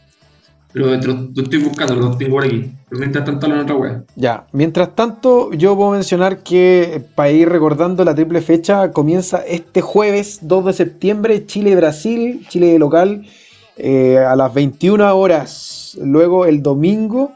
Lo, 0.76 0.88
lo, 0.88 1.42
estoy 1.42 1.64
buscando, 1.64 1.96
lo 1.96 2.18
tengo 2.18 2.36
por 2.36 2.44
aquí. 2.44 2.70
Pero 2.90 3.00
mientras 3.00 3.24
tanto, 3.24 3.46
en 3.48 3.54
otra 3.54 3.76
web. 3.76 4.06
Ya, 4.18 4.46
mientras 4.52 4.94
tanto, 4.94 5.54
yo 5.54 5.74
puedo 5.74 5.92
mencionar 5.92 6.40
que 6.40 7.02
para 7.16 7.32
ir 7.32 7.48
recordando 7.48 8.04
la 8.04 8.14
triple 8.14 8.42
fecha, 8.42 8.92
comienza 8.92 9.38
este 9.38 9.80
jueves 9.80 10.40
2 10.42 10.66
de 10.66 10.74
septiembre, 10.74 11.46
Chile-Brasil, 11.46 12.46
Chile 12.50 12.78
local, 12.78 13.26
eh, 13.78 14.18
a 14.18 14.36
las 14.36 14.54
21 14.54 15.16
horas. 15.16 15.98
Luego 16.02 16.46
el 16.46 16.62
domingo, 16.62 17.32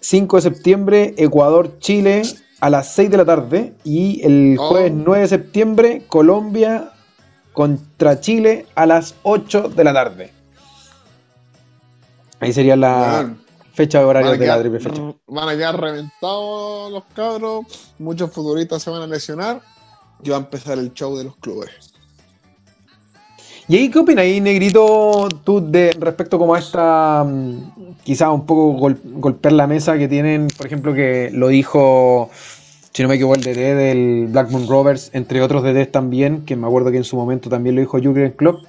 5 0.00 0.36
de 0.36 0.42
septiembre, 0.42 1.14
Ecuador-Chile 1.18 2.22
a 2.60 2.70
las 2.70 2.94
6 2.94 3.10
de 3.10 3.16
la 3.18 3.26
tarde. 3.26 3.74
Y 3.84 4.22
el 4.24 4.56
Oh. 4.58 4.68
jueves 4.68 4.92
9 4.94 5.20
de 5.20 5.28
septiembre, 5.28 6.02
Colombia 6.08 6.90
contra 7.52 8.18
Chile 8.18 8.64
a 8.74 8.86
las 8.86 9.14
8 9.24 9.68
de 9.68 9.84
la 9.84 9.92
tarde. 9.92 10.35
Ahí 12.40 12.52
sería 12.52 12.76
la 12.76 13.20
Weón, 13.24 13.40
fecha 13.72 13.98
de 14.00 14.04
horario 14.04 14.30
van, 14.30 14.38
a 14.38 14.42
de 14.42 14.46
la 14.46 14.60
triple 14.60 14.80
fecha. 14.80 15.02
van 15.26 15.48
a 15.48 15.52
quedar 15.56 15.80
reventados 15.80 16.92
los 16.92 17.04
cabros. 17.14 17.64
Muchos 17.98 18.30
futbolistas 18.32 18.82
se 18.82 18.90
van 18.90 19.02
a 19.02 19.06
lesionar. 19.06 19.60
Y 20.22 20.30
va 20.30 20.36
a 20.36 20.40
empezar 20.40 20.78
el 20.78 20.92
show 20.94 21.14
de 21.16 21.24
los 21.24 21.36
clubes. 21.36 21.70
¿Y 23.68 23.76
ahí 23.76 23.90
qué 23.90 23.98
opinas, 23.98 24.22
ahí, 24.22 24.40
Negrito, 24.40 25.28
tú 25.42 25.60
de 25.60 25.90
respecto 25.98 26.38
como 26.38 26.54
a 26.54 26.58
esta, 26.58 27.24
mm, 27.24 27.96
quizás 28.04 28.28
un 28.28 28.46
poco 28.46 28.72
gol- 28.78 29.00
golpear 29.04 29.52
la 29.54 29.66
mesa 29.66 29.98
que 29.98 30.06
tienen, 30.06 30.46
por 30.56 30.66
ejemplo, 30.66 30.94
que 30.94 31.30
lo 31.32 31.48
dijo, 31.48 32.30
si 32.92 33.02
no 33.02 33.08
me 33.08 33.16
equivoco, 33.16 33.34
el 33.34 33.42
DT 33.42 33.74
del 33.74 34.26
Blackburn 34.30 34.68
Rovers, 34.68 35.10
entre 35.14 35.42
otros 35.42 35.64
DTs 35.64 35.90
también, 35.90 36.44
que 36.44 36.54
me 36.54 36.66
acuerdo 36.68 36.92
que 36.92 36.96
en 36.98 37.04
su 37.04 37.16
momento 37.16 37.50
también 37.50 37.74
lo 37.74 37.80
dijo 37.80 37.98
Jürgen 37.98 38.30
Klopp, 38.32 38.64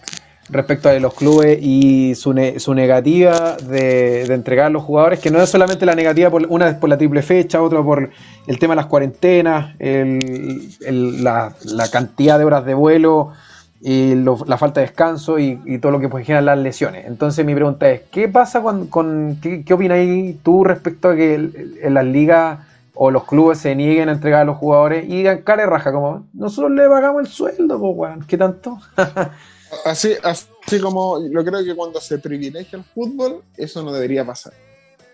respecto 0.50 0.90
a 0.90 0.94
los 1.00 1.14
clubes 1.14 1.60
y 1.62 2.16
su, 2.16 2.34
ne- 2.34 2.60
su 2.60 2.74
negativa 2.74 3.58
de, 3.60 4.26
de 4.28 4.34
entregar 4.34 4.68
a 4.68 4.70
los 4.70 4.84
jugadores, 4.84 5.20
que 5.20 5.30
no 5.32 5.42
es 5.42 5.50
solamente 5.50 5.86
la 5.86 5.96
negativa, 5.96 6.32
una 6.50 6.70
es 6.70 6.76
por 6.76 6.90
la 6.90 6.98
triple 6.98 7.22
fecha, 7.22 7.62
otra 7.62 7.84
por 7.84 8.10
el 8.48 8.60
tema 8.60 8.74
de 8.74 8.78
las 8.78 8.86
cuarentenas, 8.88 9.76
el- 9.80 10.70
el- 10.86 11.24
la, 11.24 11.54
la 11.66 11.90
cantidad 11.90 12.40
de 12.40 12.46
horas 12.46 12.66
de 12.66 12.74
vuelo 12.74 13.32
y 13.80 14.16
la 14.16 14.58
falta 14.58 14.80
de 14.82 14.88
descanso 14.88 15.38
y, 15.38 15.62
y 15.66 15.78
todo 15.78 15.92
lo 15.92 16.00
que 16.00 16.10
generan 16.24 16.46
las 16.46 16.58
lesiones. 16.58 17.06
Entonces 17.06 17.46
mi 17.46 17.54
pregunta 17.54 17.90
es, 17.90 18.02
¿qué 18.12 18.28
pasa 18.28 18.62
con, 18.62 18.88
con- 18.88 19.38
qué, 19.42 19.64
qué 19.64 19.74
opinas 19.74 20.00
tú 20.44 20.64
respecto 20.64 21.10
a 21.10 21.16
que 21.16 21.36
en 21.36 21.94
las 21.94 22.06
ligas 22.06 22.60
o 22.96 23.12
los 23.12 23.26
clubes 23.26 23.60
se 23.60 23.76
nieguen 23.76 24.10
a 24.10 24.14
entregar 24.14 24.42
a 24.42 24.46
los 24.46 24.58
jugadores 24.58 25.06
y 25.06 25.18
digan 25.18 25.44
cara 25.44 25.64
de 25.64 25.70
raja 25.70 25.92
como 25.92 26.26
nosotros 26.34 26.72
le 26.72 26.88
pagamos 26.90 27.22
el 27.22 27.28
sueldo, 27.28 27.80
pues 27.80 27.94
weón, 27.96 28.26
¿qué 28.28 28.38
tanto? 28.38 28.80
Así, 29.86 30.14
así 30.24 30.80
como 30.80 31.22
yo 31.28 31.44
creo 31.44 31.64
que 31.64 31.76
cuando 31.76 32.00
se 32.00 32.20
privilegia 32.20 32.80
el 32.80 32.86
fútbol, 32.86 33.44
eso 33.56 33.84
no 33.84 33.92
debería 33.92 34.26
pasar. 34.26 34.54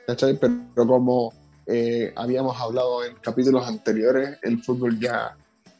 Pero, 0.05 0.87
como 0.87 1.33
eh, 1.65 2.11
habíamos 2.15 2.59
hablado 2.59 3.03
en 3.03 3.15
capítulos 3.15 3.67
anteriores, 3.67 4.37
el 4.41 4.61
fútbol 4.63 4.99
ya 4.99 5.35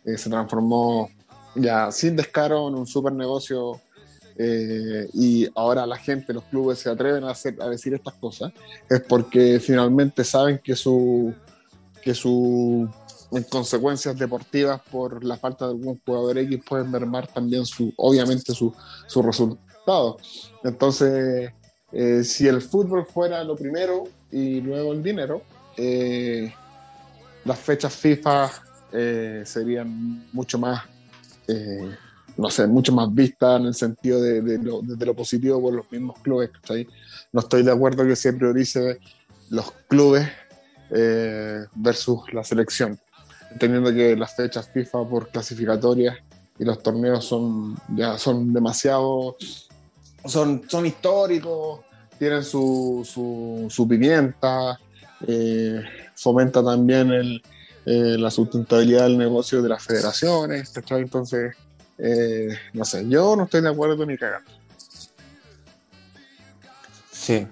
eh, 0.05 0.17
se 0.17 0.29
transformó 0.29 1.09
ya 1.55 1.91
sin 1.91 2.15
descaro 2.15 2.67
en 2.67 2.75
un 2.75 2.87
super 2.87 3.13
negocio 3.13 3.79
eh, 4.37 5.07
y 5.13 5.47
ahora 5.53 5.85
la 5.85 5.97
gente, 5.97 6.33
los 6.33 6.43
clubes 6.45 6.79
se 6.79 6.89
atreven 6.89 7.23
a, 7.23 7.33
a 7.33 7.69
decir 7.69 7.93
estas 7.93 8.15
cosas, 8.15 8.51
es 8.89 9.01
porque 9.01 9.59
finalmente 9.59 10.23
saben 10.23 10.59
que 10.63 10.75
su 10.75 11.33
que 12.01 12.13
su 12.13 12.89
en 13.33 13.43
consecuencias 13.43 14.17
deportivas 14.17 14.81
por 14.91 15.23
la 15.23 15.37
falta 15.37 15.65
de 15.65 15.71
algún 15.71 15.99
jugador 16.05 16.37
X 16.37 16.59
pueden 16.67 16.91
mermar 16.91 17.27
también 17.27 17.65
su, 17.65 17.93
obviamente 17.97 18.53
su, 18.53 18.73
su 19.07 19.21
resultado. 19.21 20.17
Entonces, 20.63 21.51
eh, 21.91 22.23
si 22.23 22.47
el 22.47 22.61
fútbol 22.61 23.05
fuera 23.05 23.43
lo 23.43 23.55
primero 23.55 24.05
y 24.31 24.61
luego 24.61 24.93
el 24.93 25.03
dinero, 25.03 25.41
eh, 25.77 26.53
las 27.45 27.59
fechas 27.59 27.93
FIFA 27.95 28.51
eh, 28.91 29.43
serían 29.45 30.27
mucho 30.31 30.57
más, 30.59 30.83
no 32.37 32.49
sé, 32.49 32.65
mucho 32.67 32.93
más 32.93 33.13
vistas 33.13 33.59
en 33.59 33.67
el 33.67 33.73
sentido 33.75 34.21
de, 34.21 34.41
de 34.41 35.05
lo, 35.05 35.13
positivo 35.13 35.61
por 35.61 35.73
los 35.73 35.91
mismos 35.91 36.19
clubes. 36.21 36.51
¿cachai? 36.51 36.87
No 37.31 37.41
estoy 37.41 37.63
de 37.63 37.71
acuerdo 37.71 38.05
que 38.05 38.15
se 38.15 38.33
priorice 38.33 38.99
los 39.49 39.71
clubes 39.87 40.27
versus 41.75 42.31
la 42.33 42.43
selección 42.43 42.99
entendiendo 43.53 43.93
que 43.93 44.15
las 44.15 44.35
fechas 44.35 44.69
FIFA 44.73 45.07
por 45.07 45.29
clasificatorias 45.29 46.17
y 46.59 46.65
los 46.65 46.81
torneos 46.81 47.25
son 47.25 47.75
ya 47.95 48.17
son 48.17 48.53
demasiado 48.53 49.35
son, 50.25 50.63
son 50.67 50.85
históricos 50.85 51.81
tienen 52.17 52.43
su, 52.43 53.07
su, 53.09 53.67
su 53.69 53.87
pimienta 53.87 54.79
eh, 55.27 55.81
fomenta 56.15 56.63
también 56.63 57.11
el, 57.11 57.43
eh, 57.85 58.17
la 58.17 58.29
sustentabilidad 58.29 59.03
del 59.03 59.17
negocio 59.17 59.61
de 59.61 59.69
las 59.69 59.83
federaciones 59.83 60.69
¿cachai? 60.69 61.01
entonces 61.01 61.55
eh, 61.97 62.49
no 62.73 62.85
sé 62.85 63.07
yo 63.07 63.35
no 63.35 63.43
estoy 63.43 63.61
de 63.61 63.69
acuerdo 63.69 64.05
ni 64.05 64.17
cagando 64.17 64.51
Sí. 67.23 67.47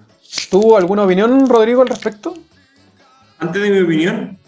¿Tuvo 0.50 0.76
alguna 0.76 1.04
opinión, 1.04 1.48
Rodrigo, 1.48 1.80
al 1.80 1.88
respecto? 1.88 2.34
Antes 3.38 3.62
de 3.62 3.70
mi 3.70 3.80
opinión, 3.80 4.38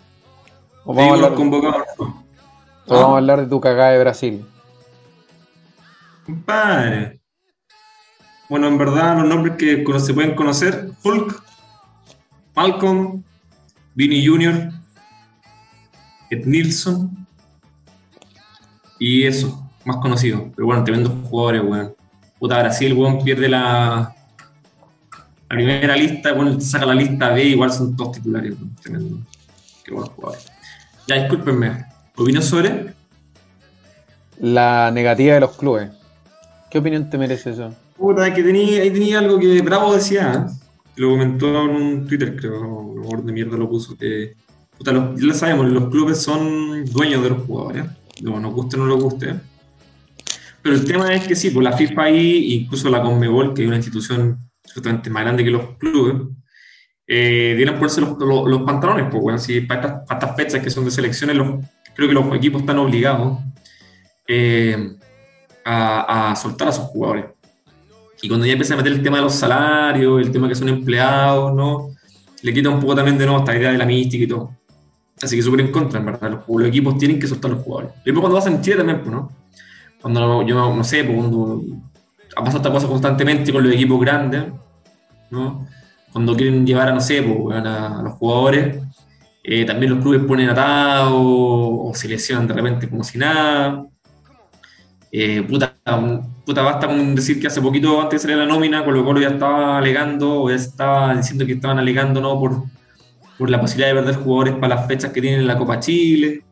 ¿O 0.86 0.92
vamos, 0.92 1.12
a 1.12 1.14
hablar, 1.14 1.32
o 1.32 2.94
vamos 2.94 3.14
a 3.14 3.16
hablar 3.16 3.40
de 3.40 3.46
tu 3.46 3.58
cagada 3.58 3.92
de 3.92 4.00
Brasil? 4.00 4.44
Compadre. 6.26 7.20
Bueno, 8.50 8.68
en 8.68 8.76
verdad, 8.76 9.16
los 9.16 9.26
nombres 9.26 9.56
que 9.56 9.82
se 9.98 10.12
pueden 10.12 10.34
conocer: 10.34 10.90
Hulk, 11.02 11.42
Malcolm, 12.54 13.22
Vinny 13.94 14.26
Jr., 14.26 14.70
Ed 16.28 16.44
Nilsson 16.44 17.26
y 18.98 19.24
eso, 19.24 19.66
más 19.86 19.96
conocido. 19.96 20.50
Pero 20.54 20.66
bueno, 20.66 20.84
tremendos 20.84 21.14
jugadores, 21.28 21.62
weón. 21.62 21.94
Puta, 22.38 22.58
Brasil, 22.58 22.92
weón, 22.92 23.24
pierde 23.24 23.48
la, 23.48 24.14
la 25.48 25.48
primera 25.48 25.96
lista, 25.96 26.34
bueno, 26.34 26.60
saca 26.60 26.84
la 26.84 26.94
lista 26.94 27.30
B, 27.30 27.42
igual 27.42 27.72
son 27.72 27.96
todos 27.96 28.12
titulares, 28.12 28.52
weón. 28.52 28.76
Tremendo. 28.76 29.18
Qué 29.82 29.90
buenos 29.90 30.10
jugadores. 30.10 30.53
Ya, 31.06 31.16
discúlpenme. 31.16 31.84
¿Opinión 32.16 32.42
sobre? 32.42 32.94
La 34.40 34.90
negativa 34.90 35.34
de 35.34 35.40
los 35.40 35.56
clubes. 35.56 35.90
¿Qué 36.70 36.78
opinión 36.78 37.08
te 37.10 37.18
merece 37.18 37.50
eso? 37.50 37.74
Puta, 37.96 38.32
que 38.34 38.42
tenía, 38.42 38.82
ahí 38.82 38.90
tenía 38.90 39.18
algo 39.20 39.38
que 39.38 39.60
Bravo 39.62 39.94
decía, 39.94 40.32
¿eh? 40.48 40.52
lo 40.96 41.10
comentó 41.10 41.64
en 41.64 41.70
un 41.70 42.06
Twitter, 42.06 42.34
creo, 42.36 42.60
lo 42.60 43.00
mejor 43.02 43.24
de 43.24 43.32
mierda 43.32 43.56
lo 43.56 43.68
puso, 43.68 43.96
que 43.96 44.34
puta, 44.76 44.92
los- 44.92 45.20
ya 45.20 45.26
lo 45.26 45.34
sabemos, 45.34 45.66
los 45.70 45.88
clubes 45.88 46.20
son 46.20 46.84
dueños 46.86 47.22
de 47.22 47.30
los 47.30 47.46
jugadores, 47.46 47.84
no, 48.22 48.40
nos 48.40 48.52
guste 48.52 48.76
o 48.76 48.80
no 48.80 48.86
nos 48.86 49.02
guste. 49.02 49.34
Pero 50.62 50.74
el 50.74 50.84
tema 50.84 51.14
es 51.14 51.26
que 51.28 51.36
sí, 51.36 51.50
pues 51.50 51.62
la 51.62 51.76
FIFA 51.76 52.02
ahí, 52.04 52.54
incluso 52.54 52.88
la 52.90 53.02
Conmebol, 53.02 53.54
que 53.54 53.62
es 53.62 53.68
una 53.68 53.76
institución 53.76 54.38
justamente 54.74 55.10
más 55.10 55.22
grande 55.24 55.44
que 55.44 55.50
los 55.50 55.76
clubes, 55.78 56.14
eh, 57.06 57.54
dieron 57.56 57.74
ponerse 57.76 58.00
los, 58.00 58.18
los- 58.18 58.48
los 58.48 58.62
pantalones, 58.62 59.06
pues 59.10 59.22
bueno, 59.22 59.38
si 59.38 59.60
para 59.62 59.80
estas, 59.80 60.06
para 60.06 60.20
estas 60.20 60.36
fechas 60.36 60.62
que 60.62 60.70
son 60.70 60.84
de 60.84 60.90
selecciones, 60.90 61.36
los, 61.36 61.64
creo 61.94 62.08
que 62.08 62.14
los 62.14 62.34
equipos 62.34 62.62
están 62.62 62.78
obligados 62.78 63.38
eh, 64.26 64.96
a, 65.64 66.30
a 66.30 66.36
soltar 66.36 66.68
a 66.68 66.72
sus 66.72 66.84
jugadores. 66.86 67.26
Y 68.22 68.28
cuando 68.28 68.46
ya 68.46 68.52
empieza 68.52 68.74
a 68.74 68.76
meter 68.78 68.92
el 68.92 69.02
tema 69.02 69.18
de 69.18 69.22
los 69.24 69.34
salarios, 69.34 70.20
el 70.20 70.30
tema 70.32 70.48
que 70.48 70.54
son 70.54 70.68
empleados, 70.70 71.52
¿no? 71.54 71.90
Le 72.42 72.54
quita 72.54 72.70
un 72.70 72.80
poco 72.80 72.94
también 72.94 73.18
de 73.18 73.26
nuevo 73.26 73.40
esta 73.40 73.54
idea 73.56 73.70
de 73.72 73.78
la 73.78 73.84
mística 73.84 74.24
y 74.24 74.26
todo. 74.26 74.50
Así 75.20 75.36
que 75.36 75.42
súper 75.42 75.60
en 75.60 75.70
contra, 75.70 75.98
en 76.00 76.06
verdad. 76.06 76.30
Los, 76.30 76.40
los 76.48 76.68
equipos 76.68 76.96
tienen 76.98 77.18
que 77.18 77.26
soltar 77.26 77.50
a 77.50 77.54
los 77.54 77.62
jugadores. 77.64 77.92
Y 78.04 78.12
cuando 78.12 78.36
pasa 78.36 78.48
en 78.50 78.62
Chile 78.62 78.76
también, 78.76 79.00
pues, 79.00 79.10
¿no? 79.12 79.30
Cuando 80.00 80.42
yo 80.46 80.74
no 80.74 80.84
sé, 80.84 81.04
pues, 81.04 81.16
cuando 81.16 81.62
ha 82.36 82.40
pasado 82.40 82.56
esta 82.58 82.70
cosa 82.72 82.86
constantemente 82.88 83.52
con 83.52 83.62
los 83.62 83.72
equipos 83.74 84.00
grandes, 84.00 84.44
¿no? 85.30 85.66
Cuando 86.14 86.36
quieren 86.36 86.64
llevar 86.64 86.90
a, 86.90 86.92
no 86.94 87.00
sé, 87.00 87.24
pues, 87.24 87.56
a, 87.58 88.00
los 88.04 88.12
jugadores, 88.14 88.78
eh, 89.42 89.64
también 89.64 89.92
los 89.94 90.00
clubes 90.00 90.22
ponen 90.22 90.48
atados 90.48 91.10
o 91.12 91.90
se 91.92 92.06
lesionan 92.06 92.46
de 92.46 92.54
repente 92.54 92.88
como 92.88 93.02
si 93.02 93.18
nada. 93.18 93.84
Eh, 95.10 95.42
puta, 95.42 95.76
un- 95.88 96.44
puta, 96.44 96.62
basta 96.62 96.86
con 96.86 97.16
decir 97.16 97.40
que 97.40 97.48
hace 97.48 97.60
poquito, 97.60 98.00
antes 98.00 98.22
de 98.22 98.28
salir 98.28 98.36
la 98.36 98.46
nómina, 98.46 98.84
Colo 98.84 99.04
Colo 99.04 99.20
ya 99.20 99.30
estaba 99.30 99.76
alegando, 99.78 100.42
o 100.42 100.50
ya 100.50 100.54
estaba 100.54 101.16
diciendo 101.16 101.44
que 101.44 101.54
estaban 101.54 101.80
alegando 101.80 102.20
¿no? 102.20 102.38
por, 102.38 102.62
por 103.36 103.50
la 103.50 103.60
posibilidad 103.60 103.88
de 103.92 104.00
perder 104.00 104.14
jugadores 104.22 104.54
para 104.54 104.76
las 104.76 104.86
fechas 104.86 105.10
que 105.10 105.20
tienen 105.20 105.40
en 105.40 105.46
la 105.48 105.58
Copa 105.58 105.80
Chile. 105.80 106.44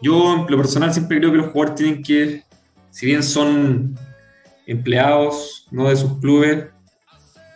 Yo, 0.00 0.36
en 0.36 0.46
lo 0.50 0.56
personal, 0.56 0.90
siempre 0.94 1.18
creo 1.18 1.32
que 1.32 1.36
los 1.36 1.48
jugadores 1.48 1.74
tienen 1.74 2.02
que, 2.02 2.42
si 2.88 3.04
bien 3.04 3.22
son 3.22 3.94
empleados 4.66 5.66
no 5.70 5.90
de 5.90 5.96
sus 5.96 6.18
clubes, 6.18 6.73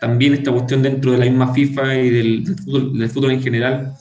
también 0.00 0.34
esta 0.34 0.52
cuestión 0.52 0.82
dentro 0.82 1.12
de 1.12 1.18
la 1.18 1.24
misma 1.24 1.52
FIFA 1.52 1.94
y 1.96 2.10
del, 2.10 2.56
fútbol, 2.56 2.98
del 2.98 3.10
fútbol 3.10 3.30
en 3.32 3.42
general, 3.42 3.94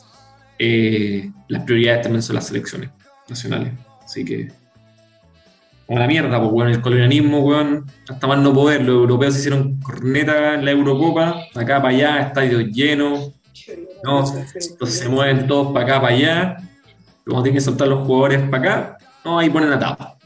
eh, 0.60 1.32
las 1.48 1.64
prioridades 1.64 2.04
también 2.04 2.22
son 2.22 2.36
las 2.36 2.48
selecciones 2.48 2.90
nacionales. 3.30 3.74
Así 4.04 4.24
que 4.24 4.50
como 5.88 6.00
la 6.00 6.08
mierda, 6.08 6.38
pues, 6.40 6.52
weón, 6.52 6.70
el 6.70 6.82
colonialismo, 6.82 7.40
weón, 7.40 7.86
hasta 8.10 8.28
más 8.28 8.40
no 8.40 8.54
poder. 8.54 8.82
Los 8.82 8.96
europeos 8.96 9.34
se 9.34 9.40
hicieron 9.40 9.80
corneta 9.80 10.56
en 10.56 10.66
la 10.66 10.72
Eurocopa, 10.72 11.46
acá 11.56 11.82
para 11.82 11.96
allá, 11.96 12.20
estadios 12.20 12.66
llenos, 12.66 13.32
¿no? 14.04 14.20
Entonces 14.20 15.00
se 15.00 15.08
mueven 15.08 15.48
todos 15.48 15.72
para 15.72 15.86
acá, 15.86 16.02
para 16.02 16.14
allá, 16.14 16.58
como 17.26 17.42
tienen 17.42 17.58
que 17.58 17.62
soltar 17.62 17.88
los 17.88 18.06
jugadores 18.06 18.42
para 18.50 18.58
acá, 18.58 18.98
no, 19.24 19.40
ahí 19.40 19.50
ponen 19.50 19.72
a 19.72 19.80
tapa. 19.80 20.18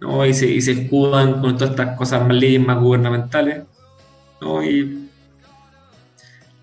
¿no? 0.00 0.24
Y, 0.24 0.32
se, 0.32 0.46
y 0.46 0.60
se 0.62 0.72
escudan 0.72 1.40
con 1.40 1.56
todas 1.56 1.70
estas 1.70 1.96
cosas 1.96 2.26
más 2.26 2.36
leyes 2.36 2.64
más 2.64 2.80
gubernamentales, 2.80 3.62
¿no? 4.40 4.62
Y 4.62 5.08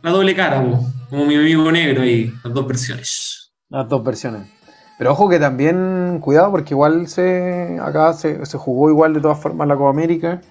la 0.01 0.11
doble 0.11 0.35
cara, 0.35 0.61
como 1.09 1.25
mi 1.25 1.35
amigo 1.35 1.71
negro 1.71 2.01
ahí, 2.01 2.33
las 2.43 2.53
dos 2.53 2.67
versiones. 2.67 3.51
Las 3.69 3.87
dos 3.87 4.03
versiones. 4.03 4.47
Pero 4.97 5.11
ojo 5.11 5.29
que 5.29 5.39
también, 5.39 6.19
cuidado, 6.21 6.51
porque 6.51 6.73
igual 6.73 7.07
se 7.07 7.79
acá 7.81 8.13
se, 8.13 8.37
jugó 8.57 8.89
igual 8.89 9.13
de 9.13 9.21
todas 9.21 9.39
formas 9.39 9.67
la 9.67 9.75
Copa 9.75 9.89
América. 9.89 10.41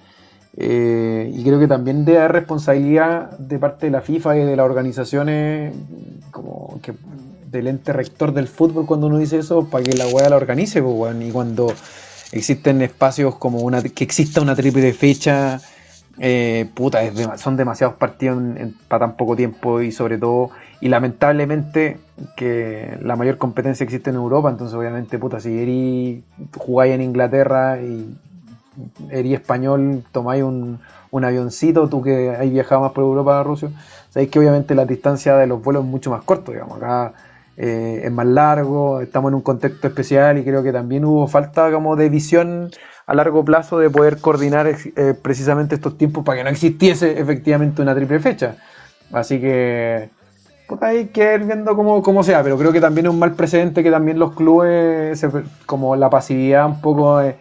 eh, 0.57 1.31
y 1.33 1.43
creo 1.43 1.59
que 1.59 1.67
también 1.67 2.05
debe 2.05 2.19
haber 2.19 2.33
responsabilidad 2.33 3.37
de 3.39 3.57
parte 3.59 3.87
de 3.87 3.91
la 3.91 4.01
FIFA 4.01 4.37
y 4.37 4.45
de 4.45 4.55
las 4.55 4.65
organizaciones, 4.65 5.73
como 6.31 6.79
que 6.81 6.93
del 7.53 7.67
ente 7.67 7.93
rector 7.93 8.33
del 8.33 8.47
fútbol, 8.47 8.85
cuando 8.85 9.07
uno 9.07 9.19
dice 9.19 9.37
eso, 9.37 9.69
para 9.69 9.83
que 9.83 9.93
la 9.93 10.07
weá 10.07 10.29
la 10.29 10.35
organice, 10.35 10.81
pues. 10.81 11.15
Y 11.21 11.31
cuando 11.31 11.71
existen 12.31 12.81
espacios 12.81 13.35
como 13.35 13.59
una 13.59 13.81
que 13.81 14.03
exista 14.03 14.41
una 14.41 14.55
triple 14.55 14.91
fecha, 14.93 15.61
eh, 16.19 16.69
puta, 16.75 16.99
son 17.37 17.57
demasiados 17.57 17.95
partidos 17.95 18.41
para 18.87 19.07
tan 19.07 19.17
poco 19.17 19.35
tiempo 19.35 19.81
y 19.81 19.91
sobre 19.91 20.17
todo, 20.17 20.51
y 20.79 20.89
lamentablemente 20.89 21.99
que 22.35 22.97
la 23.01 23.15
mayor 23.15 23.37
competencia 23.37 23.83
existe 23.83 24.11
en 24.11 24.17
Europa, 24.17 24.49
entonces 24.49 24.75
obviamente, 24.75 25.17
puta, 25.17 25.39
si 25.39 25.57
eri 25.57 26.23
jugáis 26.55 26.93
en 26.93 27.01
Inglaterra 27.01 27.79
y 27.81 28.15
eri 29.09 29.33
español, 29.33 30.03
tomáis 30.11 30.43
un, 30.43 30.79
un 31.09 31.25
avioncito, 31.25 31.89
tú 31.89 32.01
que 32.01 32.29
has 32.29 32.49
viajado 32.49 32.81
más 32.81 32.91
por 32.91 33.03
Europa 33.03 33.39
a 33.39 33.43
Rusia, 33.43 33.69
sabéis 34.09 34.29
que 34.29 34.39
obviamente 34.39 34.75
la 34.75 34.85
distancia 34.85 35.35
de 35.35 35.47
los 35.47 35.63
vuelos 35.63 35.83
es 35.83 35.89
mucho 35.89 36.11
más 36.11 36.23
corta, 36.23 36.51
digamos, 36.51 36.77
acá 36.77 37.13
eh, 37.57 38.01
es 38.05 38.11
más 38.11 38.25
largo, 38.25 39.01
estamos 39.01 39.29
en 39.29 39.35
un 39.35 39.41
contexto 39.41 39.87
especial 39.87 40.37
y 40.37 40.43
creo 40.43 40.63
que 40.63 40.71
también 40.71 41.05
hubo 41.05 41.27
falta 41.27 41.71
como 41.71 41.95
de 41.95 42.09
visión 42.09 42.71
a 43.05 43.13
largo 43.13 43.43
plazo 43.45 43.79
de 43.79 43.89
poder 43.89 44.17
coordinar 44.19 44.67
eh, 44.67 45.13
precisamente 45.21 45.75
estos 45.75 45.97
tiempos 45.97 46.23
para 46.23 46.37
que 46.39 46.43
no 46.45 46.49
existiese 46.49 47.19
efectivamente 47.19 47.81
una 47.81 47.93
triple 47.93 48.19
fecha. 48.19 48.55
Así 49.11 49.39
que 49.39 50.09
pues 50.67 50.81
hay 50.81 51.07
que 51.07 51.35
ir 51.35 51.43
viendo 51.43 51.75
cómo, 51.75 52.01
cómo 52.01 52.23
sea, 52.23 52.41
pero 52.41 52.57
creo 52.57 52.71
que 52.71 52.79
también 52.81 53.05
es 53.07 53.11
un 53.13 53.19
mal 53.19 53.33
precedente 53.33 53.83
que 53.83 53.91
también 53.91 54.17
los 54.17 54.33
clubes, 54.33 55.23
como 55.65 55.95
la 55.95 56.09
pasividad 56.09 56.65
un 56.65 56.79
poco 56.81 57.19
de, 57.19 57.35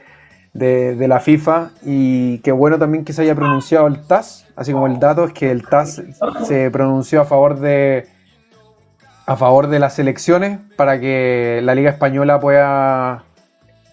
de- 0.53 0.97
de 0.97 1.09
la 1.09 1.21
FIFA 1.21 1.71
y 1.85 2.39
qué 2.39 2.51
bueno 2.53 2.79
también 2.79 3.05
que 3.05 3.13
se 3.13 3.23
haya 3.23 3.35
pronunciado 3.37 3.87
el 3.87 4.05
TAS, 4.07 4.47
así 4.57 4.73
como 4.73 4.87
el 4.89 4.99
dato 4.99 5.25
es 5.25 5.33
que 5.33 5.51
el 5.53 5.63
TAS 5.67 6.03
se 6.45 6.71
pronunció 6.71 7.21
a 7.23 7.25
favor 7.25 7.59
de 7.61 8.07
a 9.33 9.37
favor 9.37 9.68
de 9.68 9.78
las 9.78 9.99
elecciones 9.99 10.59
para 10.76 11.01
que 11.01 11.61
la 11.62 11.74
Liga 11.74 11.91
Española 11.91 12.39
pueda 12.39 13.24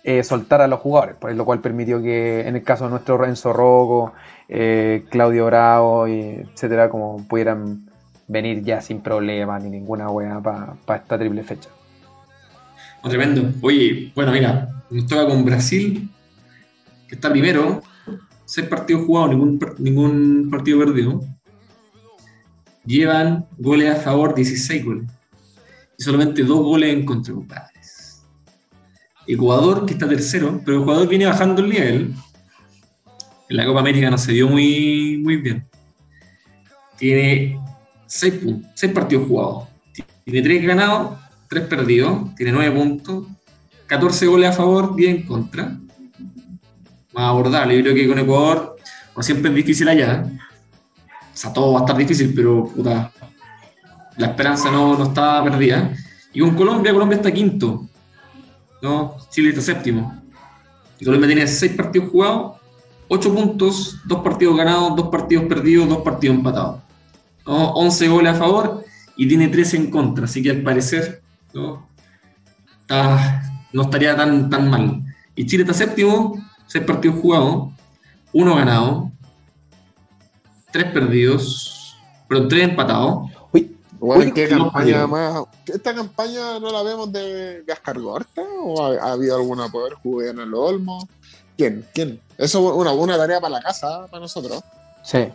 eh, 0.04 0.24
soltar 0.24 0.62
a 0.62 0.68
los 0.68 0.80
jugadores, 0.80 1.16
por 1.16 1.34
lo 1.34 1.46
cual 1.46 1.62
permitió 1.62 2.02
que 2.02 2.42
en 2.48 2.56
el 2.58 2.64
caso 2.64 2.86
de 2.86 2.92
nuestro 2.92 3.18
Renzo 3.18 3.54
Rocco, 3.54 4.14
eh, 4.50 5.06
Claudio 5.10 5.46
Bravo, 5.46 6.08
y 6.08 6.46
etcétera, 6.52 6.90
como 6.90 7.26
pudieran 7.28 7.90
venir 8.28 8.64
ya 8.64 8.82
sin 8.82 9.02
problemas 9.02 9.64
ni 9.64 9.70
ninguna 9.70 10.10
wea 10.10 10.42
para 10.42 11.02
esta 11.02 11.18
triple 11.18 11.44
fecha. 11.44 11.70
Oh, 13.02 13.08
tremendo. 13.08 13.50
Oye, 13.62 14.12
bueno, 14.14 14.34
mira, 14.34 14.68
nos 14.90 15.08
toca 15.08 15.26
con 15.26 15.46
Brasil, 15.46 16.10
que 17.08 17.16
está 17.16 17.30
primero, 17.30 17.82
seis 18.44 18.68
partidos 18.68 19.06
jugados, 19.06 19.30
ningún, 19.30 19.60
ningún 19.78 20.50
partido 20.52 20.80
perdido. 20.80 21.22
Llevan 22.86 23.46
goles 23.58 23.90
a 23.90 23.96
favor, 23.96 24.36
16 24.36 24.86
goles. 24.86 25.19
Y 26.00 26.04
solamente 26.04 26.44
dos 26.44 26.60
goles 26.64 26.94
en 26.94 27.06
contra, 27.06 27.34
compadres. 27.34 28.24
Ecuador, 29.28 29.86
que 29.86 29.94
está 29.94 30.08
tercero, 30.08 30.62
pero 30.66 30.82
Ecuador 30.82 31.08
viene 31.08 31.26
bajando 31.26 31.62
el 31.62 31.70
nivel. 31.70 32.14
En 33.50 33.58
la 33.58 33.66
Copa 33.66 33.82
América 33.82 34.10
no 34.10 34.18
se 34.18 34.32
dio 34.32 34.48
muy, 34.48 35.20
muy 35.24 35.38
bien. 35.38 35.68
Tiene 36.98 37.60
seis, 38.08 38.34
pun- 38.42 38.66
seis 38.76 38.92
partidos 38.94 39.28
jugados. 39.28 39.68
Tiene 40.24 40.42
tres 40.42 40.66
ganados, 40.66 41.20
tres 41.50 41.66
perdidos. 41.66 42.34
Tiene 42.36 42.52
nueve 42.54 42.76
puntos. 42.76 43.26
14 43.88 44.26
goles 44.28 44.50
a 44.50 44.54
favor, 44.54 44.96
10 44.96 45.16
en 45.18 45.24
contra. 45.24 45.66
Más 47.14 47.24
abordable. 47.24 47.76
Yo 47.76 47.82
creo 47.84 47.96
que 47.96 48.08
con 48.08 48.20
Ecuador, 48.20 48.76
como 49.14 49.24
siempre 49.24 49.50
es 49.50 49.56
difícil 49.56 49.90
allá. 49.90 50.24
O 51.34 51.38
sea, 51.38 51.52
todo 51.52 51.74
va 51.74 51.80
a 51.80 51.84
estar 51.84 51.98
difícil, 51.98 52.32
pero 52.36 52.66
puta, 52.66 53.12
la 54.20 54.28
esperanza 54.28 54.70
no, 54.70 54.96
no 54.98 55.06
está 55.06 55.44
perdida. 55.44 55.92
Y 56.34 56.40
con 56.42 56.56
Colombia, 56.56 56.94
Colombia 56.94 57.16
está 57.18 57.32
quinto. 57.32 57.88
¿no? 58.82 59.16
Chile 59.30 59.50
está 59.50 59.62
séptimo. 59.62 60.22
Y 61.00 61.06
Colombia 61.06 61.28
tiene 61.28 61.48
seis 61.48 61.74
partidos 61.74 62.10
jugados, 62.12 62.58
ocho 63.08 63.34
puntos, 63.34 63.98
dos 64.06 64.20
partidos 64.22 64.56
ganados, 64.58 64.96
dos 64.96 65.08
partidos 65.10 65.46
perdidos, 65.46 65.90
dos 65.90 66.00
partidos 66.04 66.36
empatados. 66.38 66.82
¿no? 67.48 67.72
11 67.74 68.08
goles 68.10 68.34
a 68.34 68.38
favor 68.38 68.84
y 69.16 69.28
tiene 69.28 69.48
13 69.48 69.78
en 69.78 69.90
contra. 69.92 70.26
Así 70.26 70.44
que 70.44 70.52
al 70.52 70.62
parecer 70.62 71.22
¿no? 71.54 71.88
está- 72.82 73.42
no 73.72 73.84
estaría 73.84 74.16
tan, 74.16 74.50
tan 74.50 74.70
mal. 74.70 75.04
Y 75.36 75.46
Chile 75.46 75.64
está 75.64 75.74
séptimo, 75.74 76.36
seis 76.68 76.84
partidos 76.84 77.20
jugados, 77.20 77.70
uno 78.34 78.56
ganado, 78.56 79.12
tres 80.72 80.86
perdidos, 80.92 81.96
pero 82.28 82.48
tres 82.48 82.70
empatados. 82.70 83.29
Bueno, 84.00 84.22
Oye, 84.24 84.34
¿qué 84.34 84.48
campaña 84.48 85.06
más? 85.08 85.44
¿Esta 85.66 85.94
campaña 85.94 86.58
no 86.60 86.72
la 86.72 86.84
vemos 86.84 87.12
de 87.12 87.64
Gascar 87.68 88.00
Gorta? 88.00 88.42
¿O 88.64 88.82
ha, 88.84 88.96
ha 89.10 89.12
habido 89.12 89.36
alguna 89.36 89.68
poder 89.70 89.94
jugar 89.96 90.30
en 90.30 90.40
el 90.40 90.54
Olmo? 90.54 91.08
¿Quién? 91.58 91.86
¿Quién? 91.94 92.22
Eso 92.38 92.70
es 92.70 92.76
una, 92.78 92.92
una 92.94 93.18
tarea 93.18 93.42
para 93.42 93.56
la 93.56 93.62
casa, 93.62 94.08
para 94.10 94.22
nosotros. 94.22 94.62
sí. 95.04 95.28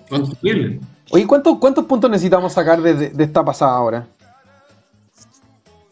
Oye, 1.10 1.26
¿cuántos, 1.26 1.58
¿cuántos 1.58 1.84
puntos 1.84 2.10
necesitamos 2.10 2.52
sacar 2.54 2.80
de, 2.80 2.94
de- 2.94 3.10
de 3.10 3.24
esta 3.24 3.44
pasada 3.44 3.72
ahora? 3.76 4.06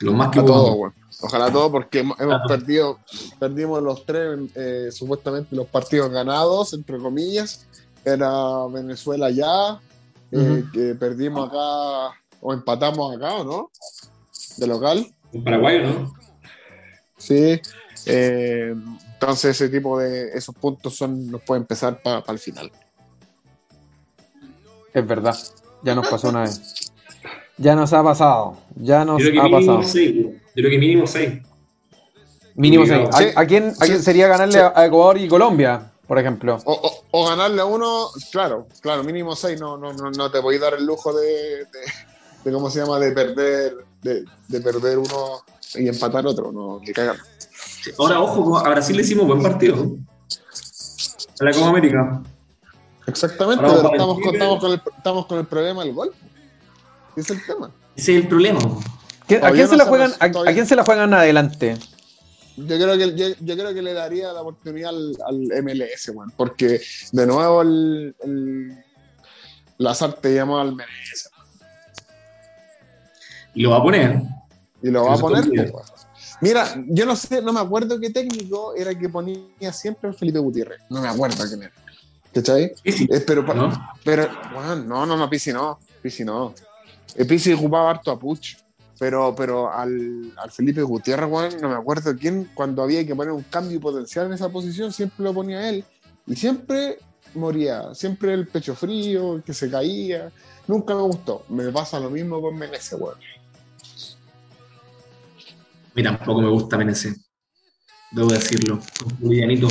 Lo 0.01 0.13
más 0.15 0.31
que 0.31 0.43
todo, 0.43 0.73
weón. 0.73 0.95
Ojalá 1.21 1.53
todo, 1.53 1.71
porque 1.71 2.01
hemos, 2.01 2.19
hemos 2.19 2.35
Claro. 2.39 2.49
perdido, 2.49 2.99
perdimos 3.39 3.81
los 3.83 4.05
tres, 4.07 4.41
eh, 4.57 4.89
supuestamente 4.91 5.55
los 5.55 5.67
partidos 5.69 6.11
ganados, 6.11 6.73
entre 6.73 6.99
comillas. 6.99 7.67
Era 8.05 8.67
Venezuela 8.73 9.31
ya, 9.31 9.79
eh, 10.33 10.65
que 10.73 10.95
perdimos 10.97 11.49
acá, 11.49 12.19
o 12.43 12.53
empatamos 12.53 13.17
acá, 13.17 13.35
¿o 13.37 13.45
no? 13.45 13.71
De 14.59 14.67
local. 14.67 15.07
Un 15.33 15.45
paraguayo, 15.45 15.83
¿no? 15.89 16.15
Sí. 17.17 17.61
eh, 18.07 18.75
entonces 19.15 19.51
ese 19.61 19.69
tipo 19.69 19.99
de 19.99 20.31
esos 20.37 20.55
puntos 20.57 20.97
son 20.97 21.31
nos 21.31 21.41
puede 21.43 21.61
empezar 21.61 22.03
para 22.03 22.23
el 22.29 22.39
final. 22.41 22.71
Es 24.93 25.07
verdad, 25.07 25.37
ya 25.83 25.95
nos 25.95 26.09
pasó 26.09 26.29
una 26.29 26.43
vez. 26.43 26.93
Ya 27.57 27.75
nos 27.77 27.93
ha 27.93 28.03
pasado, 28.03 28.57
ya 28.75 29.05
nos 29.05 29.23
ha 29.23 29.25
mínimo 29.25 29.51
pasado. 29.51 29.83
6. 29.85 30.15
Yo 30.17 30.31
creo 30.55 30.71
que 30.71 30.79
mínimo 30.79 31.07
6. 31.07 31.43
Mínimo 32.55 32.85
seis. 32.85 33.09
¿A, 33.37 33.41
a 33.41 33.47
quién, 33.47 33.73
a 33.81 33.87
quién 33.87 34.03
sería 34.03 34.27
ganarle 34.29 34.55
Sí. 34.55 34.59
a- 34.59 34.73
a 34.75 34.85
Ecuador 34.87 35.17
y 35.17 35.27
Colombia, 35.27 35.91
por 36.07 36.19
ejemplo? 36.19 36.59
O, 36.67 36.73
o- 36.73 37.05
o 37.11 37.27
ganarle 37.29 37.63
a 37.63 37.65
uno, 37.65 38.09
claro, 38.31 38.67
claro, 38.83 39.03
mínimo 39.05 39.35
seis, 39.35 39.59
no, 39.59 39.79
no, 39.79 39.95
no, 39.95 40.11
no 40.11 40.31
te 40.31 40.43
podéis 40.43 40.61
dar 40.61 40.75
el 40.75 40.85
lujo 40.85 41.15
de, 41.15 41.27
de, 41.29 41.67
de 42.45 42.53
cómo 42.53 42.71
se 42.71 42.81
llama, 42.81 42.99
de 42.99 43.13
perder, 43.13 43.77
de, 44.03 44.25
de 44.49 44.61
perder 44.61 44.99
uno 44.99 45.43
y 45.75 45.89
empatar 45.89 46.27
otro, 46.27 46.53
no, 46.53 46.81
que 46.85 46.93
cagan. 46.93 47.17
Ahora, 47.99 48.21
ojo, 48.21 48.59
a 48.59 48.69
Brasil 48.69 48.97
le 48.97 49.03
hicimos 49.03 49.27
buen 49.27 49.43
partido. 49.43 49.97
A 51.41 51.45
la 51.45 51.53
Copa 51.53 51.69
América. 51.69 52.23
Exactamente, 53.07 53.65
pero 53.65 53.93
estamos, 53.93 54.15
con, 54.15 54.23
Chile. 54.23 54.33
estamos, 54.39 54.61
con 54.61 54.73
el, 54.73 54.83
estamos 54.97 55.27
con 55.27 55.39
el 55.39 55.47
problema 55.47 55.85
del 55.85 55.93
gol. 55.95 56.13
Ese 57.17 57.33
es 57.35 57.41
el 57.41 57.47
tema. 57.47 57.71
Ese 57.97 58.17
es 58.17 58.23
el 58.23 58.29
problema. 58.29 58.61
¿Quién- 59.27 59.45
¿A 59.45 59.51
quién, 59.51 59.67
se 59.67 59.77
no 59.77 59.85
la 59.85 59.85
juegan, 59.87 60.13
a, 60.19 60.53
quién 60.53 60.67
se 60.67 60.77
la 60.77 60.85
juegan 60.85 61.13
adelante? 61.15 61.77
Yo 62.57 62.67
creo 62.67 62.99
que 62.99 63.17
yo, 63.17 63.29
yo 63.41 63.55
creo 63.57 63.73
que 63.75 63.83
le 63.83 63.95
daría 63.95 64.33
la 64.33 64.43
oportunidad 64.43 64.91
al, 64.91 65.17
al 65.27 65.63
MLS, 65.65 66.11
weón, 66.15 66.33
porque 66.37 66.81
de 67.13 67.27
nuevo 67.27 67.63
el, 67.63 68.15
el 68.23 68.85
Lazar 69.79 70.13
te 70.15 70.35
llamó 70.35 70.59
al 70.59 70.73
MLS 70.73 71.32
Y 73.55 73.63
lo 73.63 73.71
va 73.71 73.79
a 73.79 73.83
poner. 73.83 74.23
y 74.83 74.91
lo 74.91 75.05
va 75.05 75.15
a 75.15 75.19
poner. 75.19 75.71
pues. 75.71 75.85
Mira, 76.41 76.75
yo 76.89 77.07
no 77.07 77.15
sé, 77.15 77.41
no 77.41 77.53
me 77.53 77.61
acuerdo 77.61 78.01
qué 78.01 78.11
técnico 78.11 78.75
era 78.75 78.99
que 78.99 79.09
ponía 79.09 79.73
siempre 79.73 80.13
Felipe 80.13 80.41
Gutiérrez. 80.41 80.81
No 80.91 81.01
me 81.01 81.09
acuerdo 81.09 81.45
quién 81.47 81.63
era. 81.63 81.73
¿Cachai? 82.35 82.73
Eh, 82.85 83.21
pero, 83.27 83.43
¿No? 83.43 83.71
pero, 84.03 84.29
weón, 84.57 84.89
no, 84.89 85.07
no, 85.07 85.17
no, 85.17 85.31
Pisi 85.31 85.53
no. 85.53 85.79
Pisi 86.03 86.25
no. 86.25 86.55
Eh, 87.15 87.25
Pisi 87.25 87.53
ocupaba 87.53 87.91
harto 87.91 88.11
a 88.11 88.19
Puch. 88.19 88.57
Pero, 88.99 89.35
pero 89.37 89.73
al, 89.73 90.33
Felipe 90.51 90.83
Gutiérrez, 90.83 91.61
no 91.61 91.69
me 91.69 91.75
acuerdo 91.75 92.17
quién, 92.17 92.51
cuando 92.55 92.83
había 92.83 93.05
que 93.05 93.15
poner 93.15 93.33
un 93.33 93.43
cambio 93.43 93.81
potencial 93.81 94.27
en 94.27 94.33
esa 94.33 94.49
posición, 94.49 94.93
siempre 94.93 95.25
lo 95.25 95.35
ponía 95.35 95.69
él. 95.69 95.85
Y 96.27 96.37
siempre 96.37 96.99
moría, 97.35 97.95
siempre 97.95 98.33
el 98.33 98.47
pecho 98.47 98.75
frío, 98.75 99.43
que 99.45 99.55
se 99.55 99.71
caía. 99.71 100.31
Nunca 100.67 100.95
me 100.95 101.03
gustó. 101.03 101.45
Me 101.49 101.71
pasa 101.71 101.99
lo 101.99 102.11
mismo 102.11 102.41
con 102.41 102.57
Menezes, 102.57 102.99
weón. 102.99 103.17
A 105.93 105.95
mí 105.95 106.03
tampoco 106.03 106.41
me 106.41 106.49
gusta 106.49 106.79
Menezes. 106.79 107.21
Debo 108.11 108.29
decirlo. 108.29 108.81
Livianito. 109.21 109.69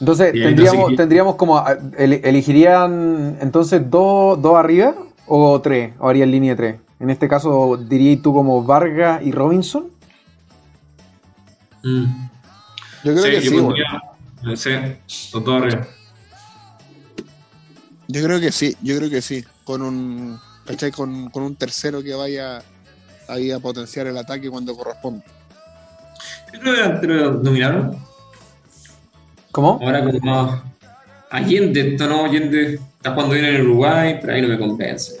Entonces, 0.00 0.32
tendríamos, 0.32 0.96
tendríamos 0.96 1.34
como. 1.36 1.64
¿Elegirían 1.96 3.38
entonces 3.40 3.88
dos, 3.88 4.42
dos 4.42 4.56
arriba 4.56 4.94
o 5.26 5.60
tres? 5.60 5.94
¿O 6.00 6.08
harían 6.08 6.32
línea 6.32 6.56
tres? 6.56 6.80
En 6.98 7.10
este 7.10 7.28
caso, 7.28 7.76
dirías 7.76 8.20
tú 8.22 8.34
como 8.34 8.64
Vargas 8.64 9.22
y 9.24 9.30
Robinson. 9.30 9.88
Mm. 11.84 12.04
Yo 13.04 13.14
creo 13.14 13.24
que 13.24 13.40
sí. 13.40 13.48
sí, 14.56 15.30
los 15.32 15.44
dos 15.44 15.62
arriba. 15.62 15.86
Yo 18.08 18.24
creo 18.24 18.40
que 18.40 18.50
sí, 18.50 18.76
yo 18.82 18.96
creo 18.96 19.10
que 19.10 19.22
sí. 19.22 19.44
Con 19.62 19.82
un, 19.82 20.40
Con, 20.96 21.30
con 21.30 21.42
un 21.44 21.54
tercero 21.54 22.02
que 22.02 22.14
vaya 22.14 22.62
ahí 23.28 23.50
a 23.50 23.58
potenciar 23.58 24.06
el 24.06 24.16
ataque 24.16 24.50
cuando 24.50 24.76
corresponde. 24.76 25.24
Yo 26.52 26.60
creo 26.60 27.00
que 27.00 27.06
lo 27.06 27.30
dominaron. 27.32 27.96
¿Cómo? 29.52 29.78
Ahora 29.82 30.04
como 30.04 30.62
Allende, 31.30 31.92
está 31.92 32.06
no, 32.06 32.24
Allende 32.24 32.80
está 32.96 33.12
jugando 33.12 33.34
bien 33.34 33.44
en 33.46 33.62
Uruguay, 33.62 34.18
pero 34.20 34.32
ahí 34.32 34.42
no 34.42 34.48
me 34.48 34.58
convence. 34.58 35.20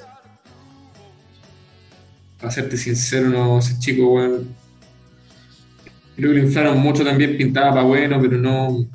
Para 2.38 2.50
serte 2.50 2.76
sincero, 2.76 3.28
no, 3.28 3.58
ese 3.58 3.78
chico, 3.78 4.10
bueno, 4.10 4.38
creo 6.16 6.30
que 6.30 6.38
lo 6.38 6.44
inflaron 6.44 6.78
mucho 6.78 7.04
también, 7.04 7.36
pintaba 7.36 7.70
para 7.70 7.82
bueno, 7.82 8.18
pero 8.20 8.38
no, 8.38 8.86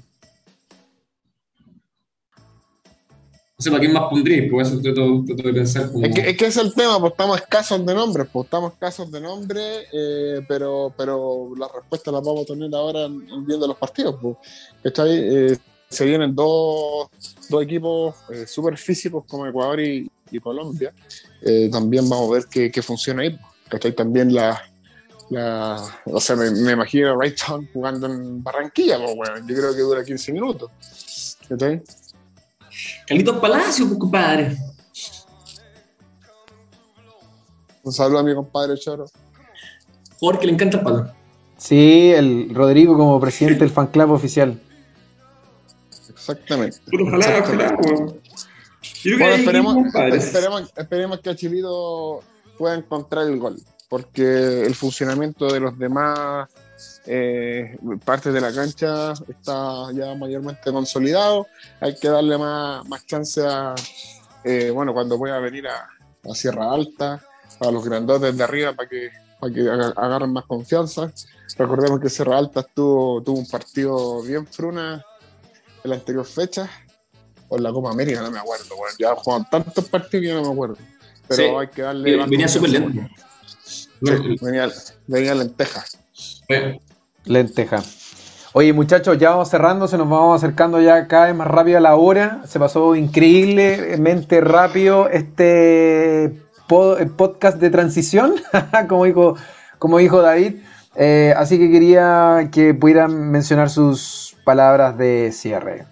sé 3.64 3.72
para 3.72 3.80
quién 3.80 3.94
más 3.94 4.10
pondría, 4.10 4.50
por 4.50 4.62
eso 4.62 4.80
trato, 4.82 5.22
de 5.22 5.54
pensar 5.54 5.92
como... 5.92 6.06
Es 6.06 6.14
que, 6.14 6.30
es 6.30 6.42
es 6.42 6.58
el 6.58 6.74
tema, 6.74 7.00
pues 7.00 7.12
estamos 7.12 7.38
escasos 7.40 7.86
de 7.86 7.94
nombres, 7.94 8.28
pues 8.32 8.46
estamos 8.46 8.74
escasos 8.74 9.12
de 9.12 9.22
nombres, 9.22 9.88
eh, 9.92 10.42
pero, 10.48 10.94
pero 10.98 11.54
la 11.58 11.68
respuesta 11.74 12.12
la 12.12 12.20
vamos 12.20 12.44
a 12.44 12.54
tener 12.54 12.74
ahora 12.76 13.08
viendo 13.46 13.68
los 13.68 13.78
partidos, 13.78 14.16
pues. 14.22 14.38
Eh, 14.84 15.58
se 15.90 16.06
vienen 16.06 16.36
dos, 16.36 17.08
dos 17.50 17.64
equipos 17.64 18.16
eh, 18.30 18.46
físicos 18.76 19.24
como 19.28 19.48
Ecuador 19.48 19.80
y, 19.80 20.10
Colombia. 20.42 20.92
Eh, 21.44 21.70
también 21.72 22.10
vamos 22.10 22.28
a 22.28 22.34
ver 22.34 22.46
qué, 22.50 22.72
qué 22.72 22.82
funciona 22.82 23.22
ahí. 23.22 23.38
¿cachai? 23.70 23.94
También 23.94 24.34
la, 24.34 24.60
la, 25.30 26.02
o 26.06 26.20
sea, 26.20 26.36
me, 26.36 26.72
imagino 26.72 27.12
a 27.12 27.16
Rayton 27.16 27.70
jugando 27.72 28.08
en 28.08 28.44
Barranquilla, 28.44 28.98
pues, 28.98 29.16
bueno, 29.16 29.38
yo 29.48 29.56
creo 29.56 29.76
que 29.76 29.82
dura 29.82 30.04
15 30.04 30.34
minutos. 30.34 30.72
¿cachai? 31.48 31.84
Carlitos 33.08 33.38
Palacio, 33.38 33.88
pues, 33.88 34.00
compadre. 34.00 34.58
Un 37.84 37.92
saludo 37.92 38.20
a 38.20 38.24
mi 38.24 38.34
compadre 38.34 38.78
Choro. 38.78 39.06
Porque 40.20 40.48
le 40.48 40.54
encanta 40.54 40.78
el 40.78 40.84
palo. 40.84 41.12
Sí, 41.58 42.12
el 42.12 42.54
Rodrigo 42.54 42.98
como 42.98 43.20
presidente 43.20 43.60
del 43.60 43.70
fan 43.70 43.88
club 43.88 44.12
oficial. 44.12 44.60
Exactamente. 46.10 46.78
ojalá, 47.06 47.40
ojalá, 47.44 47.78
esperemos, 49.36 49.78
esperemos, 50.14 50.74
esperemos, 50.76 51.20
que 51.20 51.36
Chilito 51.36 52.22
pueda 52.58 52.76
encontrar 52.76 53.28
el 53.28 53.38
gol, 53.38 53.62
porque 53.90 54.62
el 54.62 54.76
funcionamiento 54.76 55.48
de 55.52 55.60
los 55.60 55.78
demás 55.78 56.50
eh, 57.06 57.78
partes 58.04 58.34
de 58.34 58.42
la 58.42 58.54
cancha 58.54 59.14
está 59.28 59.92
ya 59.94 60.16
mayormente 60.16 60.72
consolidado. 60.72 61.48
Hay 61.80 61.96
que 61.96 62.10
darle 62.10 62.38
más, 62.38 62.88
más 62.88 63.06
chance 63.06 63.42
a, 63.46 63.76
eh, 64.44 64.72
bueno, 64.72 64.94
cuando 64.94 65.18
pueda 65.18 65.40
venir 65.40 65.68
a, 65.68 65.90
Sierra 66.34 66.72
Alta, 66.72 67.22
a 67.60 67.72
los 67.72 67.84
grandotes 67.84 68.38
de 68.38 68.44
arriba 68.44 68.74
para 68.74 68.88
que, 68.88 69.10
para 69.40 69.54
que 69.54 69.70
agarren 69.70 70.32
más 70.32 70.46
confianza. 70.46 71.12
Recordemos 71.58 72.00
que 72.00 72.10
Sierra 72.10 72.38
Alta 72.38 72.64
tuvo, 72.64 73.22
tuvo 73.22 73.40
un 73.40 73.48
partido 73.48 74.24
bien 74.24 74.48
fruna 74.48 75.04
en 75.84 75.90
la 75.90 75.98
anterior 75.98 76.26
fecha, 76.26 76.70
o 77.50 77.58
en 77.58 77.64
la 77.64 77.74
Copa 77.74 77.92
América, 77.92 78.22
no 78.22 78.32
me 78.32 78.40
acuerdo. 78.40 78.76
Bueno, 78.78 78.96
ya 78.98 79.14
jugaron 79.16 79.46
tantos 79.50 79.90
partidos 79.90 80.26
que 80.26 80.34
no 80.34 80.42
me 80.44 80.54
acuerdo. 80.54 80.78
Pero 81.28 81.60
hay 81.60 81.68
que 81.68 81.82
darle. 81.82 82.26
Venía 82.26 82.48
súper 82.48 82.70
lento. 82.70 83.02
venía, 84.42 84.72
venía 85.08 85.36
lenteja. 86.48 86.80
Lenteja. 87.26 87.84
Oye, 88.56 88.72
muchachos, 88.72 89.18
ya 89.18 89.32
vamos 89.32 89.50
cerrando, 89.50 89.88
se 89.88 89.98
nos 89.98 90.08
vamos 90.08 90.44
acercando 90.44 90.80
ya 90.80 91.08
cada 91.08 91.26
vez 91.26 91.36
más 91.36 91.48
rápido 91.48 91.80
a 91.80 91.82
la 91.82 91.96
hora. 91.96 92.42
Se 92.46 92.60
pasó 92.60 92.96
increíblemente 92.96 94.42
rápido 94.42 95.10
este 95.10 96.40
podcast 96.68 97.58
de 97.58 97.70
transición, 97.72 98.36
como, 98.88 99.06
dijo, 99.06 99.36
como 99.80 99.98
dijo 99.98 100.22
David. 100.22 100.58
Eh, 100.96 101.34
así 101.36 101.58
que 101.58 101.72
quería 101.72 102.50
que 102.52 102.76
pudieran 102.76 103.32
mencionar 103.32 103.72
sus 103.72 104.36
palabras 104.44 105.00
de 105.00 105.32
cierre. 105.32 105.86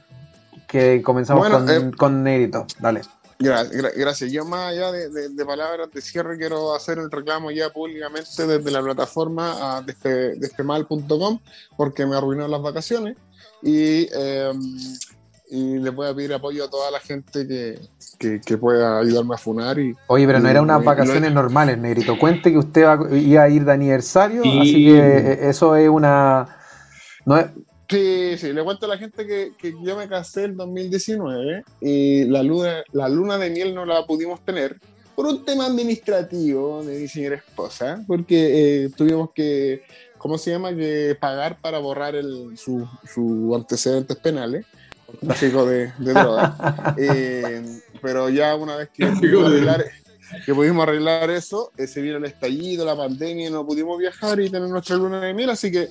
Que 0.67 1.01
comenzamos 1.01 1.49
con, 1.49 1.67
eh, 1.67 1.91
con 1.97 2.23
Negrito. 2.23 2.67
Dale. 2.79 3.01
Gracias. 3.41 4.31
Yo 4.31 4.45
más 4.45 4.71
allá 4.71 4.91
de, 4.91 5.45
palabras 5.45 5.89
de 5.91 6.01
cierre 6.01 6.37
quiero 6.37 6.73
hacer 6.73 6.97
el 6.99 7.11
reclamo 7.11 7.51
ya 7.51 7.69
públicamente 7.69 8.45
desde 8.45 8.71
la 8.71 8.81
plataforma 8.81 9.77
a 9.77 9.81
despemal.com 9.81 11.39
porque 11.75 12.05
me 12.05 12.15
arruinó 12.15 12.47
las 12.47 12.61
vacaciones 12.61 13.17
y, 13.61 14.07
eh, 14.13 14.51
y 15.49 15.79
le 15.79 15.89
voy 15.89 16.07
a 16.07 16.15
pedir 16.15 16.33
apoyo 16.33 16.63
a 16.63 16.69
toda 16.69 16.89
la 16.91 16.99
gente 16.99 17.47
que, 18.17 18.57
pueda 18.57 18.99
ayudarme 18.99 19.35
a 19.35 19.37
funar. 19.37 19.77
Y, 19.79 19.95
Oye, 20.07 20.25
pero 20.25 20.39
no 20.39 20.49
eran 20.49 20.63
unas 20.63 20.83
vacaciones 20.83 21.33
normales, 21.33 21.77
Negrito. 21.77 22.17
Cuente 22.17 22.51
que 22.51 22.57
usted 22.57 22.81
iba 23.11 23.43
a 23.43 23.49
ir 23.49 23.65
de 23.65 23.71
aniversario, 23.71 24.41
así 24.41 24.85
que 24.85 25.39
eso 25.41 25.75
es 25.75 25.89
una... 25.89 26.57
No 27.25 27.37
es, 27.37 27.47
Sí, 27.91 28.37
sí, 28.37 28.53
le 28.53 28.63
cuento 28.63 28.85
a 28.85 28.89
la 28.89 28.97
gente 28.97 29.27
que, 29.27 29.75
yo 29.83 29.97
me 29.97 30.07
casé 30.07 30.45
en 30.45 30.55
2019 30.55 31.65
y 31.81 32.23
la 32.23 32.41
luna, 32.41 32.83
la 32.93 33.09
luna 33.09 33.37
de 33.37 33.49
miel 33.49 33.75
no 33.75 33.85
la 33.85 34.05
pudimos 34.05 34.39
tener 34.45 34.77
por 35.13 35.25
un 35.25 35.43
tema 35.43 35.65
administrativo 35.65 36.85
de 36.85 36.99
mi 36.99 37.09
señora 37.09 37.35
esposa, 37.35 38.01
porque 38.07 38.85
eh, 38.85 38.89
tuvimos 38.95 39.31
que, 39.35 39.83
¿cómo 40.17 40.37
se 40.37 40.51
llama?, 40.51 40.73
que 40.73 41.17
pagar 41.19 41.59
para 41.59 41.79
borrar 41.79 42.15
el, 42.15 42.57
sus 42.57 42.87
su 43.13 43.53
antecedentes 43.53 44.15
penales 44.15 44.65
tráfico 45.19 45.65
de, 45.65 45.91
de 45.97 46.13
drogas. 46.13 46.53
Eh, 46.97 47.63
pero 48.01 48.29
ya 48.29 48.55
una 48.55 48.75
vez 48.75 48.89
que 48.89 49.05
que 50.45 50.53
pudimos 50.53 50.83
arreglar 50.83 51.29
eso, 51.29 51.71
eh, 51.77 51.87
se 51.87 52.01
vino 52.01 52.17
el 52.17 52.25
estallido, 52.25 52.85
la 52.85 52.95
pandemia, 52.95 53.49
no 53.49 53.65
pudimos 53.65 53.97
viajar 53.97 54.39
y 54.39 54.49
tener 54.49 54.69
nuestra 54.69 54.95
luna 54.95 55.21
de 55.21 55.33
miel, 55.33 55.49
así 55.49 55.71
que 55.71 55.89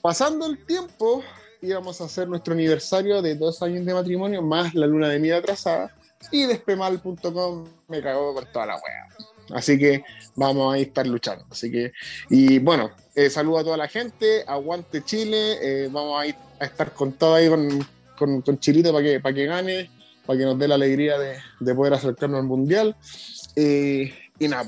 pasando 0.00 0.46
el 0.46 0.64
tiempo 0.64 1.22
íbamos 1.60 2.00
a 2.00 2.04
hacer 2.04 2.28
nuestro 2.28 2.54
aniversario 2.54 3.20
de 3.20 3.34
dos 3.34 3.62
años 3.62 3.84
de 3.84 3.94
matrimonio 3.94 4.42
más 4.42 4.74
la 4.74 4.86
luna 4.86 5.08
de 5.08 5.18
miel 5.18 5.36
atrasada 5.36 5.94
y 6.30 6.46
despemal.com 6.46 7.66
me 7.88 8.02
cagó 8.02 8.34
con 8.34 8.44
toda 8.52 8.66
la 8.66 8.74
wea. 8.74 9.08
Así 9.50 9.78
que 9.78 10.04
vamos 10.36 10.74
a 10.74 10.78
estar 10.78 11.06
luchando. 11.06 11.44
Así 11.50 11.70
que, 11.70 11.92
y 12.28 12.58
bueno, 12.58 12.90
eh, 13.14 13.30
saludo 13.30 13.58
a 13.58 13.64
toda 13.64 13.76
la 13.76 13.88
gente, 13.88 14.44
aguante 14.46 15.02
Chile, 15.04 15.58
eh, 15.62 15.88
vamos 15.90 16.20
a, 16.20 16.26
ir 16.26 16.34
a 16.60 16.64
estar 16.66 16.92
con 16.92 17.12
todo 17.12 17.34
ahí 17.34 17.48
con, 17.48 17.86
con, 18.18 18.42
con 18.42 18.58
Chilito 18.58 18.92
para 18.92 19.04
que, 19.04 19.20
para 19.20 19.34
que 19.34 19.46
gane, 19.46 19.90
para 20.28 20.38
que 20.38 20.44
nos 20.44 20.58
dé 20.58 20.68
la 20.68 20.74
alegría 20.74 21.18
de, 21.18 21.36
de 21.58 21.74
poder 21.74 21.94
acercarnos 21.94 22.38
al 22.38 22.46
Mundial. 22.46 22.94
Eh, 23.56 24.12
y 24.38 24.46
nada, 24.46 24.66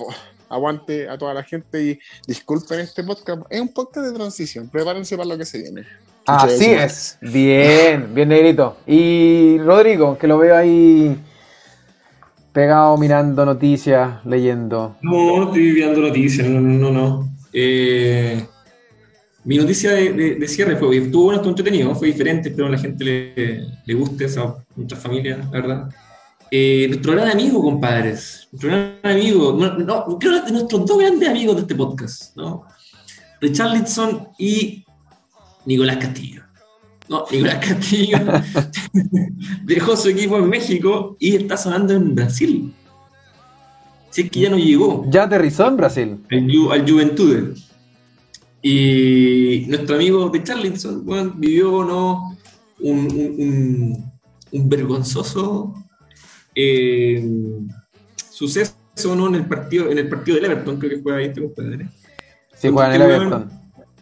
aguante 0.48 1.06
a 1.06 1.18
toda 1.18 1.34
la 1.34 1.42
gente 1.42 1.84
y 1.84 1.98
disculpen 2.26 2.80
este 2.80 3.04
podcast. 3.04 3.42
Es 3.50 3.60
un 3.60 3.68
podcast 3.68 4.06
de 4.06 4.14
transición, 4.14 4.70
prepárense 4.70 5.18
para 5.18 5.28
lo 5.28 5.36
que 5.36 5.44
se 5.44 5.60
viene. 5.60 5.82
Así 6.24 6.64
es. 6.64 7.18
Bien, 7.20 8.08
bien 8.14 8.30
negrito. 8.30 8.78
Y 8.86 9.58
Rodrigo, 9.58 10.16
que 10.16 10.26
lo 10.26 10.38
veo 10.38 10.56
ahí 10.56 11.14
pegado 12.54 12.96
mirando 12.96 13.44
noticias, 13.44 14.24
leyendo. 14.24 14.96
No, 15.02 15.36
no 15.36 15.44
estoy 15.44 15.72
viendo 15.72 16.00
noticias, 16.00 16.48
no, 16.48 16.58
no, 16.58 16.90
no. 16.90 17.28
Eh, 17.52 18.46
mi 19.44 19.56
noticia 19.56 19.92
de, 19.92 20.46
cierre 20.48 20.76
fue, 20.76 20.96
estuvo 20.96 21.24
bueno, 21.24 21.38
estuvo 21.38 21.50
entretenido, 21.50 21.94
fue 21.94 22.08
diferente, 22.08 22.50
espero 22.50 22.68
a 22.68 22.70
la 22.70 22.78
gente 22.78 23.04
le, 23.04 23.66
le 23.84 23.94
guste, 23.94 24.26
a 24.26 24.54
nuestra 24.76 24.98
familia, 24.98 25.38
la 25.38 25.50
verdad. 25.50 25.90
Eh, 26.50 26.86
nuestro 26.88 27.12
gran 27.12 27.28
amigo, 27.28 27.62
compadres. 27.62 28.48
Nuestro 28.50 28.70
gran 28.70 28.98
amigo. 29.04 29.52
No, 29.52 30.18
creo 30.18 30.44
que 30.44 30.50
nuestros 30.50 30.84
dos 30.84 30.98
grandes 30.98 31.28
amigos 31.28 31.56
de 31.56 31.62
este 31.62 31.74
podcast, 31.74 32.36
¿no? 32.36 32.64
Richarlison 33.40 34.28
y 34.36 34.84
Nicolás 35.64 35.98
Castillo. 35.98 36.42
No, 37.08 37.24
Nicolás 37.30 37.64
Castillo 37.64 38.18
dejó 39.64 39.96
su 39.96 40.08
equipo 40.08 40.38
en 40.38 40.48
México 40.48 41.16
y 41.20 41.36
está 41.36 41.56
sonando 41.56 41.94
en 41.94 42.14
Brasil. 42.14 42.74
si 44.10 44.22
es 44.22 44.30
que 44.30 44.40
ya 44.40 44.50
no 44.50 44.58
llegó. 44.58 45.04
Ya 45.08 45.24
aterrizó 45.24 45.68
en 45.68 45.76
Brasil. 45.76 46.18
Al, 46.30 46.90
Juventude. 46.90 47.54
Y 48.62 49.64
nuestro 49.68 49.96
amigo 49.96 50.28
de 50.28 50.42
Charlington 50.42 51.04
vivió 51.40 51.84
¿no? 51.84 52.36
un, 52.80 54.10
vergonzoso 54.52 55.74
eh, 56.54 57.26
suceso 58.30 58.74
¿no? 59.16 59.28
en 59.28 59.36
el 59.36 59.46
partido 59.46 59.90
en 59.90 59.98
el 59.98 60.08
partido 60.08 60.36
del 60.36 60.46
Everton, 60.46 60.78
creo 60.78 60.90
que 60.90 61.02
fue 61.02 61.16
ahí 61.16 61.26
este 61.26 61.40
compadre. 61.40 61.88
Sí, 62.54 62.68
juega 62.68 62.94
en 62.94 63.02
el 63.02 63.10
Everton. 63.10 63.50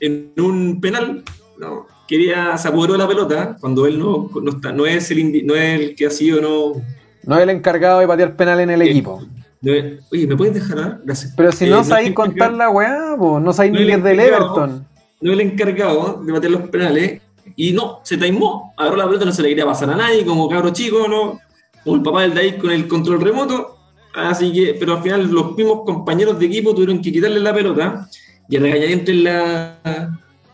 En 0.00 0.32
un 0.38 0.80
penal, 0.80 1.22
¿no? 1.58 1.86
quería, 2.08 2.56
se 2.56 2.66
apoderó 2.66 2.94
de 2.94 2.98
la 2.98 3.06
pelota 3.06 3.56
cuando 3.60 3.86
él 3.86 3.98
no, 3.98 4.30
no, 4.42 4.50
está, 4.50 4.72
no, 4.72 4.86
es 4.86 5.10
el 5.10 5.46
no 5.46 5.54
es 5.54 5.80
el 5.80 5.94
que 5.94 6.06
ha 6.06 6.10
sido, 6.10 6.40
no. 6.40 6.82
No 7.24 7.36
es 7.36 7.42
el 7.42 7.50
encargado 7.50 8.00
de 8.00 8.08
patear 8.08 8.34
penal 8.34 8.58
en 8.60 8.70
el 8.70 8.82
equipo. 8.82 9.22
Oye, 9.62 10.26
¿me 10.26 10.36
puedes 10.36 10.54
dejar? 10.54 10.78
Ah? 10.78 11.00
Gracias. 11.04 11.34
Pero 11.36 11.52
si 11.52 11.66
no 11.66 11.80
eh, 11.80 11.84
sabéis 11.84 12.12
contar 12.12 12.52
la 12.52 12.70
weá, 12.70 13.16
no 13.18 13.52
sabéis 13.52 13.72
ni 13.74 13.90
es 13.90 14.02
del 14.02 14.20
Everton. 14.20 14.86
No 15.20 15.32
es 15.32 15.38
el 15.38 15.46
encargado 15.46 16.22
de 16.24 16.32
patear 16.32 16.52
los 16.52 16.68
penales. 16.68 17.22
Y 17.56 17.72
no, 17.72 18.00
se 18.04 18.16
taimó, 18.16 18.74
agarró 18.76 18.96
la 18.96 19.06
pelota, 19.06 19.24
no 19.24 19.32
se 19.32 19.42
le 19.42 19.48
quería 19.48 19.64
pasar 19.64 19.90
a 19.90 19.96
nadie, 19.96 20.24
como 20.24 20.48
cabro 20.48 20.70
chico, 20.70 21.08
¿no? 21.08 21.40
Como 21.82 21.96
el 21.96 22.02
papá 22.02 22.22
del 22.22 22.34
David 22.34 22.56
con 22.60 22.70
el 22.70 22.86
control 22.86 23.20
remoto. 23.20 23.78
Así 24.14 24.52
que, 24.52 24.76
pero 24.78 24.96
al 24.96 25.02
final 25.02 25.30
los 25.30 25.56
mismos 25.56 25.80
compañeros 25.84 26.38
de 26.38 26.46
equipo 26.46 26.74
tuvieron 26.74 27.00
que 27.00 27.12
quitarle 27.12 27.40
la 27.40 27.54
pelota 27.54 28.08
y 28.48 28.56
el 28.56 28.62
regañadiente 28.62 29.14
la, 29.14 29.78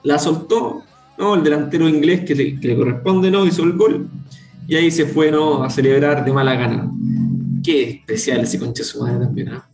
la 0.02 0.18
soltó 0.18 0.84
¿no? 1.18 1.34
El 1.34 1.44
delantero 1.44 1.88
inglés 1.88 2.24
que 2.24 2.34
le, 2.34 2.76
corresponde, 2.76 3.30
¿no? 3.30 3.46
Hizo 3.46 3.62
el 3.62 3.74
gol. 3.74 4.08
Y 4.66 4.76
ahí 4.76 4.90
se 4.90 5.06
fue, 5.06 5.30
¿no? 5.30 5.62
A 5.62 5.70
celebrar 5.70 6.24
de 6.24 6.32
mala 6.32 6.54
gana. 6.54 6.90
Qué 7.64 7.90
especial 7.90 8.40
ese 8.40 8.58
concha 8.58 8.84
su 8.84 9.02
madre 9.02 9.24
también, 9.24 9.52
¿no? 9.52 9.64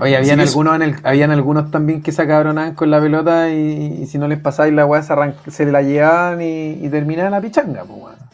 Oye, 0.00 0.16
habían 0.16 0.40
algunos, 0.40 0.76
en 0.76 0.82
el, 0.82 0.96
habían 1.04 1.30
algunos 1.30 1.70
también 1.70 2.02
que 2.02 2.12
se 2.12 2.22
acabronaban 2.22 2.74
con 2.74 2.90
la 2.90 3.00
pelota 3.00 3.50
y, 3.50 4.06
si 4.06 4.18
no 4.18 4.28
les 4.28 4.38
pasáis 4.38 4.72
la 4.74 4.84
weá 4.84 5.02
se, 5.02 5.14
se 5.50 5.64
la 5.66 5.82
llevaban 5.82 6.42
y, 6.42 6.72
y 6.84 6.88
terminaban 6.90 7.32
la 7.32 7.40
pichanga, 7.40 7.84
pues 7.84 7.98
bueno. 7.98 8.30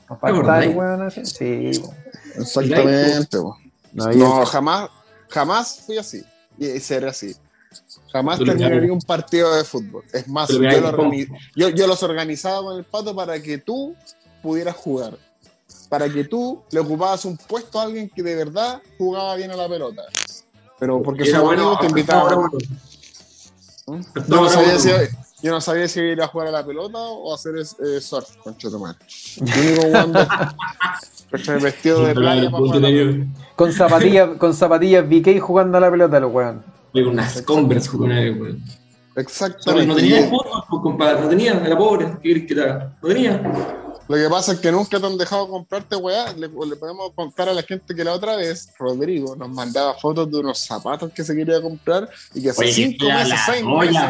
Sí, 1.11 1.71
Exactamente, 2.37 3.39
no, 3.93 4.45
jamás, 4.47 4.91
jamás 5.29 5.81
fui 5.87 5.99
así. 5.99 6.23
Y 6.59 6.67
ser 6.81 7.07
así. 7.07 7.35
Jamás 8.13 8.39
terminaría 8.39 8.93
un 8.93 9.01
partido 9.01 9.55
de 9.55 9.65
fútbol. 9.65 10.05
Es 10.13 10.29
más, 10.29 10.49
yo, 11.55 11.87
los 11.87 12.03
organizaba 12.03 12.63
con 12.63 12.79
el 12.79 12.85
pato 12.85 13.15
para 13.15 13.41
que 13.41 13.59
tú 13.59 13.95
pudieras 14.43 14.77
jugar. 14.77 15.19
Para 15.89 16.09
que 16.09 16.25
tú 16.25 16.63
le 16.71 16.81
ocupabas 16.81 17.25
un 17.25 17.37
puesto 17.37 17.79
a 17.79 17.85
alguien 17.85 18.11
que 18.15 18.23
de 18.23 18.35
verdad 18.35 18.83
jugaba 18.99 19.37
bien 19.37 19.51
a 19.51 19.57
la 19.57 19.69
pelota. 19.69 20.03
Pero 20.79 21.03
porque 21.03 21.25
su 21.27 21.41
bueno, 21.41 21.79
te 21.79 21.87
invitaba. 21.87 22.49
¿Mm? 23.87 24.01
Yo 24.29 24.41
no, 24.41 24.49
sabía 24.49 24.79
si, 24.79 24.91
yo 25.43 25.53
no 25.53 25.61
sabía 25.61 25.87
si 25.87 26.01
ir 26.01 26.21
a 26.21 26.27
jugar 26.27 26.49
a 26.49 26.51
la 26.51 26.67
pelota 26.67 26.99
o 26.99 27.33
hacer 27.33 27.55
eh, 27.57 28.01
surf 28.01 28.37
con 28.39 28.57
Chotomar. 28.59 28.97
vestido 31.63 32.05
de 32.05 32.15
playa 32.15 32.51
con 33.55 33.73
zapatillas, 33.73 34.31
con 34.39 34.55
zapatillas 34.55 35.09
BK 35.09 35.41
jugando 35.41 35.79
a 35.79 35.81
la 35.81 35.91
pelota, 35.91 36.21
los 36.21 36.33
weón 36.33 36.77
unas 37.05 37.43
Converse 37.43 37.97
weón. 37.97 38.63
Exactamente. 39.17 39.87
no 39.87 39.97
tenía 39.97 40.29
fotos, 40.29 40.65
pues, 40.69 40.83
compadre, 40.83 41.21
no 41.23 41.29
tenía, 41.29 41.53
era 41.65 41.77
pobre, 41.77 42.19
¿qué 42.23 42.47
que 42.47 42.55
era? 42.55 42.97
No 43.01 43.09
tenía. 43.09 43.83
Lo 44.09 44.17
que 44.17 44.29
pasa 44.31 44.53
es 44.53 44.61
que 44.61 44.71
nunca 44.71 45.01
te 45.01 45.07
han 45.07 45.19
dejado 45.19 45.49
comprarte 45.49 45.97
weá. 45.97 46.33
Le, 46.33 46.49
podemos 46.49 47.13
contar 47.15 47.49
a 47.49 47.53
la 47.53 47.63
gente 47.63 47.95
que 47.95 48.05
la 48.05 48.13
otra 48.13 48.37
vez, 48.37 48.73
Rodrigo, 48.79 49.35
nos 49.35 49.49
mandaba 49.49 49.95
fotos 49.95 50.31
de 50.31 50.39
unos 50.39 50.61
zapatos 50.61 51.11
que 51.13 51.25
se 51.25 51.35
quería 51.35 51.61
comprar 51.61 52.09
y 52.33 52.43
que 52.43 52.51
hace 52.51 52.73
cinco 52.73 53.07
meses, 53.07 53.41
seis 53.45 53.65
meses, 53.65 54.01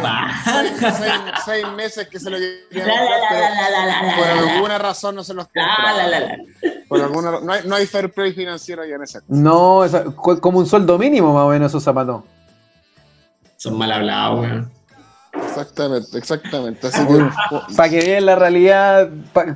seis, 1.44 1.64
meses 1.74 2.08
que 2.08 2.20
se 2.20 2.28
lo 2.28 2.36
quería 2.36 2.84
comprar. 2.84 4.16
por 4.16 4.26
alguna 4.26 4.78
razón 4.78 5.14
no 5.14 5.24
se 5.24 5.32
los 5.32 5.46
compraba. 5.46 6.36
Por 6.88 7.00
alguna, 7.00 7.40
no, 7.40 7.52
hay, 7.52 7.62
no 7.64 7.74
hay 7.74 7.86
fair 7.86 8.12
play 8.12 8.32
financiero 8.32 8.82
ahí 8.82 8.92
en 8.92 9.02
ese. 9.02 9.20
No, 9.28 9.82
es 9.84 9.92
como 10.40 10.58
un 10.58 10.66
sueldo 10.66 10.98
mínimo 10.98 11.32
más 11.32 11.44
o 11.44 11.48
menos 11.48 11.70
esos 11.70 11.82
zapatos. 11.82 12.22
Son 13.56 13.78
mal 13.78 13.90
hablados, 13.90 14.40
weón. 14.40 14.75
Exactamente, 15.44 16.18
exactamente. 16.18 16.88
Para 17.76 17.88
que 17.88 17.98
vean 17.98 18.26
la 18.26 18.36
realidad, 18.36 19.08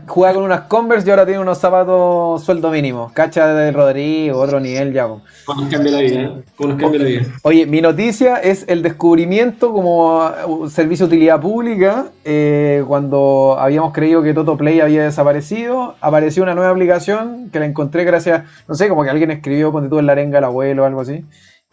juega 0.06 0.34
con 0.34 0.44
unas 0.44 0.62
Converse 0.62 1.06
y 1.06 1.10
ahora 1.10 1.26
tiene 1.26 1.40
unos 1.40 1.58
zapatos 1.58 2.42
sueldo 2.42 2.70
mínimo. 2.70 3.10
Cacha 3.14 3.48
de 3.54 3.72
Rodrigo, 3.72 4.38
otro 4.38 4.60
nivel 4.60 4.92
ya. 4.92 5.08
Cuando 5.44 5.64
nos 5.64 5.72
cambia 5.72 5.92
la 5.92 6.00
vida, 6.00 6.20
¿eh? 6.20 6.42
nos 6.58 6.80
cambia 6.80 6.98
la 7.00 7.04
vida. 7.04 7.22
Oye, 7.42 7.66
mi 7.66 7.80
noticia 7.80 8.36
es 8.36 8.64
el 8.68 8.82
descubrimiento 8.82 9.72
como 9.72 10.30
uh, 10.46 10.68
servicio 10.68 11.06
de 11.06 11.16
utilidad 11.16 11.40
pública. 11.40 12.06
Eh, 12.24 12.84
cuando 12.86 13.56
habíamos 13.58 13.92
creído 13.92 14.22
que 14.22 14.32
Toto 14.32 14.56
Play 14.56 14.80
había 14.80 15.02
desaparecido, 15.02 15.96
apareció 16.00 16.42
una 16.42 16.54
nueva 16.54 16.70
aplicación 16.70 17.50
que 17.50 17.58
la 17.58 17.66
encontré 17.66 18.04
gracias, 18.04 18.44
no 18.68 18.74
sé, 18.74 18.88
como 18.88 19.02
que 19.04 19.10
alguien 19.10 19.30
escribió, 19.30 19.72
ponte 19.72 19.88
tú 19.88 19.98
en 19.98 20.06
la 20.06 20.12
arenga 20.12 20.38
el 20.38 20.44
abuelo 20.44 20.82
o 20.82 20.86
algo 20.86 21.00
así 21.00 21.24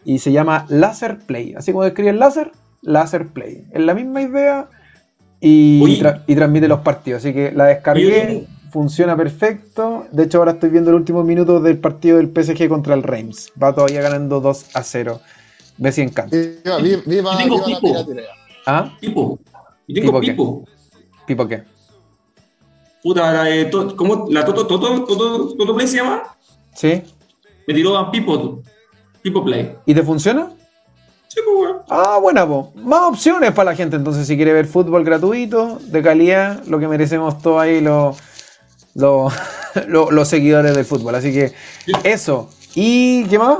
y 0.04 0.18
se 0.20 0.32
llama 0.32 0.64
Laser 0.68 1.18
Play. 1.18 1.54
Así 1.54 1.72
como 1.72 1.84
escribe 1.84 2.10
el 2.10 2.18
láser, 2.18 2.52
Laser 2.82 3.28
Play. 3.28 3.64
Es 3.72 3.82
la 3.82 3.94
misma 3.94 4.22
idea 4.22 4.68
y, 5.40 5.82
y, 6.26 6.34
transmite 6.34 6.68
los 6.68 6.80
partidos. 6.80 7.22
Así 7.22 7.32
que 7.32 7.52
la 7.52 7.66
descargué, 7.66 8.46
funciona 8.70 9.16
perfecto. 9.16 10.06
De 10.12 10.24
hecho, 10.24 10.38
ahora 10.38 10.52
estoy 10.52 10.70
viendo 10.70 10.90
el 10.90 10.96
último 10.96 11.22
minuto 11.22 11.60
del 11.60 11.78
partido 11.78 12.18
del 12.18 12.28
PSG 12.28 12.68
contra 12.68 12.94
el 12.94 13.02
Reims. 13.02 13.52
Va 13.60 13.74
todavía 13.74 14.02
ganando 14.02 14.40
2 14.40 14.70
a 14.74 14.82
0. 14.82 15.20
Ve 15.78 15.92
si 15.92 16.02
encanta. 16.02 16.36
Viva, 16.36 16.78
viva, 16.78 17.02
viva, 17.06 17.36
tengo 17.36 17.64
pipo. 17.64 18.06
¿Ah? 18.66 18.96
Pipo. 19.00 19.38
Y 19.86 19.94
tengo 19.94 20.20
pipo. 20.20 20.64
¿Pipo 21.26 21.46
qué? 21.46 21.62
Puta, 23.02 23.32
la 23.32 23.70
¿cómo? 23.96 24.26
¿La 24.28 24.44
Toto, 24.44 24.66
Toto, 24.66 25.04
Toto, 25.04 25.54
Toto 25.54 25.74
Play 25.74 25.86
se 25.86 25.98
llama? 25.98 26.22
Sí. 26.74 27.02
Me 27.66 27.74
tiró 27.74 27.96
a 27.96 28.10
Pipo. 28.10 28.62
Tipo 29.22 29.44
Play. 29.44 29.76
¿Y 29.86 29.94
te 29.94 30.02
funciona? 30.02 30.50
Sí, 31.38 31.44
pues 31.44 31.56
bueno. 31.56 31.84
Ah, 31.88 32.18
buena, 32.20 32.46
pues. 32.46 32.74
Más 32.84 33.02
opciones 33.02 33.52
para 33.52 33.70
la 33.70 33.76
gente. 33.76 33.96
Entonces, 33.96 34.26
si 34.26 34.36
quiere 34.36 34.52
ver 34.52 34.66
fútbol 34.66 35.04
gratuito, 35.04 35.78
de 35.82 36.02
calidad, 36.02 36.64
lo 36.66 36.78
que 36.78 36.88
merecemos 36.88 37.40
todos 37.40 37.60
ahí 37.60 37.80
los, 37.80 38.16
los, 39.86 40.28
seguidores 40.28 40.74
del 40.74 40.84
fútbol. 40.84 41.14
Así 41.14 41.32
que, 41.32 41.52
eso. 42.02 42.50
¿Y 42.74 43.24
qué 43.24 43.38
más? 43.38 43.58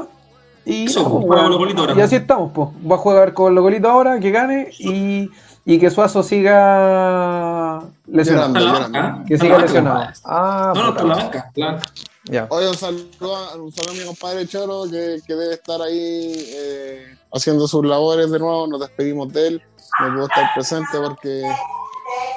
Y, 0.65 0.87
eso, 0.87 1.25
pues, 1.25 1.41
ahora. 1.41 1.95
Y 1.97 2.01
así 2.01 2.17
estamos, 2.17 2.51
pues. 2.53 2.69
Va 2.91 2.97
a 2.97 2.99
jugar 2.99 3.33
con 3.33 3.55
los 3.55 3.63
golitos 3.63 3.91
ahora, 3.91 4.19
que 4.19 4.31
gane 4.31 4.71
y, 4.79 5.31
y 5.65 5.79
que 5.79 5.91
Suazo 5.91 6.23
siga 6.23 7.83
lesionado. 8.07 9.25
Que 9.27 9.39
siga 9.39 9.59
lesionado. 9.59 10.09
Ah, 10.25 10.73
no, 10.75 10.85
no, 10.85 10.97
por 10.97 11.05
la 11.07 11.15
banca, 11.15 11.53
claro. 12.29 12.47
Oye, 12.51 12.69
un 12.69 12.75
saludo, 12.75 13.37
a, 13.37 13.57
un 13.57 13.73
saludo 13.73 13.93
a 13.93 13.95
mi 13.95 14.05
compadre 14.05 14.47
Choro 14.47 14.85
que, 14.91 15.21
que 15.27 15.35
debe 15.35 15.55
estar 15.55 15.81
ahí 15.81 16.35
eh, 16.55 17.17
haciendo 17.33 17.67
sus 17.67 17.85
labores 17.85 18.31
de 18.31 18.39
nuevo. 18.39 18.67
Nos 18.67 18.81
despedimos 18.81 19.33
de 19.33 19.49
él. 19.49 19.63
No 20.01 20.15
pudo 20.15 20.27
estar 20.27 20.55
presente 20.55 20.99
porque, 21.03 21.43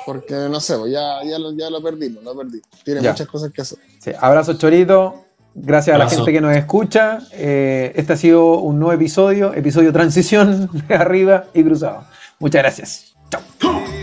porque 0.06 0.34
no 0.34 0.60
sé, 0.60 0.78
pues 0.78 0.92
ya, 0.92 1.24
ya, 1.24 1.38
lo, 1.38 1.52
ya 1.54 1.70
lo 1.70 1.82
perdimos, 1.82 2.24
lo 2.24 2.36
perdimos. 2.36 2.68
Tiene 2.84 3.02
muchas 3.02 3.28
cosas 3.28 3.52
que 3.52 3.62
hacer. 3.62 3.80
Sí, 4.00 4.12
abrazo 4.20 4.54
Chorito. 4.54 5.26
Gracias 5.54 5.96
a 5.96 6.00
la 6.00 6.10
gente 6.10 6.32
que 6.32 6.40
nos 6.40 6.56
escucha. 6.56 7.20
Eh, 7.34 7.92
este 7.96 8.14
ha 8.14 8.18
sido 8.18 8.60
un 8.60 8.80
nuevo 8.80 8.94
episodio, 8.94 9.54
episodio 9.54 9.92
transición 9.92 10.70
de 10.88 10.96
arriba 10.96 11.46
y 11.54 11.64
cruzado. 11.64 12.06
Muchas 12.40 12.62
gracias. 12.62 13.16
Chao. 13.30 14.01